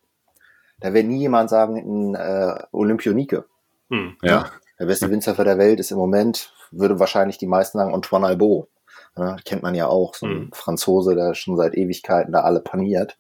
da 0.82 0.94
wird 0.94 1.06
nie 1.08 1.20
jemand 1.20 1.50
sagen, 1.50 1.78
ein 1.78 2.16
äh, 2.16 2.64
Olympionike. 2.74 3.46
Hm. 3.90 4.18
Ja, 4.22 4.52
Der 4.80 4.86
beste 4.86 5.10
Windsurfer 5.12 5.46
der 5.46 5.58
Welt 5.58 5.80
ist 5.80 5.92
im 5.92 5.98
Moment, 5.98 6.54
würde 6.72 7.00
wahrscheinlich 7.00 7.38
die 7.38 7.48
meisten 7.48 7.78
sagen, 7.78 7.94
Antoine 7.94 8.28
Albo. 8.28 8.68
Ja, 9.16 9.38
kennt 9.46 9.64
man 9.64 9.74
ja 9.74 9.88
auch, 9.88 10.14
so 10.14 10.26
ein 10.28 10.34
Mhm. 10.34 10.50
Franzose, 10.54 11.16
der 11.16 11.34
schon 11.34 11.56
seit 11.58 11.74
Ewigkeiten 11.76 12.34
da 12.34 12.42
alle 12.42 12.60
paniert. 12.60 13.18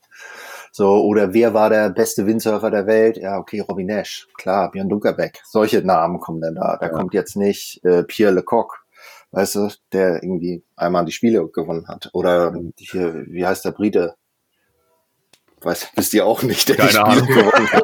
So, 0.72 1.04
oder 1.04 1.34
wer 1.34 1.54
war 1.54 1.70
der 1.70 1.90
beste 1.90 2.26
Windsurfer 2.26 2.70
der 2.72 2.88
Welt? 2.88 3.18
Ja, 3.18 3.38
okay, 3.38 3.60
Robin 3.62 3.88
Nash, 3.88 4.28
klar, 4.38 4.70
Björn 4.72 4.90
Dunkerbeck. 4.90 5.42
Solche 5.46 5.82
Namen 5.82 6.20
kommen 6.20 6.42
dann 6.42 6.56
da. 6.56 6.78
Da 6.80 6.88
Ja. 6.88 6.92
kommt 6.92 7.14
jetzt 7.14 7.36
nicht 7.36 7.84
äh, 7.84 8.04
Pierre 8.04 8.34
Lecoq, 8.34 8.84
weißt 9.32 9.56
du, 9.56 9.70
der 9.92 10.24
irgendwie 10.24 10.64
einmal 10.76 11.06
die 11.06 11.12
Spiele 11.12 11.48
gewonnen 11.50 11.88
hat. 11.88 12.10
Oder 12.14 12.54
hier, 12.78 13.26
wie 13.28 13.46
heißt 13.46 13.66
der 13.66 13.72
Brite? 13.72 14.16
Weiß, 15.68 15.90
wisst 15.96 16.14
ihr 16.14 16.26
auch 16.26 16.44
nicht, 16.44 16.70
der 16.70 16.78
Keine 16.78 16.92
Spiele 16.92 17.26
gewonnen 17.26 17.70
hat. 17.74 17.84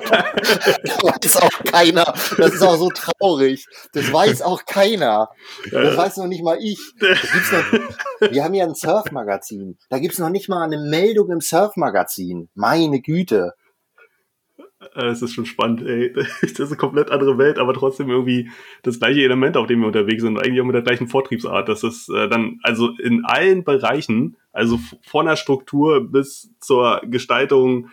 Das 0.84 1.04
weiß 1.04 1.36
auch 1.36 1.64
keiner. 1.66 2.14
Das 2.38 2.54
ist 2.54 2.62
auch 2.62 2.78
so 2.78 2.90
traurig. 2.90 3.68
Das 3.92 4.12
weiß 4.12 4.42
auch 4.42 4.64
keiner. 4.64 5.30
Das 5.70 5.98
weiß 5.98 6.16
noch 6.18 6.28
nicht 6.28 6.44
mal 6.44 6.58
ich. 6.62 6.80
Noch, 7.02 8.32
wir 8.32 8.42
haben 8.42 8.54
ja 8.54 8.64
ein 8.64 8.74
Surfmagazin. 8.74 9.78
Da 9.90 10.00
gibt's 10.00 10.18
noch 10.18 10.30
nicht 10.30 10.48
mal 10.48 10.64
eine 10.64 10.78
Meldung 10.78 11.30
im 11.30 11.42
Surfmagazin. 11.42 12.48
Meine 12.56 13.02
Güte. 13.02 13.54
Äh, 14.96 15.08
Es 15.08 15.22
ist 15.22 15.34
schon 15.34 15.46
spannend, 15.46 15.82
ey. 15.82 16.14
Das 16.42 16.52
ist 16.52 16.68
eine 16.68 16.78
komplett 16.78 17.12
andere 17.12 17.38
Welt, 17.38 17.60
aber 17.60 17.74
trotzdem 17.74 18.10
irgendwie 18.10 18.50
das 18.84 19.00
gleiche 19.00 19.22
Element, 19.22 19.58
auf 19.58 19.68
dem 19.68 19.82
wir 19.82 19.88
unterwegs 19.88 20.24
sind, 20.24 20.38
eigentlich 20.38 20.62
auch 20.62 20.66
mit 20.66 20.76
der 20.76 20.82
gleichen 20.82 21.08
Vortriebsart. 21.08 21.70
Das 21.70 21.84
ist 21.84 22.10
äh, 22.10 22.28
dann, 22.28 22.60
also 22.64 22.90
in 22.98 23.26
allen 23.26 23.64
Bereichen, 23.64 24.38
also 24.52 24.80
von 25.02 25.26
der 25.26 25.36
Struktur 25.36 26.10
bis 26.12 26.52
zur 26.60 27.02
Gestaltung 27.06 27.90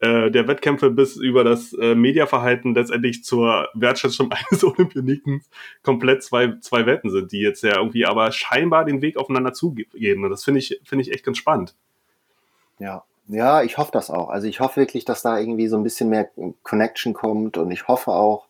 äh, 0.00 0.30
der 0.30 0.48
Wettkämpfe 0.48 0.90
bis 0.90 1.16
über 1.16 1.44
das 1.44 1.72
Mediaverhalten 1.72 2.74
letztendlich 2.74 3.24
zur 3.24 3.68
Wertschätzung 3.74 4.30
eines 4.50 4.64
Olympioniken 4.64 5.42
komplett 5.82 6.22
zwei, 6.22 6.58
zwei 6.60 6.86
Welten 6.86 7.10
sind, 7.10 7.32
die 7.32 7.40
jetzt 7.40 7.62
ja 7.62 7.78
irgendwie 7.78 8.06
aber 8.06 8.30
scheinbar 8.32 8.84
den 8.84 9.02
Weg 9.02 9.16
aufeinander 9.16 9.52
zugehen. 9.52 10.24
Und 10.24 10.30
das 10.30 10.44
finde 10.44 10.60
ich, 10.60 10.80
finde 10.84 11.02
ich 11.02 11.12
echt 11.12 11.24
ganz 11.24 11.38
spannend. 11.38 11.74
Ja. 12.78 13.04
Ja, 13.26 13.62
ich 13.62 13.78
hoffe 13.78 13.90
das 13.92 14.10
auch. 14.10 14.28
Also 14.28 14.46
ich 14.46 14.60
hoffe 14.60 14.80
wirklich, 14.80 15.04
dass 15.04 15.22
da 15.22 15.38
irgendwie 15.38 15.68
so 15.68 15.76
ein 15.76 15.82
bisschen 15.82 16.10
mehr 16.10 16.28
Connection 16.62 17.14
kommt 17.14 17.56
und 17.56 17.70
ich 17.70 17.88
hoffe 17.88 18.12
auch, 18.12 18.48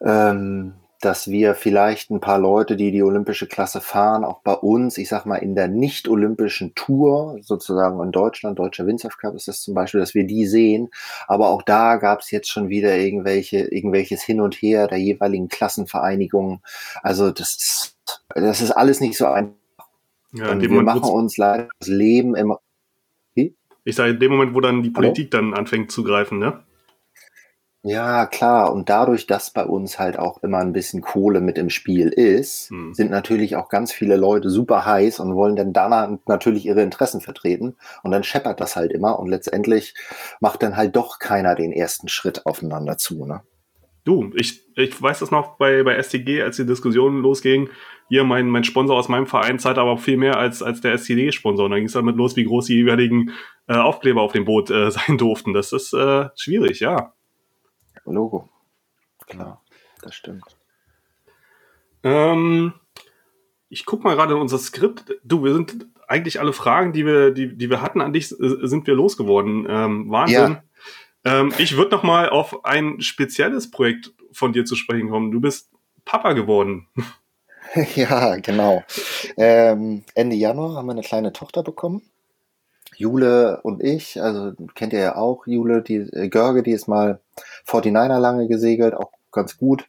ähm, 0.00 0.74
dass 1.02 1.28
wir 1.28 1.56
vielleicht 1.56 2.10
ein 2.10 2.20
paar 2.20 2.38
Leute, 2.38 2.76
die 2.76 2.92
die 2.92 3.02
olympische 3.02 3.48
Klasse 3.48 3.80
fahren, 3.80 4.24
auch 4.24 4.40
bei 4.42 4.54
uns, 4.54 4.98
ich 4.98 5.08
sag 5.08 5.26
mal, 5.26 5.36
in 5.36 5.56
der 5.56 5.66
nicht-olympischen 5.66 6.76
Tour, 6.76 7.38
sozusagen 7.42 8.00
in 8.00 8.12
Deutschland, 8.12 8.58
Deutscher 8.58 8.86
Windsurf 8.86 9.18
Cup 9.18 9.34
ist 9.34 9.48
das 9.48 9.62
zum 9.62 9.74
Beispiel, 9.74 9.98
dass 9.98 10.14
wir 10.14 10.24
die 10.24 10.46
sehen. 10.46 10.90
Aber 11.26 11.48
auch 11.50 11.62
da 11.62 11.96
gab 11.96 12.20
es 12.20 12.30
jetzt 12.30 12.48
schon 12.48 12.68
wieder 12.68 12.96
irgendwelche, 12.96 13.62
irgendwelches 13.62 14.22
Hin 14.22 14.40
und 14.40 14.54
Her 14.54 14.86
der 14.86 14.98
jeweiligen 14.98 15.48
Klassenvereinigungen. 15.48 16.62
Also 17.02 17.32
das 17.32 17.54
ist, 17.54 17.96
das 18.34 18.60
ist 18.60 18.70
alles 18.70 19.00
nicht 19.00 19.16
so 19.16 19.26
einfach. 19.26 19.56
Ja, 20.32 20.52
und 20.52 20.62
wir 20.62 20.70
machen 20.82 21.02
uns 21.02 21.36
leider 21.36 21.68
das 21.80 21.88
Leben 21.88 22.36
immer. 22.36 22.60
Ich 23.84 23.96
sage, 23.96 24.10
in 24.12 24.20
dem 24.20 24.32
Moment, 24.32 24.54
wo 24.54 24.60
dann 24.60 24.82
die 24.82 24.92
Hallo? 24.94 25.08
Politik 25.08 25.30
dann 25.30 25.54
anfängt 25.54 25.90
zu 25.90 26.04
greifen, 26.04 26.38
ne? 26.38 26.62
Ja, 27.84 28.26
klar. 28.26 28.72
Und 28.72 28.88
dadurch, 28.88 29.26
dass 29.26 29.52
bei 29.52 29.64
uns 29.64 29.98
halt 29.98 30.16
auch 30.16 30.40
immer 30.44 30.58
ein 30.58 30.72
bisschen 30.72 31.00
Kohle 31.00 31.40
mit 31.40 31.58
im 31.58 31.68
Spiel 31.68 32.08
ist, 32.10 32.70
Hm. 32.70 32.94
sind 32.94 33.10
natürlich 33.10 33.56
auch 33.56 33.68
ganz 33.68 33.92
viele 33.92 34.16
Leute 34.16 34.50
super 34.50 34.86
heiß 34.86 35.18
und 35.18 35.34
wollen 35.34 35.56
dann 35.56 35.72
danach 35.72 36.08
natürlich 36.26 36.64
ihre 36.64 36.82
Interessen 36.82 37.20
vertreten. 37.20 37.74
Und 38.04 38.12
dann 38.12 38.22
scheppert 38.22 38.60
das 38.60 38.76
halt 38.76 38.92
immer 38.92 39.18
und 39.18 39.28
letztendlich 39.28 39.94
macht 40.38 40.62
dann 40.62 40.76
halt 40.76 40.94
doch 40.94 41.18
keiner 41.18 41.56
den 41.56 41.72
ersten 41.72 42.06
Schritt 42.08 42.46
aufeinander 42.46 42.98
zu. 42.98 43.26
Ne? 43.26 43.42
Du, 44.04 44.30
ich, 44.34 44.62
ich 44.76 45.00
weiß 45.02 45.18
das 45.18 45.32
noch 45.32 45.56
bei, 45.58 45.82
bei 45.82 46.00
STG, 46.00 46.42
als 46.42 46.56
die 46.56 46.66
Diskussion 46.66 47.20
losging. 47.20 47.68
Hier, 48.12 48.24
mein, 48.24 48.50
mein 48.50 48.62
Sponsor 48.62 48.98
aus 48.98 49.08
meinem 49.08 49.26
Verein 49.26 49.58
zahlt 49.58 49.78
aber 49.78 49.92
auch 49.92 49.98
viel 49.98 50.18
mehr 50.18 50.36
als, 50.36 50.62
als 50.62 50.82
der 50.82 50.92
STD-Sponsor. 50.98 51.64
Und 51.64 51.70
dann 51.70 51.78
ging 51.78 51.86
es 51.86 51.94
damit 51.94 52.14
los, 52.16 52.36
wie 52.36 52.44
groß 52.44 52.66
die 52.66 52.74
jeweiligen 52.74 53.32
äh, 53.68 53.72
Aufkleber 53.72 54.20
auf 54.20 54.32
dem 54.32 54.44
Boot 54.44 54.68
äh, 54.68 54.90
sein 54.90 55.16
durften. 55.16 55.54
Das 55.54 55.72
ist 55.72 55.94
äh, 55.94 56.28
schwierig, 56.36 56.80
ja. 56.80 57.14
Logo. 58.04 58.50
Klar, 59.26 59.64
das 60.02 60.14
stimmt. 60.14 60.44
Ähm, 62.02 62.74
ich 63.70 63.86
guck 63.86 64.04
mal 64.04 64.14
gerade 64.14 64.34
in 64.34 64.40
unser 64.40 64.58
Skript. 64.58 65.14
Du, 65.24 65.42
wir 65.42 65.54
sind 65.54 65.86
eigentlich 66.06 66.38
alle 66.38 66.52
Fragen, 66.52 66.92
die 66.92 67.06
wir, 67.06 67.30
die, 67.30 67.56
die 67.56 67.70
wir 67.70 67.80
hatten 67.80 68.02
an 68.02 68.12
dich, 68.12 68.28
sind 68.28 68.86
wir 68.86 68.92
losgeworden. 68.92 69.64
Ähm, 69.66 70.10
Wahnsinn. 70.10 70.58
Ähm, 71.24 71.54
ich 71.56 71.78
würde 71.78 71.92
noch 71.92 72.02
mal 72.02 72.28
auf 72.28 72.66
ein 72.66 73.00
spezielles 73.00 73.70
Projekt 73.70 74.12
von 74.32 74.52
dir 74.52 74.66
zu 74.66 74.76
sprechen 74.76 75.08
kommen. 75.08 75.30
Du 75.30 75.40
bist 75.40 75.72
Papa 76.04 76.34
geworden. 76.34 76.88
ja, 77.94 78.36
genau. 78.36 78.82
Ähm, 79.36 80.04
Ende 80.14 80.36
Januar 80.36 80.76
haben 80.76 80.86
wir 80.86 80.92
eine 80.92 81.02
kleine 81.02 81.32
Tochter 81.32 81.62
bekommen. 81.62 82.02
Jule 82.96 83.60
und 83.62 83.82
ich, 83.82 84.20
also 84.20 84.52
kennt 84.74 84.92
ihr 84.92 85.00
ja 85.00 85.16
auch, 85.16 85.46
Jule, 85.46 85.82
die 85.82 85.96
äh, 85.96 86.28
Görge, 86.28 86.62
die 86.62 86.72
ist 86.72 86.88
mal 86.88 87.20
49er 87.66 88.18
lange 88.18 88.48
gesegelt, 88.48 88.94
auch 88.94 89.12
ganz 89.30 89.56
gut. 89.56 89.88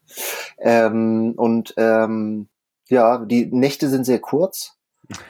Ähm, 0.58 1.34
und 1.36 1.74
ähm, 1.78 2.48
ja, 2.88 3.18
die 3.18 3.46
Nächte 3.48 3.90
sind 3.90 4.06
sehr 4.06 4.20
kurz. 4.20 4.78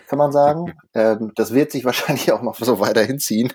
Kann 0.07 0.19
man 0.19 0.31
sagen. 0.31 0.73
Ähm, 0.93 1.31
das 1.35 1.53
wird 1.53 1.71
sich 1.71 1.85
wahrscheinlich 1.85 2.31
auch 2.31 2.41
noch 2.41 2.55
so 2.55 2.79
weiter 2.79 3.01
hinziehen. 3.01 3.53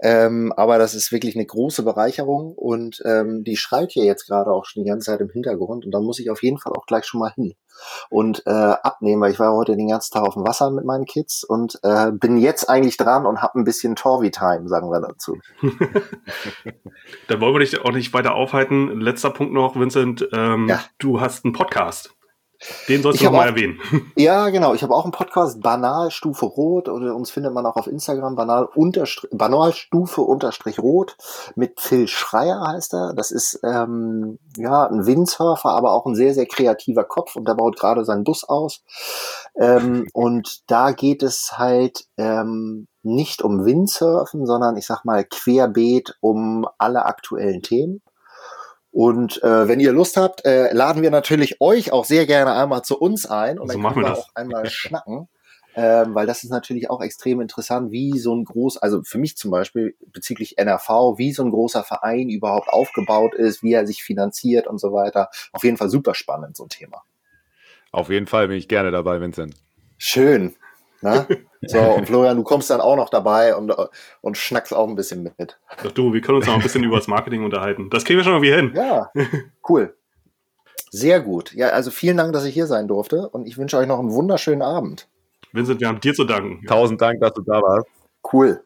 Ähm, 0.00 0.52
aber 0.56 0.78
das 0.78 0.94
ist 0.94 1.12
wirklich 1.12 1.34
eine 1.34 1.46
große 1.46 1.82
Bereicherung 1.82 2.54
und 2.54 3.02
ähm, 3.04 3.44
die 3.44 3.56
schreit 3.56 3.92
hier 3.92 4.04
jetzt 4.04 4.26
gerade 4.26 4.50
auch 4.50 4.64
schon 4.64 4.84
die 4.84 4.88
ganze 4.88 5.06
Zeit 5.06 5.20
im 5.20 5.30
Hintergrund 5.30 5.84
und 5.84 5.92
da 5.92 6.00
muss 6.00 6.18
ich 6.18 6.30
auf 6.30 6.42
jeden 6.42 6.58
Fall 6.58 6.72
auch 6.74 6.86
gleich 6.86 7.04
schon 7.04 7.20
mal 7.20 7.32
hin 7.32 7.54
und 8.10 8.42
äh, 8.46 8.50
abnehmen, 8.50 9.20
weil 9.20 9.32
ich 9.32 9.38
war 9.38 9.52
heute 9.52 9.76
den 9.76 9.88
ganzen 9.88 10.12
Tag 10.12 10.22
auf 10.22 10.34
dem 10.34 10.46
Wasser 10.46 10.70
mit 10.70 10.84
meinen 10.84 11.04
Kids 11.04 11.44
und 11.44 11.78
äh, 11.82 12.10
bin 12.12 12.38
jetzt 12.38 12.68
eigentlich 12.68 12.96
dran 12.96 13.26
und 13.26 13.42
habe 13.42 13.58
ein 13.58 13.64
bisschen 13.64 13.96
Torvi-Time, 13.96 14.68
sagen 14.68 14.90
wir 14.90 15.00
dazu. 15.00 15.38
Dann 17.28 17.40
wollen 17.40 17.54
wir 17.54 17.60
dich 17.60 17.80
auch 17.80 17.92
nicht 17.92 18.14
weiter 18.14 18.34
aufhalten. 18.34 19.00
Letzter 19.00 19.30
Punkt 19.30 19.52
noch, 19.52 19.76
Vincent. 19.78 20.26
Ähm, 20.32 20.68
ja. 20.68 20.80
Du 20.98 21.20
hast 21.20 21.44
einen 21.44 21.52
Podcast. 21.52 22.16
Den 22.88 23.02
sollst 23.02 23.20
ich 23.20 23.26
du 23.26 23.32
mal 23.32 23.46
erwähnen. 23.46 23.80
Ja, 24.16 24.48
genau. 24.48 24.74
Ich 24.74 24.82
habe 24.82 24.94
auch 24.94 25.04
einen 25.04 25.12
Podcast, 25.12 25.60
Banalstufe 25.60 26.46
Rot, 26.46 26.88
oder 26.88 27.14
uns 27.14 27.30
findet 27.30 27.52
man 27.52 27.66
auch 27.66 27.76
auf 27.76 27.86
Instagram, 27.86 28.34
Banal 28.34 28.68
Banalstufe 29.32 30.20
unterstrich 30.20 30.78
Rot, 30.78 31.16
mit 31.54 31.80
Phil 31.80 32.08
Schreier 32.08 32.60
heißt 32.66 32.94
er. 32.94 33.12
Das 33.14 33.30
ist 33.30 33.60
ähm, 33.62 34.38
ja 34.56 34.86
ein 34.86 35.06
Windsurfer, 35.06 35.70
aber 35.70 35.92
auch 35.92 36.06
ein 36.06 36.14
sehr, 36.14 36.34
sehr 36.34 36.46
kreativer 36.46 37.04
Kopf 37.04 37.36
und 37.36 37.46
der 37.46 37.54
baut 37.54 37.78
gerade 37.78 38.04
seinen 38.04 38.24
Bus 38.24 38.44
aus. 38.44 38.82
Ähm, 39.56 40.08
und 40.12 40.70
da 40.70 40.92
geht 40.92 41.22
es 41.22 41.54
halt 41.56 42.06
ähm, 42.16 42.88
nicht 43.02 43.42
um 43.42 43.64
Windsurfen, 43.64 44.46
sondern 44.46 44.76
ich 44.76 44.86
sag 44.86 45.04
mal 45.04 45.24
querbeet 45.24 46.16
um 46.20 46.66
alle 46.78 47.04
aktuellen 47.06 47.62
Themen. 47.62 48.02
Und 48.96 49.42
äh, 49.42 49.68
wenn 49.68 49.78
ihr 49.78 49.92
Lust 49.92 50.16
habt, 50.16 50.46
äh, 50.46 50.72
laden 50.72 51.02
wir 51.02 51.10
natürlich 51.10 51.60
euch 51.60 51.92
auch 51.92 52.06
sehr 52.06 52.24
gerne 52.24 52.54
einmal 52.54 52.80
zu 52.80 52.98
uns 52.98 53.26
ein 53.26 53.58
und 53.58 53.70
so 53.70 53.74
dann 53.74 53.92
können 53.92 54.06
wir, 54.06 54.12
wir 54.12 54.18
auch 54.18 54.30
einmal 54.34 54.70
schnacken. 54.70 55.28
Ähm, 55.74 56.14
weil 56.14 56.26
das 56.26 56.44
ist 56.44 56.48
natürlich 56.48 56.88
auch 56.88 57.02
extrem 57.02 57.42
interessant, 57.42 57.92
wie 57.92 58.18
so 58.18 58.34
ein 58.34 58.46
groß, 58.46 58.78
also 58.78 59.02
für 59.02 59.18
mich 59.18 59.36
zum 59.36 59.50
Beispiel 59.50 59.94
bezüglich 60.14 60.56
NRV, 60.56 61.18
wie 61.18 61.34
so 61.34 61.44
ein 61.44 61.50
großer 61.50 61.84
Verein 61.84 62.30
überhaupt 62.30 62.70
aufgebaut 62.70 63.34
ist, 63.34 63.62
wie 63.62 63.74
er 63.74 63.86
sich 63.86 64.02
finanziert 64.02 64.66
und 64.66 64.80
so 64.80 64.94
weiter. 64.94 65.28
Auf 65.52 65.62
jeden 65.62 65.76
Fall 65.76 65.90
super 65.90 66.14
spannend, 66.14 66.56
so 66.56 66.64
ein 66.64 66.70
Thema. 66.70 67.02
Auf 67.92 68.08
jeden 68.08 68.26
Fall 68.26 68.48
bin 68.48 68.56
ich 68.56 68.66
gerne 68.66 68.92
dabei, 68.92 69.20
Vincent. 69.20 69.56
Schön. 69.98 70.56
Ne? 71.02 71.26
So, 71.62 71.78
und 71.78 72.06
Florian, 72.06 72.36
du 72.36 72.42
kommst 72.42 72.70
dann 72.70 72.80
auch 72.80 72.96
noch 72.96 73.08
dabei 73.08 73.56
und, 73.56 73.72
und 74.20 74.36
schnackst 74.36 74.72
auch 74.72 74.88
ein 74.88 74.94
bisschen 74.94 75.22
mit. 75.22 75.58
Doch 75.82 75.92
du, 75.92 76.12
wir 76.12 76.20
können 76.20 76.38
uns 76.38 76.46
noch 76.46 76.54
ein 76.54 76.62
bisschen 76.62 76.84
über 76.84 76.96
das 76.96 77.08
Marketing 77.08 77.44
unterhalten. 77.44 77.90
Das 77.90 78.04
kriegen 78.04 78.18
wir 78.18 78.24
schon 78.24 78.34
irgendwie 78.34 78.54
hin. 78.54 78.72
Ja, 78.74 79.10
cool. 79.68 79.96
Sehr 80.90 81.20
gut. 81.20 81.52
Ja, 81.54 81.68
also 81.68 81.90
vielen 81.90 82.16
Dank, 82.16 82.32
dass 82.32 82.44
ich 82.44 82.54
hier 82.54 82.66
sein 82.66 82.88
durfte 82.88 83.28
und 83.28 83.46
ich 83.46 83.58
wünsche 83.58 83.76
euch 83.76 83.86
noch 83.86 83.98
einen 83.98 84.12
wunderschönen 84.12 84.62
Abend. 84.62 85.08
Vincent, 85.52 85.80
wir 85.80 85.88
haben 85.88 86.00
dir 86.00 86.14
zu 86.14 86.24
danken. 86.24 86.64
Tausend 86.66 87.00
Dank, 87.00 87.20
dass 87.20 87.34
du 87.34 87.42
da 87.42 87.60
warst. 87.60 87.86
Cool. 88.32 88.62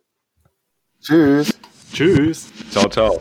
Tschüss. 1.01 1.59
Tschüss. 1.93 2.53
Ciao, 2.71 2.89
ciao. 2.89 3.21